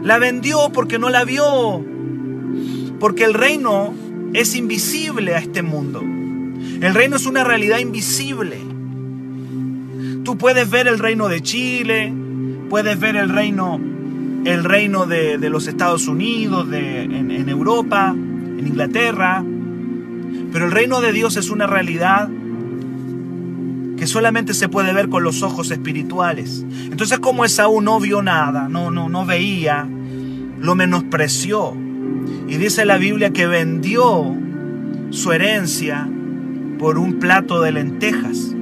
La 0.02 0.18
vendió 0.18 0.70
porque 0.72 1.00
no 1.00 1.10
la 1.10 1.24
vio, 1.24 1.84
porque 3.00 3.24
el 3.24 3.34
reino 3.34 3.92
es 4.34 4.54
invisible 4.54 5.34
a 5.34 5.38
este 5.38 5.62
mundo. 5.62 6.00
El 6.00 6.94
reino 6.94 7.16
es 7.16 7.26
una 7.26 7.42
realidad 7.42 7.80
invisible. 7.80 8.58
Tú 10.22 10.38
puedes 10.38 10.70
ver 10.70 10.86
el 10.86 11.00
reino 11.00 11.28
de 11.28 11.42
Chile, 11.42 12.12
puedes 12.70 13.00
ver 13.00 13.16
el 13.16 13.30
reino, 13.30 13.80
el 14.44 14.62
reino 14.62 15.06
de, 15.06 15.38
los 15.50 15.66
Estados 15.66 16.06
Unidos, 16.06 16.70
de, 16.70 17.02
en 17.02 17.48
Europa, 17.48 18.14
en 18.14 18.64
Inglaterra, 18.64 19.42
pero 20.56 20.64
el 20.64 20.72
reino 20.72 21.02
de 21.02 21.12
Dios 21.12 21.36
es 21.36 21.50
una 21.50 21.66
realidad 21.66 22.30
que 23.98 24.06
solamente 24.06 24.54
se 24.54 24.70
puede 24.70 24.94
ver 24.94 25.10
con 25.10 25.22
los 25.22 25.42
ojos 25.42 25.70
espirituales. 25.70 26.64
Entonces, 26.90 27.18
como 27.18 27.44
Esaú 27.44 27.82
no 27.82 28.00
vio 28.00 28.22
nada, 28.22 28.66
no, 28.66 28.90
no, 28.90 29.10
no 29.10 29.26
veía, 29.26 29.86
lo 30.58 30.74
menospreció. 30.74 31.76
Y 32.48 32.56
dice 32.56 32.86
la 32.86 32.96
Biblia 32.96 33.34
que 33.34 33.46
vendió 33.46 34.34
su 35.10 35.30
herencia 35.30 36.08
por 36.78 36.96
un 36.96 37.18
plato 37.18 37.60
de 37.60 37.72
lentejas. 37.72 38.54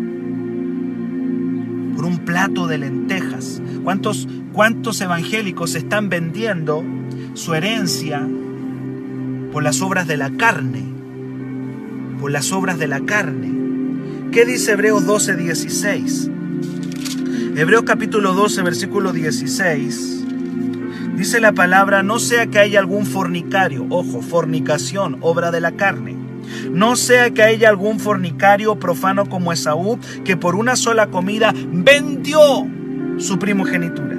Por 1.95 2.07
un 2.07 2.23
plato 2.25 2.67
de 2.67 2.79
lentejas. 2.79 3.63
¿Cuántos, 3.85 4.27
cuántos 4.53 5.01
evangélicos 5.01 5.77
están 5.77 6.09
vendiendo 6.09 6.83
su 7.35 7.55
herencia 7.55 8.27
por 9.53 9.63
las 9.63 9.81
obras 9.81 10.09
de 10.09 10.17
la 10.17 10.31
carne? 10.31 10.94
Las 12.29 12.53
obras 12.53 12.79
de 12.79 12.89
la 12.89 13.01
carne. 13.01 13.53
¿Qué 14.33 14.45
dice 14.45 14.73
Hebreos 14.73 15.07
12, 15.07 15.37
16? 15.37 16.31
Hebreos 17.57 17.85
capítulo 17.85 18.35
12, 18.35 18.63
versículo 18.63 19.13
16. 19.13 20.25
Dice 21.17 21.41
la 21.41 21.53
palabra, 21.53 22.03
no 22.03 22.19
sea 22.19 22.49
que 22.49 22.59
haya 22.59 22.81
algún 22.81 23.07
fornicario, 23.07 23.87
ojo, 23.91 24.23
fornicación, 24.23 25.19
obra 25.21 25.53
de 25.53 25.61
la 25.61 25.73
carne. 25.73 26.17
No 26.71 26.97
sea 26.97 27.31
que 27.31 27.43
haya 27.43 27.69
algún 27.69 28.01
fornicario 28.01 28.79
profano 28.81 29.27
como 29.27 29.53
Esaú, 29.53 29.99
que 30.25 30.37
por 30.37 30.57
una 30.57 30.75
sola 30.75 31.07
comida 31.07 31.55
vendió 31.73 32.41
su 33.19 33.39
primogenitura. 33.39 34.17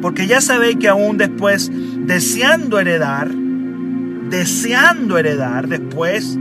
Porque 0.00 0.26
ya 0.26 0.40
sabéis 0.40 0.76
que 0.76 0.88
aún 0.88 1.18
después, 1.18 1.70
deseando 2.06 2.78
heredar, 2.78 3.28
deseando 4.30 5.18
heredar, 5.18 5.68
después 5.68 6.38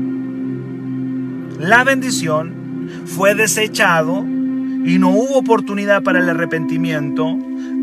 la 1.63 1.85
bendición, 1.85 2.89
fue 3.05 3.35
desechado 3.35 4.19
y 4.19 4.99
no 4.99 5.11
hubo 5.11 5.37
oportunidad 5.37 6.03
para 6.03 6.19
el 6.19 6.27
arrepentimiento, 6.27 7.37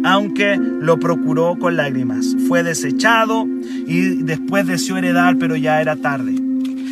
aunque 0.05 0.59
lo 0.59 0.99
procuró 0.99 1.57
con 1.59 1.77
lágrimas. 1.77 2.37
Fue 2.47 2.63
desechado 2.63 3.47
y 3.87 4.23
después 4.23 4.67
deseó 4.67 4.99
heredar, 4.99 5.39
pero 5.39 5.57
ya 5.57 5.81
era 5.81 5.97
tarde. 5.97 6.35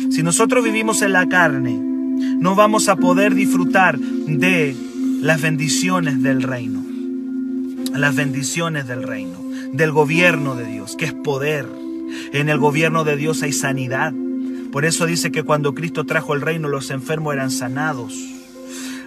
Si 0.09 0.23
nosotros 0.23 0.63
vivimos 0.63 1.03
en 1.03 1.13
la 1.13 1.29
carne, 1.29 1.79
no 1.79 2.55
vamos 2.55 2.89
a 2.89 2.95
poder 2.95 3.35
disfrutar 3.35 3.99
de 3.99 4.75
las 5.21 5.41
bendiciones 5.43 6.23
del 6.23 6.41
reino. 6.41 6.83
Las 7.93 8.15
bendiciones 8.15 8.87
del 8.87 9.03
reino, 9.03 9.37
del 9.73 9.91
gobierno 9.91 10.55
de 10.55 10.65
Dios, 10.65 10.95
que 10.97 11.05
es 11.05 11.13
poder. 11.13 11.67
En 12.33 12.49
el 12.49 12.57
gobierno 12.57 13.03
de 13.03 13.15
Dios 13.15 13.43
hay 13.43 13.53
sanidad, 13.53 14.11
por 14.71 14.85
eso 14.85 15.05
dice 15.05 15.31
que 15.31 15.43
cuando 15.43 15.73
Cristo 15.73 16.05
trajo 16.05 16.33
el 16.33 16.41
reino, 16.41 16.67
los 16.67 16.91
enfermos 16.91 17.33
eran 17.33 17.49
sanados. 17.49 18.13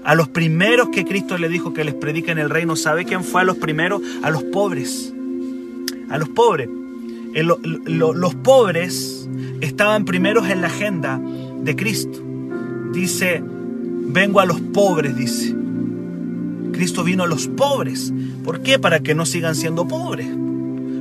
A 0.05 0.17
los 0.17 0.29
primeros 0.29 0.89
que 0.89 1.05
Cristo 1.05 1.39
le 1.39 1.49
dijo 1.49 1.73
que 1.73 1.85
les 1.85 1.95
prediquen 1.95 2.39
el 2.39 2.51
reino, 2.51 2.75
¿sabe 2.75 3.05
quién 3.05 3.23
fue 3.23 3.43
a 3.43 3.45
los 3.45 3.57
primeros? 3.57 4.03
A 4.23 4.31
los 4.31 4.43
pobres. 4.43 5.15
A 6.11 6.19
los 6.19 6.29
pobres. 6.29 6.69
los 7.35 8.35
pobres 8.35 9.29
estaban 9.61 10.05
primeros 10.05 10.49
en 10.49 10.61
la 10.61 10.67
agenda 10.67 11.21
de 11.63 11.77
Cristo. 11.77 12.21
Dice, 12.93 13.43
vengo 13.45 14.41
a 14.41 14.47
los 14.47 14.61
pobres, 14.61 15.17
dice. 15.17 15.55
Cristo 16.73 17.05
vino 17.05 17.23
a 17.23 17.29
los 17.29 17.47
pobres. 17.47 18.13
¿Por 18.45 18.63
qué? 18.63 18.81
Para 18.81 19.01
que 19.01 19.15
no 19.15 19.25
sigan 19.25 19.55
siendo 19.55 19.87
pobres. 19.87 20.27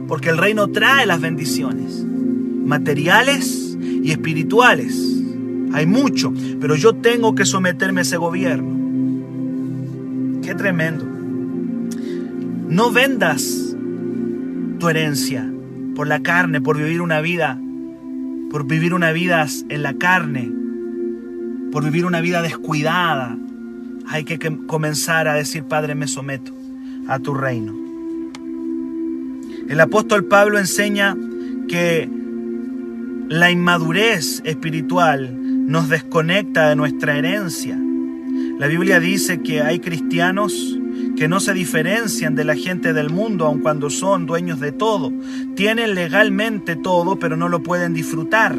Porque 0.07 0.29
el 0.29 0.37
reino 0.37 0.67
trae 0.67 1.07
las 1.07 1.19
bendiciones 1.19 2.05
materiales 2.63 3.70
y 4.03 4.11
espirituales. 4.11 5.21
Hay 5.73 5.85
mucho, 5.85 6.33
pero 6.59 6.75
yo 6.75 6.93
tengo 6.93 7.35
que 7.35 7.45
someterme 7.45 8.01
a 8.01 8.03
ese 8.03 8.17
gobierno. 8.17 8.81
Qué 10.41 10.55
tremendo. 10.55 11.05
No 12.67 12.91
vendas 12.91 13.75
tu 14.79 14.89
herencia 14.89 15.49
por 15.95 16.07
la 16.07 16.21
carne, 16.21 16.61
por 16.61 16.77
vivir 16.77 17.01
una 17.01 17.21
vida, 17.21 17.59
por 18.49 18.65
vivir 18.65 18.93
una 18.93 19.11
vida 19.11 19.45
en 19.69 19.83
la 19.83 19.93
carne, 19.93 20.51
por 21.71 21.83
vivir 21.83 22.05
una 22.05 22.21
vida 22.21 22.41
descuidada. 22.41 23.37
Hay 24.07 24.23
que 24.23 24.39
comenzar 24.67 25.27
a 25.27 25.33
decir, 25.35 25.63
Padre, 25.63 25.95
me 25.95 26.07
someto 26.07 26.51
a 27.07 27.19
tu 27.19 27.33
reino. 27.33 27.75
El 29.69 29.79
apóstol 29.79 30.25
Pablo 30.25 30.59
enseña 30.59 31.15
que 31.67 32.09
la 33.31 33.49
inmadurez 33.49 34.41
espiritual 34.43 35.33
nos 35.65 35.87
desconecta 35.87 36.67
de 36.67 36.75
nuestra 36.75 37.17
herencia. 37.17 37.79
La 38.59 38.67
Biblia 38.67 38.99
dice 38.99 39.39
que 39.39 39.61
hay 39.61 39.79
cristianos 39.79 40.77
que 41.15 41.29
no 41.29 41.39
se 41.39 41.53
diferencian 41.53 42.35
de 42.35 42.43
la 42.43 42.57
gente 42.57 42.91
del 42.91 43.09
mundo, 43.09 43.45
aun 43.45 43.61
cuando 43.61 43.89
son 43.89 44.25
dueños 44.25 44.59
de 44.59 44.73
todo. 44.73 45.13
Tienen 45.55 45.95
legalmente 45.95 46.75
todo, 46.75 47.19
pero 47.19 47.37
no 47.37 47.47
lo 47.47 47.63
pueden 47.63 47.93
disfrutar, 47.93 48.57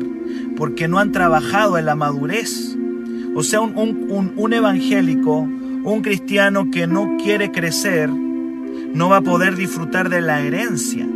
porque 0.57 0.89
no 0.89 0.99
han 0.99 1.13
trabajado 1.13 1.77
en 1.77 1.85
la 1.85 1.95
madurez. 1.95 2.75
O 3.35 3.43
sea, 3.43 3.61
un, 3.61 3.77
un, 3.77 4.33
un 4.35 4.53
evangélico, 4.55 5.41
un 5.41 6.01
cristiano 6.01 6.71
que 6.71 6.87
no 6.87 7.19
quiere 7.23 7.53
crecer, 7.53 8.09
no 8.09 9.11
va 9.11 9.19
a 9.19 9.23
poder 9.23 9.55
disfrutar 9.55 10.09
de 10.09 10.23
la 10.23 10.41
herencia. 10.41 11.07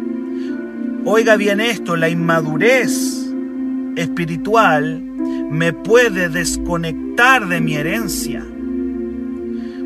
Oiga 1.06 1.36
bien 1.36 1.60
esto, 1.60 1.96
la 1.96 2.10
inmadurez 2.10 3.25
espiritual 3.96 5.00
me 5.50 5.72
puede 5.72 6.28
desconectar 6.28 7.48
de 7.48 7.60
mi 7.60 7.74
herencia. 7.74 8.44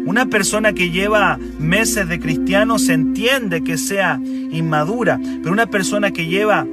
Una 0.07 0.27
persona 0.27 0.73
que 0.73 0.91
lleva 0.91 1.39
meses 1.59 2.09
de 2.09 2.19
cristiano 2.19 2.79
se 2.79 2.95
entiende 2.95 3.63
que 3.63 3.79
sea 3.79 4.21
inmadura, 4.51 5.21
pero 5.41 5.53
una 5.53 5.67
persona 5.67 6.11
que 6.11 6.27
lleva 6.27 6.67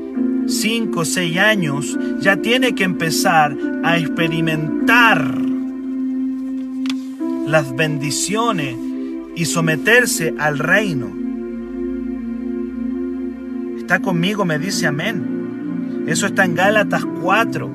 5 0.47 0.99
o 0.99 1.05
6 1.05 1.37
años 1.37 1.99
ya 2.21 2.37
tiene 2.37 2.73
que 2.73 2.83
empezar 2.83 3.55
a 3.83 3.97
experimentar 3.97 5.23
las 7.45 7.75
bendiciones 7.75 8.75
y 9.35 9.45
someterse 9.45 10.33
al 10.39 10.57
reino. 10.57 11.11
Está 13.77 13.99
conmigo, 13.99 14.45
me 14.45 14.57
dice 14.57 14.87
amén. 14.87 15.36
Eso 16.07 16.25
está 16.25 16.45
en 16.45 16.55
Gálatas 16.55 17.05
4. 17.21 17.69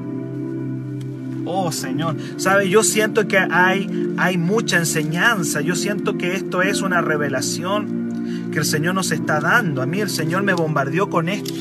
Oh 1.45 1.71
Señor, 1.71 2.17
sabe, 2.39 2.71
yo 2.71 2.83
siento 2.83 3.29
que 3.29 3.37
hay, 3.37 4.15
hay 4.17 4.39
mucha 4.39 4.79
enseñanza, 4.79 5.61
yo 5.61 5.77
siento 5.77 6.17
que 6.17 6.35
esto 6.35 6.63
es 6.63 6.81
una 6.81 7.03
revelación 7.03 8.49
que 8.51 8.61
el 8.61 8.65
Señor 8.65 8.95
nos 8.95 9.13
está 9.13 9.39
dando. 9.39 9.83
A 9.83 9.87
mí 9.87 10.01
el 10.01 10.09
Señor 10.09 10.45
me 10.45 10.55
bombardeó 10.55 11.11
con 11.11 11.29
esto. 11.29 11.53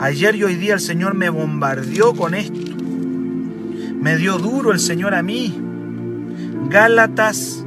Ayer 0.00 0.34
y 0.34 0.42
hoy 0.44 0.56
día 0.56 0.74
el 0.74 0.80
Señor 0.80 1.14
me 1.14 1.28
bombardeó 1.28 2.12
con 2.12 2.34
esto. 2.34 2.58
Me 4.00 4.16
dio 4.16 4.38
duro 4.38 4.72
el 4.72 4.80
Señor 4.80 5.14
a 5.14 5.22
mí. 5.22 5.56
Gálatas 6.68 7.64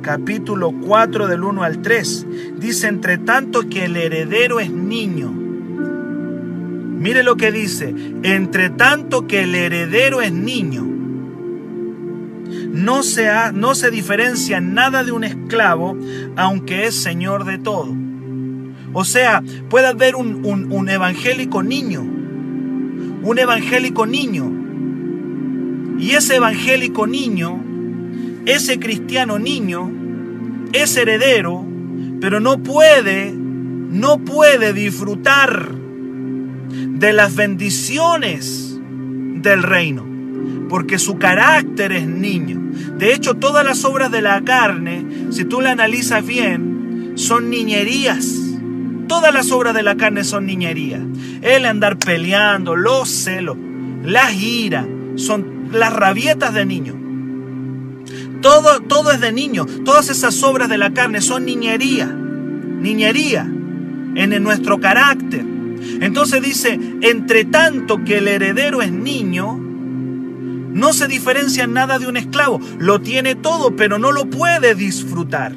capítulo 0.00 0.72
4 0.72 1.26
del 1.26 1.44
1 1.44 1.62
al 1.62 1.82
3. 1.82 2.26
Dice, 2.58 2.88
entre 2.88 3.18
tanto 3.18 3.68
que 3.68 3.84
el 3.84 3.96
heredero 3.98 4.60
es 4.60 4.70
niño 4.70 5.39
Mire 7.00 7.22
lo 7.22 7.36
que 7.36 7.50
dice, 7.50 7.94
entre 8.22 8.68
tanto 8.68 9.26
que 9.26 9.44
el 9.44 9.54
heredero 9.54 10.20
es 10.20 10.32
niño, 10.32 10.82
no 12.72 13.02
se, 13.02 13.26
no 13.54 13.74
se 13.74 13.90
diferencia 13.90 14.60
nada 14.60 15.02
de 15.02 15.10
un 15.10 15.24
esclavo, 15.24 15.96
aunque 16.36 16.86
es 16.86 16.94
señor 16.94 17.46
de 17.46 17.56
todo. 17.56 17.96
O 18.92 19.06
sea, 19.06 19.42
puede 19.70 19.86
haber 19.86 20.14
un, 20.14 20.44
un 20.44 20.88
evangélico 20.90 21.62
niño, 21.62 22.02
un 22.02 23.38
evangélico 23.38 24.04
niño, 24.04 24.52
y 25.98 26.10
ese 26.10 26.36
evangélico 26.36 27.06
niño, 27.06 27.64
ese 28.44 28.78
cristiano 28.78 29.38
niño, 29.38 29.90
es 30.74 30.94
heredero, 30.98 31.64
pero 32.20 32.40
no 32.40 32.62
puede, 32.62 33.32
no 33.32 34.18
puede 34.18 34.74
disfrutar 34.74 35.80
de 37.00 37.14
las 37.14 37.34
bendiciones 37.34 38.78
del 38.78 39.62
reino, 39.62 40.06
porque 40.68 40.98
su 40.98 41.16
carácter 41.16 41.92
es 41.92 42.06
niño. 42.06 42.60
De 42.98 43.14
hecho, 43.14 43.36
todas 43.36 43.64
las 43.64 43.86
obras 43.86 44.12
de 44.12 44.20
la 44.20 44.42
carne, 44.42 45.06
si 45.30 45.46
tú 45.46 45.62
la 45.62 45.70
analizas 45.70 46.24
bien, 46.26 47.14
son 47.14 47.48
niñerías. 47.48 48.36
Todas 49.08 49.32
las 49.32 49.50
obras 49.50 49.74
de 49.74 49.82
la 49.82 49.96
carne 49.96 50.24
son 50.24 50.44
niñerías. 50.44 51.00
El 51.40 51.64
andar 51.64 51.98
peleando, 51.98 52.76
los 52.76 53.08
celos, 53.08 53.56
la 54.04 54.30
ira, 54.30 54.86
son 55.16 55.70
las 55.72 55.94
rabietas 55.94 56.52
de 56.52 56.66
niño. 56.66 56.94
Todo, 58.42 58.80
todo 58.80 59.10
es 59.10 59.22
de 59.22 59.32
niño. 59.32 59.64
Todas 59.86 60.10
esas 60.10 60.42
obras 60.42 60.68
de 60.68 60.76
la 60.76 60.92
carne 60.92 61.22
son 61.22 61.46
niñería. 61.46 62.06
Niñería 62.06 63.50
en 64.14 64.42
nuestro 64.42 64.78
carácter. 64.80 65.59
Entonces 66.00 66.42
dice, 66.42 66.78
entre 67.00 67.44
tanto 67.44 68.04
que 68.04 68.18
el 68.18 68.28
heredero 68.28 68.82
es 68.82 68.92
niño, 68.92 69.58
no 70.72 70.92
se 70.92 71.08
diferencia 71.08 71.66
nada 71.66 71.98
de 71.98 72.06
un 72.06 72.16
esclavo. 72.16 72.60
Lo 72.78 73.00
tiene 73.00 73.34
todo, 73.34 73.76
pero 73.76 73.98
no 73.98 74.12
lo 74.12 74.30
puede 74.30 74.74
disfrutar. 74.74 75.52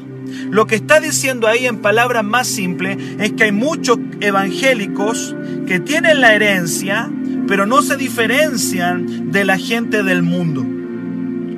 Lo 0.49 0.65
que 0.65 0.75
está 0.75 0.99
diciendo 0.99 1.47
ahí 1.47 1.67
en 1.67 1.77
palabras 1.77 2.23
más 2.23 2.47
simples 2.47 2.97
es 3.19 3.33
que 3.33 3.45
hay 3.45 3.51
muchos 3.51 3.99
evangélicos 4.19 5.35
que 5.67 5.79
tienen 5.79 6.21
la 6.21 6.33
herencia, 6.33 7.11
pero 7.47 7.65
no 7.65 7.81
se 7.81 7.97
diferencian 7.97 9.31
de 9.31 9.45
la 9.45 9.57
gente 9.57 10.03
del 10.03 10.23
mundo. 10.23 10.65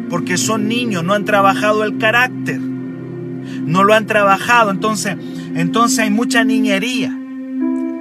Porque 0.09 0.37
son 0.37 0.67
niños, 0.67 1.03
no 1.03 1.13
han 1.13 1.25
trabajado 1.25 1.83
el 1.83 1.97
carácter. 1.97 2.59
No 2.59 3.83
lo 3.83 3.93
han 3.93 4.05
trabajado, 4.05 4.71
entonces, 4.71 5.15
entonces 5.55 5.99
hay 5.99 6.09
mucha 6.09 6.43
niñería. 6.43 7.17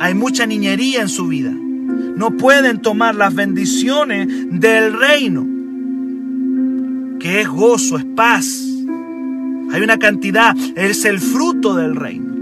Hay 0.00 0.14
mucha 0.14 0.46
niñería 0.46 1.02
en 1.02 1.08
su 1.08 1.28
vida. 1.28 1.50
No 1.50 2.36
pueden 2.36 2.80
tomar 2.80 3.14
las 3.14 3.34
bendiciones 3.34 4.28
del 4.50 4.98
reino, 4.98 5.46
que 7.18 7.40
es 7.40 7.48
gozo, 7.48 7.98
es 7.98 8.04
paz. 8.04 8.64
Hay 9.72 9.82
una 9.82 9.98
cantidad, 9.98 10.54
es 10.76 11.04
el 11.04 11.18
fruto 11.20 11.74
del 11.74 11.96
reino. 11.96 12.34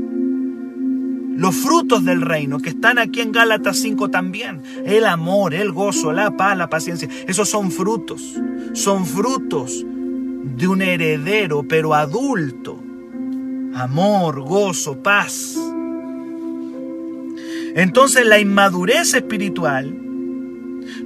Los 1.37 1.57
frutos 1.57 2.05
del 2.05 2.21
reino 2.21 2.61
que 2.61 2.69
están 2.69 2.99
aquí 2.99 3.21
en 3.21 3.33
Gálatas 3.33 3.79
5 3.79 4.11
también. 4.11 4.61
El 4.85 5.07
amor, 5.07 5.55
el 5.55 5.73
gozo, 5.73 6.13
la 6.13 6.37
paz, 6.37 6.57
la 6.57 6.69
paciencia. 6.69 7.09
Esos 7.27 7.49
son 7.49 7.71
frutos. 7.71 8.39
Son 8.75 9.07
frutos 9.07 9.85
de 9.85 10.69
un 10.69 10.83
heredero, 10.83 11.65
pero 11.67 11.95
adulto. 11.95 12.79
Amor, 13.75 14.41
gozo, 14.43 15.03
paz. 15.03 15.57
Entonces 17.75 18.27
la 18.27 18.39
inmadurez 18.39 19.15
espiritual 19.15 19.95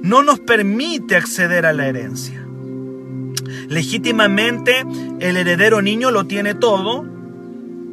no 0.01 0.23
nos 0.23 0.39
permite 0.39 1.15
acceder 1.15 1.65
a 1.65 1.73
la 1.73 1.87
herencia. 1.87 2.45
Legítimamente 3.69 4.85
el 5.19 5.37
heredero 5.37 5.81
niño 5.81 6.11
lo 6.11 6.25
tiene 6.25 6.53
todo, 6.53 7.05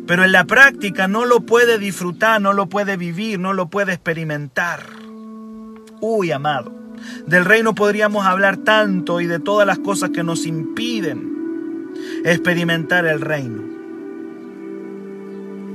pero 0.06 0.24
en 0.24 0.32
la 0.32 0.44
práctica 0.44 1.08
no 1.08 1.24
lo 1.24 1.40
puede 1.40 1.78
disfrutar, 1.78 2.40
no 2.40 2.52
lo 2.52 2.68
puede 2.68 2.96
vivir, 2.96 3.38
no 3.38 3.52
lo 3.52 3.68
puede 3.68 3.92
experimentar. 3.92 4.80
Uy, 6.00 6.32
amado, 6.32 6.72
del 7.26 7.44
reino 7.44 7.74
podríamos 7.74 8.26
hablar 8.26 8.58
tanto 8.58 9.20
y 9.20 9.26
de 9.26 9.40
todas 9.40 9.66
las 9.66 9.78
cosas 9.78 10.10
que 10.10 10.22
nos 10.22 10.46
impiden 10.46 11.92
experimentar 12.24 13.06
el 13.06 13.20
reino. 13.20 13.62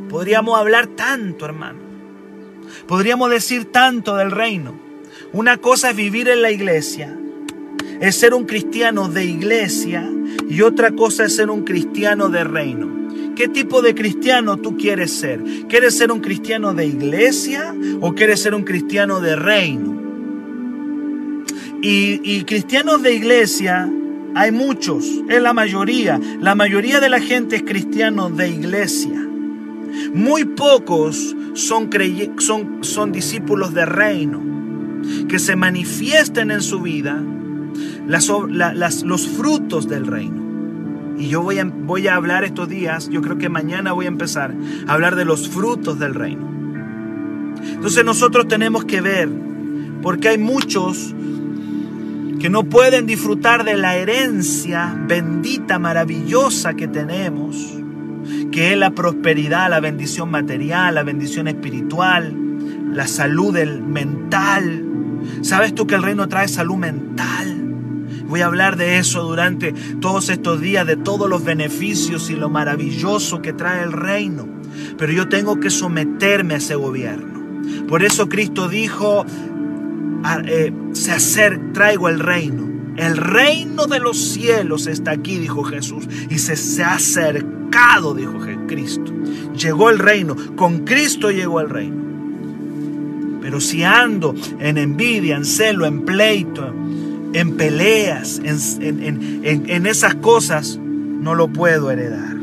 Podríamos 0.10 0.58
hablar 0.58 0.88
tanto, 0.88 1.46
hermano. 1.46 1.89
Podríamos 2.90 3.30
decir 3.30 3.66
tanto 3.66 4.16
del 4.16 4.32
reino. 4.32 4.74
Una 5.32 5.58
cosa 5.58 5.92
es 5.92 5.96
vivir 5.96 6.28
en 6.28 6.42
la 6.42 6.50
iglesia, 6.50 7.16
es 8.02 8.16
ser 8.16 8.34
un 8.34 8.46
cristiano 8.46 9.08
de 9.08 9.26
iglesia 9.26 10.10
y 10.50 10.64
otra 10.64 10.90
cosa 10.94 11.26
es 11.26 11.36
ser 11.36 11.52
un 11.52 11.66
cristiano 11.66 12.30
de 12.30 12.44
reino. 12.44 12.90
¿Qué 13.36 13.48
tipo 13.48 13.84
de 13.84 13.94
cristiano 13.94 14.58
tú 14.58 14.76
quieres 14.76 15.12
ser? 15.12 15.40
¿Quieres 15.70 16.00
ser 16.00 16.12
un 16.12 16.20
cristiano 16.20 16.74
de 16.74 16.88
iglesia 16.88 17.76
o 18.02 18.16
quieres 18.16 18.42
ser 18.42 18.56
un 18.56 18.64
cristiano 18.64 19.20
de 19.20 19.36
reino? 19.36 20.02
Y, 21.84 22.20
y 22.24 22.44
cristianos 22.44 23.04
de 23.04 23.14
iglesia 23.14 23.88
hay 24.34 24.52
muchos, 24.52 25.06
es 25.30 25.40
la 25.44 25.54
mayoría. 25.54 26.20
La 26.42 26.56
mayoría 26.56 27.00
de 27.00 27.10
la 27.10 27.20
gente 27.20 27.58
es 27.58 27.62
cristiano 27.62 28.32
de 28.32 28.50
iglesia. 28.50 29.29
Muy 30.14 30.46
pocos 30.46 31.36
son, 31.54 31.90
son, 32.38 32.84
son 32.84 33.12
discípulos 33.12 33.74
de 33.74 33.86
reino, 33.86 34.42
que 35.28 35.40
se 35.40 35.56
manifiesten 35.56 36.52
en 36.52 36.62
su 36.62 36.82
vida 36.82 37.22
las, 38.08 39.04
los 39.04 39.28
frutos 39.28 39.88
del 39.88 40.08
reino. 40.08 40.40
Y 41.18 41.28
yo 41.28 41.42
voy 41.42 41.60
a, 41.60 41.66
voy 41.66 42.08
a 42.08 42.16
hablar 42.16 42.44
estos 42.44 42.70
días, 42.70 43.10
yo 43.10 43.22
creo 43.22 43.38
que 43.38 43.50
mañana 43.50 43.92
voy 43.92 44.06
a 44.06 44.10
empezar 44.10 44.56
a 44.88 44.94
hablar 44.94 45.16
de 45.16 45.26
los 45.26 45.50
frutos 45.50 46.00
del 46.00 46.16
reino. 46.16 46.48
Entonces 47.62 48.06
nosotros 48.06 48.48
tenemos 48.48 48.86
que 48.86 49.02
ver, 49.02 49.30
porque 50.02 50.30
hay 50.30 50.38
muchos 50.38 51.14
que 52.40 52.50
no 52.50 52.64
pueden 52.64 53.06
disfrutar 53.06 53.66
de 53.66 53.76
la 53.76 53.98
herencia 53.98 54.98
bendita, 55.08 55.78
maravillosa 55.78 56.74
que 56.74 56.88
tenemos 56.88 57.74
que 58.52 58.74
es 58.74 58.78
la 58.78 58.92
prosperidad, 58.92 59.70
la 59.70 59.80
bendición 59.80 60.32
material, 60.32 60.96
la 60.96 61.04
bendición 61.04 61.48
espiritual, 61.48 62.34
la 62.94 63.08
salud 63.08 63.58
mental. 63.58 64.86
¿Sabes 65.42 65.76
tú 65.76 65.88
que 65.88 65.96
el 65.96 66.04
reino 66.04 66.28
trae 66.28 66.48
salud 66.48 66.78
mental? 66.78 67.56
Voy 68.28 68.42
a 68.42 68.46
hablar 68.46 68.78
de 68.78 69.00
eso 69.00 69.24
durante 69.24 69.74
todos 70.00 70.30
estos 70.30 70.62
días, 70.62 70.86
de 70.86 70.96
todos 70.96 71.28
los 71.28 71.44
beneficios 71.44 72.30
y 72.30 72.36
lo 72.36 72.50
maravilloso 72.50 73.42
que 73.42 73.54
trae 73.54 73.84
el 73.84 73.92
reino. 73.92 74.48
Pero 74.98 75.12
yo 75.12 75.28
tengo 75.28 75.60
que 75.60 75.72
someterme 75.72 76.54
a 76.54 76.58
ese 76.58 76.76
gobierno. 76.76 77.40
Por 77.88 78.04
eso 78.04 78.30
Cristo 78.30 78.70
dijo, 78.70 79.26
ah, 80.24 80.42
eh, 80.46 80.72
se 80.94 81.58
traigo 81.74 82.08
el 82.08 82.20
reino. 82.20 82.69
El 83.00 83.16
reino 83.16 83.88
de 83.88 84.00
los 84.00 84.18
cielos 84.18 84.86
está 84.86 85.12
aquí, 85.12 85.38
dijo 85.38 85.64
Jesús, 85.64 86.08
y 86.30 86.38
se, 86.38 86.58
se 86.58 86.84
ha 86.84 86.96
acercado, 86.96 88.14
dijo 88.14 88.40
Cristo. 88.68 89.12
Llegó 89.56 89.90
el 89.90 90.00
reino, 90.00 90.36
con 90.56 90.86
Cristo 90.86 91.32
llegó 91.32 91.60
el 91.62 91.70
reino. 91.70 91.98
Pero 93.42 93.60
si 93.62 93.84
ando 93.84 94.36
en 94.60 94.78
envidia, 94.78 95.36
en 95.36 95.46
celo, 95.46 95.86
en 95.86 96.06
pleito, 96.06 96.74
en 97.34 97.58
peleas, 97.58 98.42
en, 98.44 99.86
esas 99.86 100.16
cosas, 100.16 100.78
no 100.78 101.36
lo 101.36 101.48
puedo 101.48 101.90
heredar. 101.92 102.38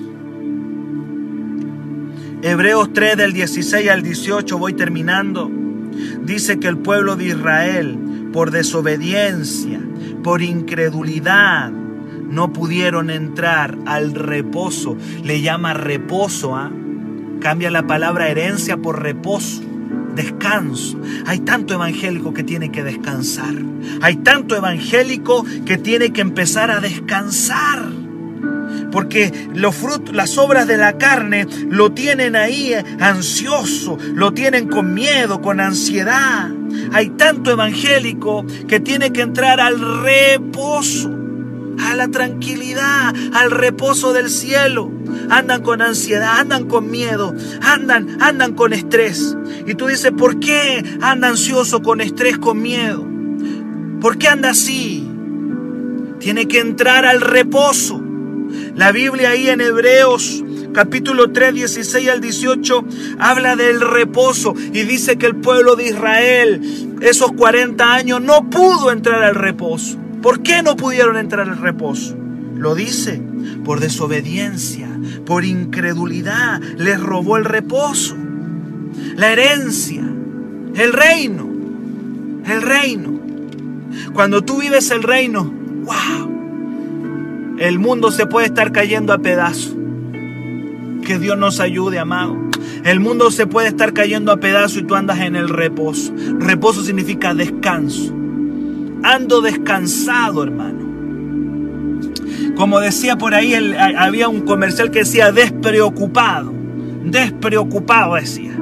Hebreos 2.42 2.92
3 2.92 3.16
del 3.16 3.32
16 3.32 3.88
al 3.88 4.02
18, 4.02 4.58
voy 4.58 4.72
terminando, 4.72 5.50
dice 6.22 6.58
que 6.58 6.68
el 6.68 6.78
pueblo 6.78 7.16
de 7.16 7.26
Israel, 7.26 7.98
por 8.36 8.50
desobediencia, 8.50 9.80
por 10.22 10.42
incredulidad, 10.42 11.70
no 11.70 12.52
pudieron 12.52 13.08
entrar 13.08 13.78
al 13.86 14.12
reposo. 14.12 14.94
Le 15.24 15.40
llama 15.40 15.72
reposo, 15.72 16.54
¿ah? 16.54 16.70
Cambia 17.40 17.70
la 17.70 17.86
palabra 17.86 18.28
herencia 18.28 18.76
por 18.76 19.02
reposo 19.02 19.62
descanso. 20.14 21.00
Hay 21.24 21.40
tanto 21.40 21.72
evangélico 21.72 22.34
que 22.34 22.42
tiene 22.42 22.70
que 22.70 22.82
descansar. 22.84 23.54
Hay 24.02 24.16
tanto 24.16 24.54
evangélico 24.54 25.46
que 25.64 25.78
tiene 25.78 26.12
que 26.12 26.20
empezar 26.20 26.70
a 26.70 26.80
descansar. 26.80 27.84
Porque 28.90 29.48
los 29.54 29.74
frutos, 29.74 30.14
las 30.14 30.38
obras 30.38 30.66
de 30.66 30.76
la 30.76 30.96
carne 30.98 31.46
lo 31.68 31.92
tienen 31.92 32.36
ahí 32.36 32.72
ansioso, 33.00 33.98
lo 34.14 34.32
tienen 34.32 34.68
con 34.68 34.94
miedo, 34.94 35.40
con 35.40 35.60
ansiedad. 35.60 36.50
Hay 36.92 37.10
tanto 37.10 37.50
evangélico 37.50 38.44
que 38.68 38.80
tiene 38.80 39.12
que 39.12 39.22
entrar 39.22 39.60
al 39.60 40.02
reposo, 40.02 41.10
a 41.78 41.94
la 41.94 42.08
tranquilidad, 42.08 43.14
al 43.34 43.50
reposo 43.50 44.12
del 44.12 44.30
cielo 44.30 44.96
andan 45.30 45.62
con 45.62 45.82
ansiedad, 45.82 46.38
andan 46.38 46.66
con 46.66 46.90
miedo, 46.90 47.34
andan, 47.62 48.18
andan 48.20 48.54
con 48.54 48.72
estrés. 48.72 49.36
Y 49.66 49.74
tú 49.74 49.86
dices, 49.86 50.12
¿por 50.12 50.38
qué 50.40 50.84
anda 51.00 51.28
ansioso, 51.28 51.82
con 51.82 52.00
estrés, 52.00 52.38
con 52.38 52.60
miedo? 52.60 53.06
¿Por 54.00 54.18
qué 54.18 54.28
anda 54.28 54.50
así? 54.50 55.08
Tiene 56.20 56.46
que 56.48 56.60
entrar 56.60 57.04
al 57.06 57.20
reposo. 57.20 58.02
La 58.76 58.92
Biblia 58.92 59.30
ahí 59.30 59.48
en 59.48 59.62
Hebreos 59.62 60.44
capítulo 60.74 61.32
3, 61.32 61.54
16 61.54 62.08
al 62.10 62.20
18 62.20 62.84
habla 63.18 63.56
del 63.56 63.80
reposo 63.80 64.52
y 64.56 64.82
dice 64.82 65.16
que 65.16 65.24
el 65.24 65.36
pueblo 65.36 65.76
de 65.76 65.88
Israel 65.88 66.98
esos 67.00 67.32
40 67.32 67.94
años 67.94 68.20
no 68.20 68.50
pudo 68.50 68.92
entrar 68.92 69.22
al 69.22 69.34
reposo. 69.34 69.98
¿Por 70.20 70.42
qué 70.42 70.62
no 70.62 70.76
pudieron 70.76 71.16
entrar 71.16 71.48
al 71.48 71.58
reposo? 71.58 72.18
Lo 72.54 72.74
dice 72.74 73.22
por 73.64 73.80
desobediencia, 73.80 74.88
por 75.24 75.46
incredulidad, 75.46 76.60
les 76.76 77.00
robó 77.00 77.38
el 77.38 77.46
reposo, 77.46 78.14
la 79.14 79.32
herencia, 79.32 80.02
el 80.74 80.92
reino, 80.92 81.48
el 82.44 82.60
reino. 82.60 83.18
Cuando 84.12 84.42
tú 84.44 84.58
vives 84.58 84.90
el 84.90 85.02
reino, 85.02 85.50
wow, 85.84 86.35
el 87.58 87.78
mundo 87.78 88.10
se 88.10 88.26
puede 88.26 88.46
estar 88.46 88.72
cayendo 88.72 89.12
a 89.12 89.18
pedazos. 89.18 89.74
Que 91.04 91.18
Dios 91.18 91.38
nos 91.38 91.60
ayude, 91.60 91.98
amado. 91.98 92.36
El 92.84 93.00
mundo 93.00 93.30
se 93.30 93.46
puede 93.46 93.68
estar 93.68 93.92
cayendo 93.92 94.32
a 94.32 94.38
pedazos 94.38 94.78
y 94.78 94.82
tú 94.82 94.94
andas 94.94 95.20
en 95.20 95.36
el 95.36 95.48
reposo. 95.48 96.12
Reposo 96.38 96.84
significa 96.84 97.34
descanso. 97.34 98.14
Ando 99.02 99.40
descansado, 99.40 100.42
hermano. 100.42 100.86
Como 102.56 102.80
decía 102.80 103.16
por 103.16 103.34
ahí, 103.34 103.54
había 103.54 104.28
un 104.28 104.42
comercial 104.42 104.90
que 104.90 105.00
decía 105.00 105.32
despreocupado. 105.32 106.52
Despreocupado 107.04 108.14
decía. 108.14 108.56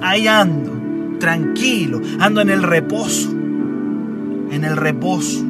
Ahí 0.00 0.26
ando, 0.26 1.18
tranquilo, 1.18 2.00
ando 2.20 2.40
en 2.40 2.50
el 2.50 2.62
reposo. 2.62 3.30
En 3.30 4.64
el 4.64 4.76
reposo. 4.76 5.44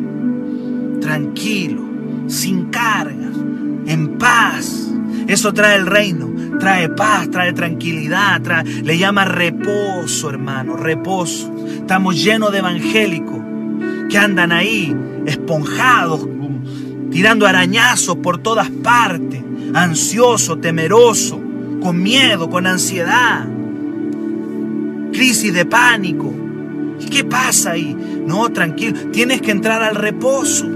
Tranquilo, 1.00 1.82
sin 2.28 2.66
carga, 2.66 3.30
en 3.86 4.18
paz. 4.18 4.92
Eso 5.28 5.52
trae 5.52 5.76
el 5.76 5.86
reino, 5.86 6.30
trae 6.58 6.88
paz, 6.88 7.30
trae 7.30 7.52
tranquilidad, 7.52 8.64
le 8.64 8.98
llama 8.98 9.24
reposo, 9.24 10.30
hermano, 10.30 10.76
reposo. 10.76 11.54
Estamos 11.76 12.22
llenos 12.22 12.52
de 12.52 12.58
evangélicos 12.58 13.40
que 14.08 14.18
andan 14.18 14.52
ahí 14.52 14.94
esponjados 15.26 16.28
tirando 17.12 17.46
arañazos 17.46 18.16
por 18.16 18.38
todas 18.38 18.70
partes, 18.70 19.42
ansioso, 19.74 20.58
temeroso, 20.58 21.40
con 21.82 22.02
miedo, 22.02 22.48
con 22.48 22.66
ansiedad, 22.66 23.46
crisis 25.12 25.52
de 25.52 25.66
pánico. 25.66 26.32
¿Y 26.98 27.06
qué 27.06 27.24
pasa 27.24 27.72
ahí? 27.72 27.94
No, 28.26 28.48
tranquilo, 28.50 29.10
tienes 29.12 29.42
que 29.42 29.50
entrar 29.50 29.82
al 29.82 29.94
reposo. 29.94 30.66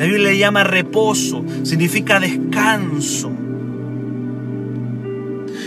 La 0.00 0.06
Biblia 0.06 0.30
le 0.30 0.38
llama 0.38 0.64
reposo, 0.64 1.44
significa 1.62 2.18
descanso. 2.18 3.30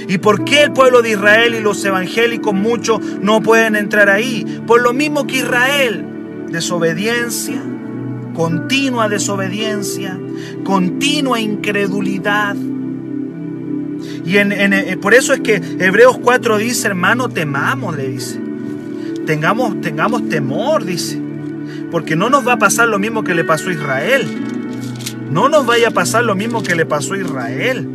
¿Y 0.07 0.17
por 0.17 0.43
qué 0.43 0.63
el 0.63 0.73
pueblo 0.73 1.03
de 1.03 1.11
Israel 1.11 1.53
y 1.53 1.61
los 1.61 1.85
evangélicos 1.85 2.51
muchos 2.51 2.99
no 3.21 3.43
pueden 3.43 3.75
entrar 3.75 4.09
ahí? 4.09 4.43
Por 4.65 4.81
lo 4.81 4.91
mismo 4.91 5.27
que 5.27 5.35
Israel, 5.35 6.03
desobediencia, 6.49 7.61
continua 8.33 9.07
desobediencia, 9.07 10.19
continua 10.63 11.39
incredulidad. 11.39 12.55
Y 14.25 14.37
eh, 14.37 14.97
por 14.99 15.13
eso 15.13 15.33
es 15.33 15.41
que 15.41 15.61
Hebreos 15.77 16.17
4 16.17 16.57
dice, 16.57 16.87
hermano, 16.87 17.29
temamos, 17.29 17.95
le 17.95 18.07
dice. 18.07 18.41
Tengamos, 19.27 19.79
tengamos 19.79 20.27
temor, 20.27 20.85
dice. 20.85 21.22
Porque 21.93 22.15
no 22.15 22.29
nos 22.31 22.47
va 22.47 22.53
a 22.53 22.57
pasar 22.57 22.87
lo 22.87 22.97
mismo 22.97 23.23
que 23.23 23.35
le 23.35 23.43
pasó 23.43 23.69
a 23.69 23.73
Israel. 23.73 24.25
No 25.29 25.47
nos 25.47 25.67
vaya 25.67 25.89
a 25.89 25.91
pasar 25.91 26.23
lo 26.23 26.33
mismo 26.33 26.63
que 26.63 26.73
le 26.73 26.87
pasó 26.87 27.13
a 27.13 27.19
Israel. 27.19 27.87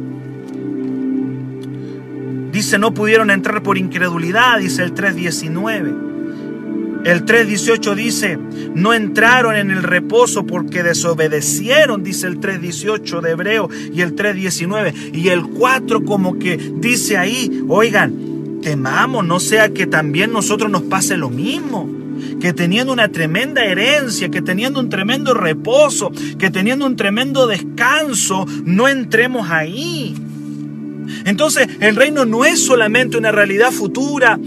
Dice, 2.53 2.79
no 2.79 2.95
pudieron 2.95 3.33
entrar 3.33 3.65
por 3.65 3.77
incredulidad, 3.77 4.61
dice 4.61 4.85
el 4.85 4.95
3.19. 4.95 7.07
El 7.07 7.25
3.18 7.25 7.95
dice, 7.97 8.39
no 8.73 8.95
entraron 8.95 9.57
en 9.57 9.73
el 9.73 9.83
reposo 9.83 10.47
porque 10.47 10.85
desobedecieron, 10.85 12.05
dice 12.05 12.29
el 12.29 12.39
3.18 12.39 13.21
de 13.21 13.31
Hebreo 13.33 13.69
y 13.93 14.03
el 14.03 14.15
3.19. 14.15 15.11
Y 15.13 15.31
el 15.31 15.43
4 15.43 16.05
como 16.05 16.39
que 16.39 16.57
dice 16.57 17.17
ahí, 17.17 17.65
oigan, 17.67 18.61
temamos, 18.63 19.27
no 19.27 19.41
sea 19.41 19.71
que 19.71 19.89
también 19.89 20.33
nosotros 20.33 20.71
nos 20.71 20.83
pase 20.83 21.17
lo 21.17 21.31
mismo. 21.31 21.99
Que 22.41 22.53
teniendo 22.53 22.93
una 22.93 23.09
tremenda 23.09 23.65
herencia, 23.65 24.29
que 24.29 24.43
teniendo 24.43 24.81
un 24.81 24.89
tremendo 24.89 25.35
reposo, 25.35 26.11
que 26.39 26.51
teniendo 26.51 26.87
un 26.87 26.97
tremendo 26.97 27.47
descanso, 27.47 28.47
no 28.65 28.89
entremos 28.89 29.51
ahí. 29.51 30.15
Entonces 31.25 31.69
el 31.81 31.97
reino 31.97 32.25
no 32.25 32.45
es 32.45 32.65
solamente 32.65 33.17
una 33.17 33.33
realidad 33.33 33.73
futura, 33.73 34.39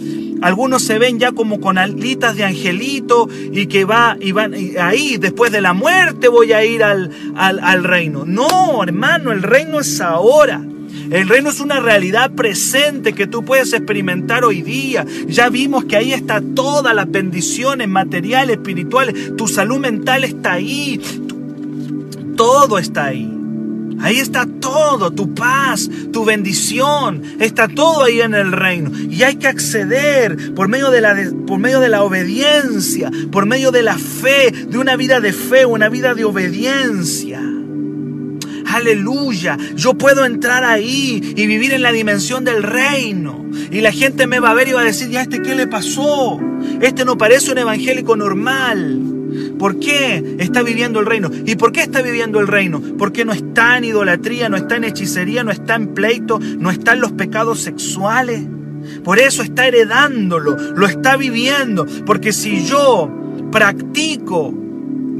algunos 0.41 0.81
se 0.83 0.97
ven 0.97 1.19
ya 1.19 1.31
como 1.31 1.61
con 1.61 1.77
alitas 1.77 2.35
de 2.35 2.43
angelito 2.43 3.29
y 3.51 3.67
que 3.67 3.85
va 3.85 4.17
y 4.19 4.31
van 4.31 4.55
ahí 4.79 5.17
después 5.17 5.51
de 5.51 5.61
la 5.61 5.73
muerte 5.73 6.27
voy 6.27 6.51
a 6.51 6.65
ir 6.65 6.83
al, 6.83 7.11
al 7.35 7.83
reino. 7.83 8.25
No, 8.25 8.83
hermano, 8.83 9.31
el 9.31 9.43
reino 9.43 9.79
es 9.79 10.01
ahora. 10.01 10.61
El 11.11 11.27
reino 11.27 11.49
es 11.49 11.59
una 11.59 11.81
realidad 11.81 12.31
presente 12.31 13.11
que 13.11 13.27
tú 13.27 13.43
puedes 13.43 13.73
experimentar 13.73 14.45
hoy 14.45 14.61
día. 14.61 15.05
Ya 15.27 15.49
vimos 15.49 15.83
que 15.83 15.97
ahí 15.97 16.13
está 16.13 16.41
todas 16.41 16.95
las 16.95 17.11
bendiciones 17.11 17.89
materiales, 17.89 18.55
espirituales. 18.55 19.35
Tu 19.35 19.45
salud 19.49 19.77
mental 19.77 20.23
está 20.23 20.53
ahí. 20.53 21.01
Todo 22.37 22.77
está 22.77 23.07
ahí. 23.07 23.29
Ahí 23.99 24.19
está 24.19 24.47
todo, 24.47 25.11
tu 25.11 25.35
paz, 25.35 25.89
tu 26.11 26.25
bendición, 26.25 27.21
está 27.39 27.67
todo 27.67 28.05
ahí 28.05 28.21
en 28.21 28.33
el 28.33 28.51
reino. 28.51 28.89
Y 28.97 29.21
hay 29.21 29.35
que 29.35 29.47
acceder 29.47 30.53
por 30.55 30.69
medio 30.69 30.89
de 30.89 31.01
la, 31.01 31.15
por 31.45 31.59
medio 31.59 31.79
de 31.81 31.89
la 31.89 32.03
obediencia, 32.03 33.11
por 33.31 33.45
medio 33.45 33.71
de 33.71 33.83
la 33.83 33.97
fe, 33.97 34.51
de 34.51 34.77
una 34.77 34.95
vida 34.95 35.19
de 35.19 35.33
fe, 35.33 35.67
una 35.67 35.89
vida 35.89 36.15
de 36.15 36.23
obediencia. 36.23 37.41
Aleluya, 38.73 39.57
yo 39.75 39.95
puedo 39.95 40.25
entrar 40.25 40.63
ahí 40.63 41.33
y 41.35 41.45
vivir 41.45 41.73
en 41.73 41.81
la 41.81 41.91
dimensión 41.91 42.45
del 42.45 42.63
reino. 42.63 43.45
Y 43.69 43.81
la 43.81 43.91
gente 43.91 44.27
me 44.27 44.39
va 44.39 44.51
a 44.51 44.53
ver 44.53 44.69
y 44.69 44.71
va 44.71 44.81
a 44.81 44.85
decir, 44.85 45.09
ya 45.09 45.21
este 45.21 45.41
qué 45.41 45.55
le 45.55 45.67
pasó? 45.67 46.39
Este 46.81 47.03
no 47.03 47.17
parece 47.17 47.51
un 47.51 47.57
evangélico 47.57 48.15
normal. 48.15 49.01
¿Por 49.59 49.79
qué 49.79 50.35
está 50.39 50.63
viviendo 50.63 50.99
el 50.99 51.05
reino? 51.05 51.29
¿Y 51.45 51.55
por 51.55 51.71
qué 51.71 51.81
está 51.81 52.01
viviendo 52.01 52.39
el 52.39 52.47
reino? 52.47 52.81
Porque 52.97 53.25
no 53.25 53.33
está 53.33 53.77
en 53.77 53.85
idolatría, 53.85 54.49
no 54.49 54.57
está 54.57 54.77
en 54.77 54.85
hechicería, 54.85 55.43
no 55.43 55.51
está 55.51 55.75
en 55.75 55.93
pleito, 55.93 56.39
no 56.39 56.71
está 56.71 56.93
en 56.93 57.01
los 57.01 57.11
pecados 57.11 57.59
sexuales. 57.59 58.41
Por 59.03 59.19
eso 59.19 59.43
está 59.43 59.67
heredándolo, 59.67 60.55
lo 60.55 60.87
está 60.87 61.17
viviendo. 61.17 61.85
Porque 62.05 62.33
si 62.33 62.65
yo 62.65 63.11
practico, 63.51 64.53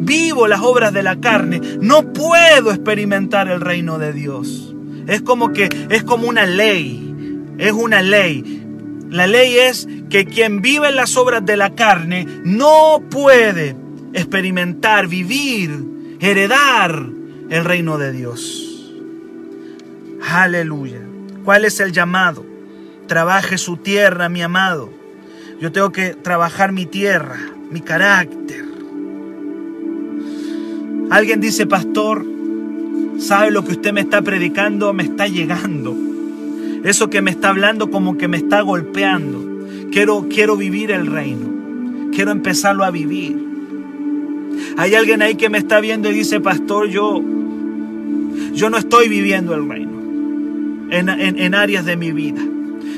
vivo 0.01 0.47
las 0.47 0.61
obras 0.61 0.93
de 0.93 1.03
la 1.03 1.19
carne, 1.19 1.61
no 1.79 2.11
puedo 2.13 2.71
experimentar 2.71 3.47
el 3.47 3.61
reino 3.61 3.97
de 3.97 4.13
Dios. 4.13 4.75
Es 5.07 5.21
como 5.21 5.51
que 5.53 5.69
es 5.89 6.03
como 6.03 6.27
una 6.27 6.45
ley, 6.45 7.15
es 7.57 7.71
una 7.71 8.01
ley. 8.01 8.63
La 9.09 9.27
ley 9.27 9.57
es 9.57 9.87
que 10.09 10.25
quien 10.25 10.61
vive 10.61 10.89
en 10.89 10.95
las 10.95 11.17
obras 11.17 11.45
de 11.45 11.57
la 11.57 11.75
carne 11.75 12.27
no 12.43 13.01
puede 13.09 13.75
experimentar, 14.13 15.07
vivir, 15.07 15.83
heredar 16.19 17.07
el 17.49 17.65
reino 17.65 17.97
de 17.97 18.11
Dios. 18.11 18.93
Aleluya. 20.29 21.01
¿Cuál 21.43 21.65
es 21.65 21.79
el 21.79 21.91
llamado? 21.91 22.45
Trabaje 23.07 23.57
su 23.57 23.77
tierra, 23.77 24.29
mi 24.29 24.41
amado. 24.41 24.89
Yo 25.59 25.71
tengo 25.71 25.91
que 25.91 26.13
trabajar 26.13 26.71
mi 26.71 26.85
tierra, 26.85 27.37
mi 27.69 27.81
carácter. 27.81 28.70
Alguien 31.12 31.41
dice, 31.41 31.68
pastor, 31.68 32.26
¿sabe 33.18 33.51
lo 33.51 33.66
que 33.66 33.74
usted 33.74 33.91
me 33.91 33.99
está 33.99 34.22
predicando? 34.22 34.93
Me 34.93 35.03
está 35.03 35.28
llegando. 35.28 35.93
Eso 36.86 37.09
que 37.09 37.22
me 37.22 37.32
está 37.32 37.49
hablando 37.49 37.91
como 37.91 38.18
que 38.18 38.30
me 38.30 38.38
está 38.38 38.62
golpeando. 38.62 39.68
Quiero, 39.91 40.28
quiero 40.30 40.55
vivir 40.55 40.89
el 40.89 41.07
reino. 41.07 42.12
Quiero 42.14 42.32
empezarlo 42.32 42.86
a 42.86 42.91
vivir. 42.91 43.38
Hay 44.78 44.95
alguien 44.95 45.22
ahí 45.22 45.36
que 45.36 45.49
me 45.49 45.57
está 45.57 45.82
viendo 45.82 46.09
y 46.09 46.14
dice, 46.14 46.39
pastor, 46.39 46.88
yo, 46.88 47.22
yo 48.53 48.70
no 48.70 48.78
estoy 48.78 49.09
viviendo 49.09 49.53
el 49.53 49.68
reino 49.68 49.99
en, 50.91 51.09
en 51.09 51.55
áreas 51.55 51.84
de 51.84 51.97
mi 51.97 52.14
vida. 52.14 52.41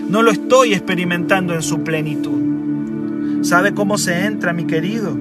No 0.08 0.22
lo 0.22 0.30
estoy 0.30 0.74
experimentando 0.74 1.56
en 1.56 1.64
su 1.64 1.84
plenitud. 1.84 3.42
¿Sabe 3.44 3.74
cómo 3.74 3.98
se 3.98 4.26
entra, 4.26 4.54
mi 4.54 4.66
querido? 4.66 5.18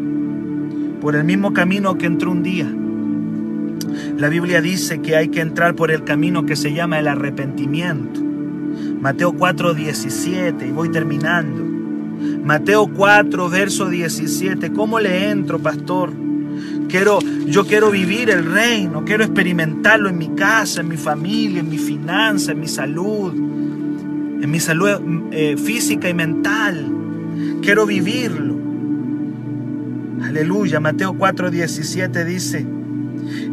Por 1.00 1.16
el 1.16 1.24
mismo 1.24 1.54
camino 1.54 1.96
que 1.96 2.04
entró 2.04 2.30
un 2.30 2.42
día. 2.42 2.70
La 4.16 4.28
Biblia 4.28 4.60
dice 4.60 5.00
que 5.00 5.16
hay 5.16 5.28
que 5.28 5.40
entrar 5.40 5.74
por 5.74 5.90
el 5.90 6.04
camino 6.04 6.46
que 6.46 6.56
se 6.56 6.72
llama 6.72 6.98
el 6.98 7.08
arrepentimiento. 7.08 8.20
Mateo 9.00 9.32
4, 9.32 9.74
17, 9.74 10.66
y 10.66 10.70
voy 10.70 10.90
terminando. 10.90 11.64
Mateo 12.44 12.86
4, 12.86 13.48
verso 13.48 13.88
17. 13.88 14.72
¿Cómo 14.72 15.00
le 15.00 15.30
entro, 15.30 15.58
pastor? 15.58 16.12
Quiero, 16.88 17.18
yo 17.46 17.66
quiero 17.66 17.90
vivir 17.90 18.30
el 18.30 18.44
reino, 18.44 19.04
quiero 19.04 19.24
experimentarlo 19.24 20.08
en 20.08 20.18
mi 20.18 20.28
casa, 20.34 20.82
en 20.82 20.88
mi 20.88 20.96
familia, 20.96 21.60
en 21.60 21.68
mi 21.68 21.78
finanza, 21.78 22.52
en 22.52 22.60
mi 22.60 22.68
salud, 22.68 23.32
en 23.32 24.50
mi 24.50 24.60
salud 24.60 24.88
eh, 25.32 25.56
física 25.56 26.08
y 26.08 26.14
mental. 26.14 26.86
Quiero 27.62 27.86
vivirlo. 27.86 28.56
Aleluya. 30.22 30.80
Mateo 30.80 31.14
4, 31.14 31.50
17 31.50 32.24
dice, 32.24 32.66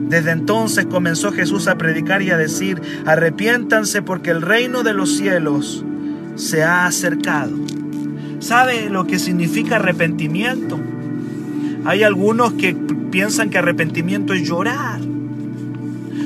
desde 0.10 0.32
entonces 0.32 0.88
comenzó 0.88 1.32
Jesús 1.32 1.68
a 1.68 1.78
predicar 1.78 2.24
y 2.24 2.32
a 2.32 2.38
decir, 2.38 2.82
arrepiéntanse 3.05 4.01
porque 4.01 4.32
el 4.32 4.41
reino 4.41 4.82
de 4.82 4.95
los 4.95 5.16
cielos 5.16 5.86
se 6.36 6.64
ha 6.64 6.88
acercado. 6.88 7.51
¿Sabe 8.39 8.89
lo 8.89 9.05
que 9.05 9.20
significa 9.20 9.76
arrepentimiento? 9.76 10.80
Hay 11.86 12.01
algunos 12.01 12.53
que 12.53 12.76
piensan 13.12 13.51
que 13.51 13.60
arrepentimiento 13.60 14.34
es 14.34 14.47
llorar, 14.47 14.99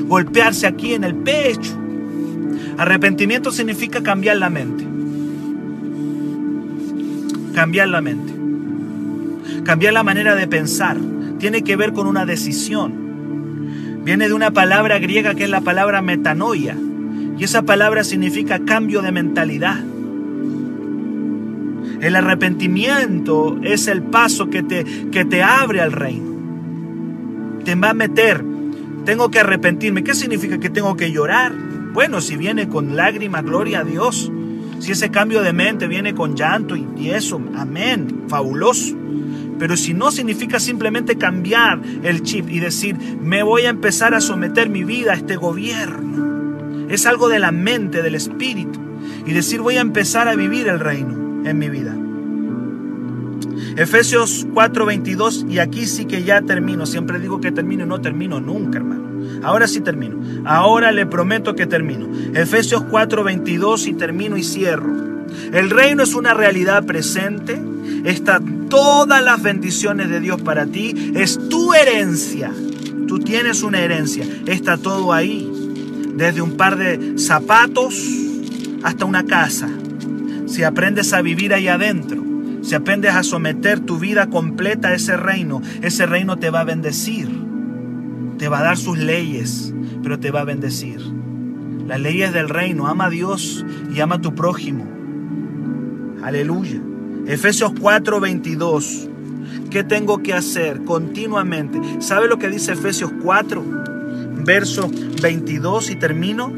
golpearse 0.07 0.65
aquí 0.65 0.93
en 0.93 1.03
el 1.03 1.15
pecho. 1.15 1.77
Arrepentimiento 2.77 3.51
significa 3.51 4.01
cambiar 4.01 4.37
la 4.37 4.49
mente. 4.49 4.87
Cambiar 7.53 7.89
la 7.89 8.01
mente. 8.01 8.33
Cambiar 9.63 9.93
la 9.93 10.03
manera 10.03 10.35
de 10.35 10.47
pensar. 10.47 10.97
Tiene 11.37 11.63
que 11.63 11.75
ver 11.75 11.91
con 11.91 12.07
una 12.07 12.25
decisión. 12.25 13.02
Viene 14.03 14.27
de 14.27 14.33
una 14.33 14.51
palabra 14.51 14.99
griega 14.99 15.33
que 15.33 15.45
es 15.45 15.49
la 15.49 15.61
palabra 15.61 16.01
metanoia. 16.01 16.77
Y 17.37 17.43
esa 17.43 17.63
palabra 17.63 18.03
significa 18.03 18.59
cambio 18.65 19.01
de 19.01 19.11
mentalidad. 19.11 19.79
El 22.01 22.15
arrepentimiento 22.17 23.57
es 23.63 23.87
el 23.87 24.03
paso 24.03 24.49
que 24.49 24.61
te, 24.61 24.83
que 25.09 25.23
te 25.23 25.41
abre 25.41 25.79
al 25.79 25.93
reino. 25.93 26.33
Te 27.63 27.75
va 27.75 27.91
a 27.91 27.93
meter. 27.93 28.43
Tengo 29.05 29.31
que 29.31 29.39
arrepentirme. 29.39 30.03
¿Qué 30.03 30.13
significa 30.13 30.59
que 30.59 30.69
tengo 30.69 30.97
que 30.97 31.11
llorar? 31.11 31.53
Bueno, 31.93 32.19
si 32.19 32.35
viene 32.35 32.67
con 32.67 32.97
lágrimas, 32.97 33.43
gloria 33.43 33.79
a 33.79 33.83
Dios. 33.83 34.29
Si 34.79 34.91
ese 34.91 35.11
cambio 35.11 35.41
de 35.41 35.53
mente 35.53 35.87
viene 35.87 36.13
con 36.13 36.35
llanto 36.35 36.75
y 36.75 37.09
eso, 37.11 37.41
amén, 37.55 38.25
fabuloso. 38.27 38.97
Pero 39.59 39.77
si 39.77 39.93
no 39.93 40.11
significa 40.11 40.59
simplemente 40.59 41.17
cambiar 41.17 41.81
el 42.03 42.21
chip 42.23 42.49
y 42.49 42.59
decir, 42.59 42.97
me 43.21 43.43
voy 43.43 43.63
a 43.63 43.69
empezar 43.69 44.13
a 44.13 44.21
someter 44.21 44.69
mi 44.69 44.83
vida 44.83 45.11
a 45.11 45.15
este 45.15 45.35
gobierno. 45.35 46.87
Es 46.89 47.05
algo 47.05 47.29
de 47.29 47.39
la 47.39 47.51
mente, 47.51 48.01
del 48.01 48.15
espíritu. 48.15 48.79
Y 49.25 49.33
decir, 49.33 49.61
voy 49.61 49.77
a 49.77 49.81
empezar 49.81 50.27
a 50.27 50.35
vivir 50.35 50.67
el 50.67 50.79
reino 50.79 51.43
en 51.45 51.57
mi 51.57 51.69
vida. 51.69 51.95
Efesios 53.75 54.45
4:22, 54.53 55.49
y 55.49 55.59
aquí 55.59 55.87
sí 55.87 56.05
que 56.05 56.23
ya 56.23 56.41
termino. 56.41 56.85
Siempre 56.85 57.19
digo 57.19 57.41
que 57.41 57.51
termino 57.51 57.83
y 57.83 57.87
no 57.87 58.01
termino 58.01 58.39
nunca, 58.39 58.77
hermano. 58.77 59.03
Ahora 59.43 59.67
sí 59.67 59.81
termino. 59.81 60.19
Ahora 60.45 60.91
le 60.91 61.05
prometo 61.05 61.55
que 61.55 61.65
termino. 61.65 62.07
Efesios 62.33 62.83
4:22 62.83 63.87
y 63.87 63.93
termino 63.93 64.37
y 64.37 64.43
cierro. 64.43 64.93
El 65.51 65.69
reino 65.69 66.03
es 66.03 66.13
una 66.13 66.33
realidad 66.33 66.85
presente. 66.85 67.59
Está 68.03 68.41
todas 68.69 69.23
las 69.23 69.41
bendiciones 69.41 70.09
de 70.09 70.19
Dios 70.19 70.41
para 70.41 70.65
ti. 70.65 71.11
Es 71.15 71.39
tu 71.49 71.73
herencia. 71.73 72.51
Tú 73.07 73.19
tienes 73.19 73.63
una 73.63 73.79
herencia. 73.79 74.25
Está 74.45 74.77
todo 74.77 75.13
ahí. 75.13 75.49
Desde 76.15 76.41
un 76.41 76.57
par 76.57 76.77
de 76.77 77.17
zapatos 77.17 77.95
hasta 78.83 79.05
una 79.05 79.25
casa. 79.25 79.69
Si 80.47 80.63
aprendes 80.63 81.13
a 81.13 81.21
vivir 81.21 81.53
ahí 81.53 81.67
adentro, 81.67 82.23
si 82.61 82.75
aprendes 82.75 83.15
a 83.15 83.23
someter 83.23 83.79
tu 83.79 83.97
vida 83.97 84.29
completa 84.29 84.89
a 84.89 84.93
ese 84.93 85.17
reino, 85.17 85.61
ese 85.81 86.05
reino 86.05 86.37
te 86.37 86.49
va 86.49 86.61
a 86.61 86.65
bendecir. 86.65 87.29
Te 88.37 88.47
va 88.49 88.59
a 88.59 88.63
dar 88.63 88.77
sus 88.77 88.97
leyes, 88.97 89.73
pero 90.01 90.19
te 90.19 90.31
va 90.31 90.41
a 90.41 90.45
bendecir. 90.45 90.99
Las 91.87 91.99
leyes 91.99 92.33
del 92.33 92.49
reino. 92.49 92.87
Ama 92.87 93.05
a 93.05 93.09
Dios 93.09 93.65
y 93.93 93.99
ama 94.01 94.15
a 94.15 94.21
tu 94.21 94.35
prójimo. 94.35 94.85
Aleluya. 96.21 96.81
Efesios 97.27 97.71
4:22. 97.73 99.09
¿Qué 99.69 99.83
tengo 99.83 100.21
que 100.21 100.33
hacer 100.33 100.83
continuamente? 100.83 101.79
¿Sabe 101.99 102.27
lo 102.27 102.37
que 102.37 102.49
dice 102.49 102.73
Efesios 102.73 103.11
4, 103.23 103.63
verso 104.45 104.89
22 105.21 105.89
y 105.89 105.95
termino? 105.95 106.53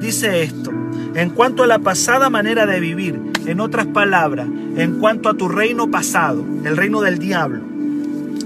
Dice 0.00 0.42
esto. 0.42 0.72
En 1.14 1.30
cuanto 1.30 1.62
a 1.62 1.66
la 1.66 1.78
pasada 1.78 2.30
manera 2.30 2.66
de 2.66 2.80
vivir, 2.80 3.20
en 3.46 3.60
otras 3.60 3.86
palabras, 3.86 4.48
en 4.76 4.98
cuanto 4.98 5.28
a 5.28 5.34
tu 5.34 5.48
reino 5.48 5.90
pasado, 5.90 6.44
el 6.64 6.76
reino 6.76 7.00
del 7.00 7.18
diablo, 7.18 7.62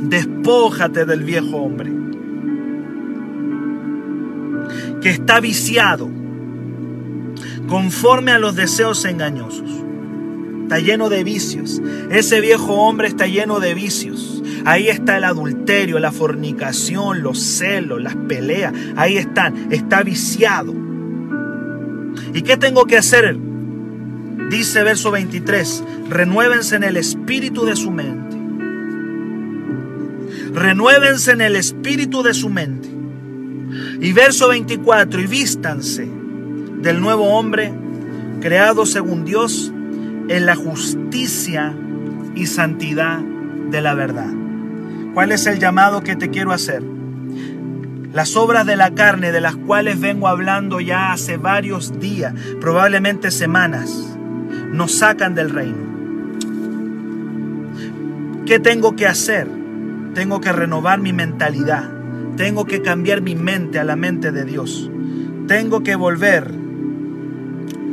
despójate 0.00 1.04
del 1.04 1.22
viejo 1.22 1.56
hombre 1.56 1.92
que 5.00 5.10
está 5.10 5.40
viciado 5.40 6.08
conforme 7.68 8.32
a 8.32 8.38
los 8.38 8.54
deseos 8.54 9.04
engañosos. 9.04 9.70
Está 10.72 10.86
lleno 10.86 11.10
de 11.10 11.22
vicios. 11.22 11.82
Ese 12.10 12.40
viejo 12.40 12.72
hombre 12.72 13.06
está 13.06 13.26
lleno 13.26 13.60
de 13.60 13.74
vicios. 13.74 14.42
Ahí 14.64 14.88
está 14.88 15.18
el 15.18 15.24
adulterio, 15.24 15.98
la 15.98 16.12
fornicación, 16.12 17.22
los 17.22 17.42
celos, 17.42 18.02
las 18.02 18.16
peleas. 18.16 18.72
Ahí 18.96 19.18
están. 19.18 19.70
Está 19.70 20.02
viciado. 20.02 20.72
¿Y 22.32 22.40
qué 22.40 22.56
tengo 22.56 22.86
que 22.86 22.96
hacer? 22.96 23.36
Dice 24.48 24.82
verso 24.82 25.10
23, 25.10 25.84
renuévense 26.08 26.76
en 26.76 26.84
el 26.84 26.96
espíritu 26.96 27.66
de 27.66 27.76
su 27.76 27.90
mente. 27.90 28.34
Renuévense 30.54 31.32
en 31.32 31.42
el 31.42 31.56
espíritu 31.56 32.22
de 32.22 32.32
su 32.32 32.48
mente. 32.48 32.88
Y 34.00 34.10
verso 34.14 34.48
24, 34.48 35.20
y 35.20 35.26
vístanse 35.26 36.08
del 36.80 36.98
nuevo 36.98 37.24
hombre, 37.24 37.74
creado 38.40 38.86
según 38.86 39.26
Dios, 39.26 39.71
en 40.32 40.46
la 40.46 40.56
justicia 40.56 41.74
y 42.34 42.46
santidad 42.46 43.18
de 43.18 43.82
la 43.82 43.92
verdad. 43.92 44.30
¿Cuál 45.12 45.30
es 45.30 45.46
el 45.46 45.58
llamado 45.58 46.02
que 46.02 46.16
te 46.16 46.30
quiero 46.30 46.52
hacer? 46.52 46.82
Las 48.14 48.34
obras 48.34 48.64
de 48.64 48.76
la 48.76 48.94
carne 48.94 49.30
de 49.30 49.42
las 49.42 49.56
cuales 49.56 50.00
vengo 50.00 50.28
hablando 50.28 50.80
ya 50.80 51.12
hace 51.12 51.36
varios 51.36 52.00
días, 52.00 52.32
probablemente 52.62 53.30
semanas, 53.30 54.16
nos 54.72 54.92
sacan 54.92 55.34
del 55.34 55.50
reino. 55.50 55.92
¿Qué 58.46 58.58
tengo 58.58 58.96
que 58.96 59.06
hacer? 59.06 59.48
Tengo 60.14 60.40
que 60.40 60.52
renovar 60.52 60.98
mi 60.98 61.12
mentalidad. 61.12 61.90
Tengo 62.38 62.64
que 62.64 62.80
cambiar 62.80 63.20
mi 63.20 63.34
mente 63.34 63.78
a 63.78 63.84
la 63.84 63.96
mente 63.96 64.32
de 64.32 64.46
Dios. 64.46 64.90
Tengo 65.46 65.82
que 65.82 65.94
volver 65.94 66.50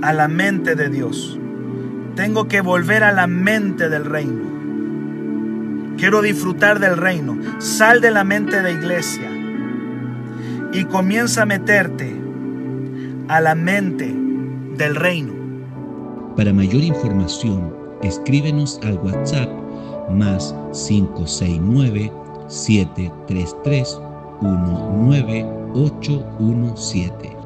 a 0.01 0.13
la 0.13 0.29
mente 0.29 0.75
de 0.75 0.89
Dios. 0.89 1.38
Tengo 2.15 2.47
que 2.47 2.61
volver 2.61 3.03
a 3.03 3.11
la 3.11 3.27
mente 3.27 3.89
del 3.89 4.05
reino. 4.05 4.49
Quiero 5.97 6.21
disfrutar 6.21 6.79
del 6.79 6.97
reino. 6.97 7.37
Sal 7.59 8.01
de 8.01 8.11
la 8.11 8.23
mente 8.23 8.61
de 8.61 8.73
iglesia 8.73 9.29
y 10.71 10.85
comienza 10.85 11.41
a 11.43 11.45
meterte 11.45 12.15
a 13.27 13.41
la 13.41 13.53
mente 13.55 14.15
del 14.77 14.95
reino. 14.95 15.33
Para 16.35 16.53
mayor 16.53 16.83
información, 16.83 17.73
escríbenos 18.01 18.79
al 18.83 18.97
WhatsApp 18.99 19.49
más 20.11 20.55
569 20.71 22.11
733 22.47 23.99
19817. 24.41 27.38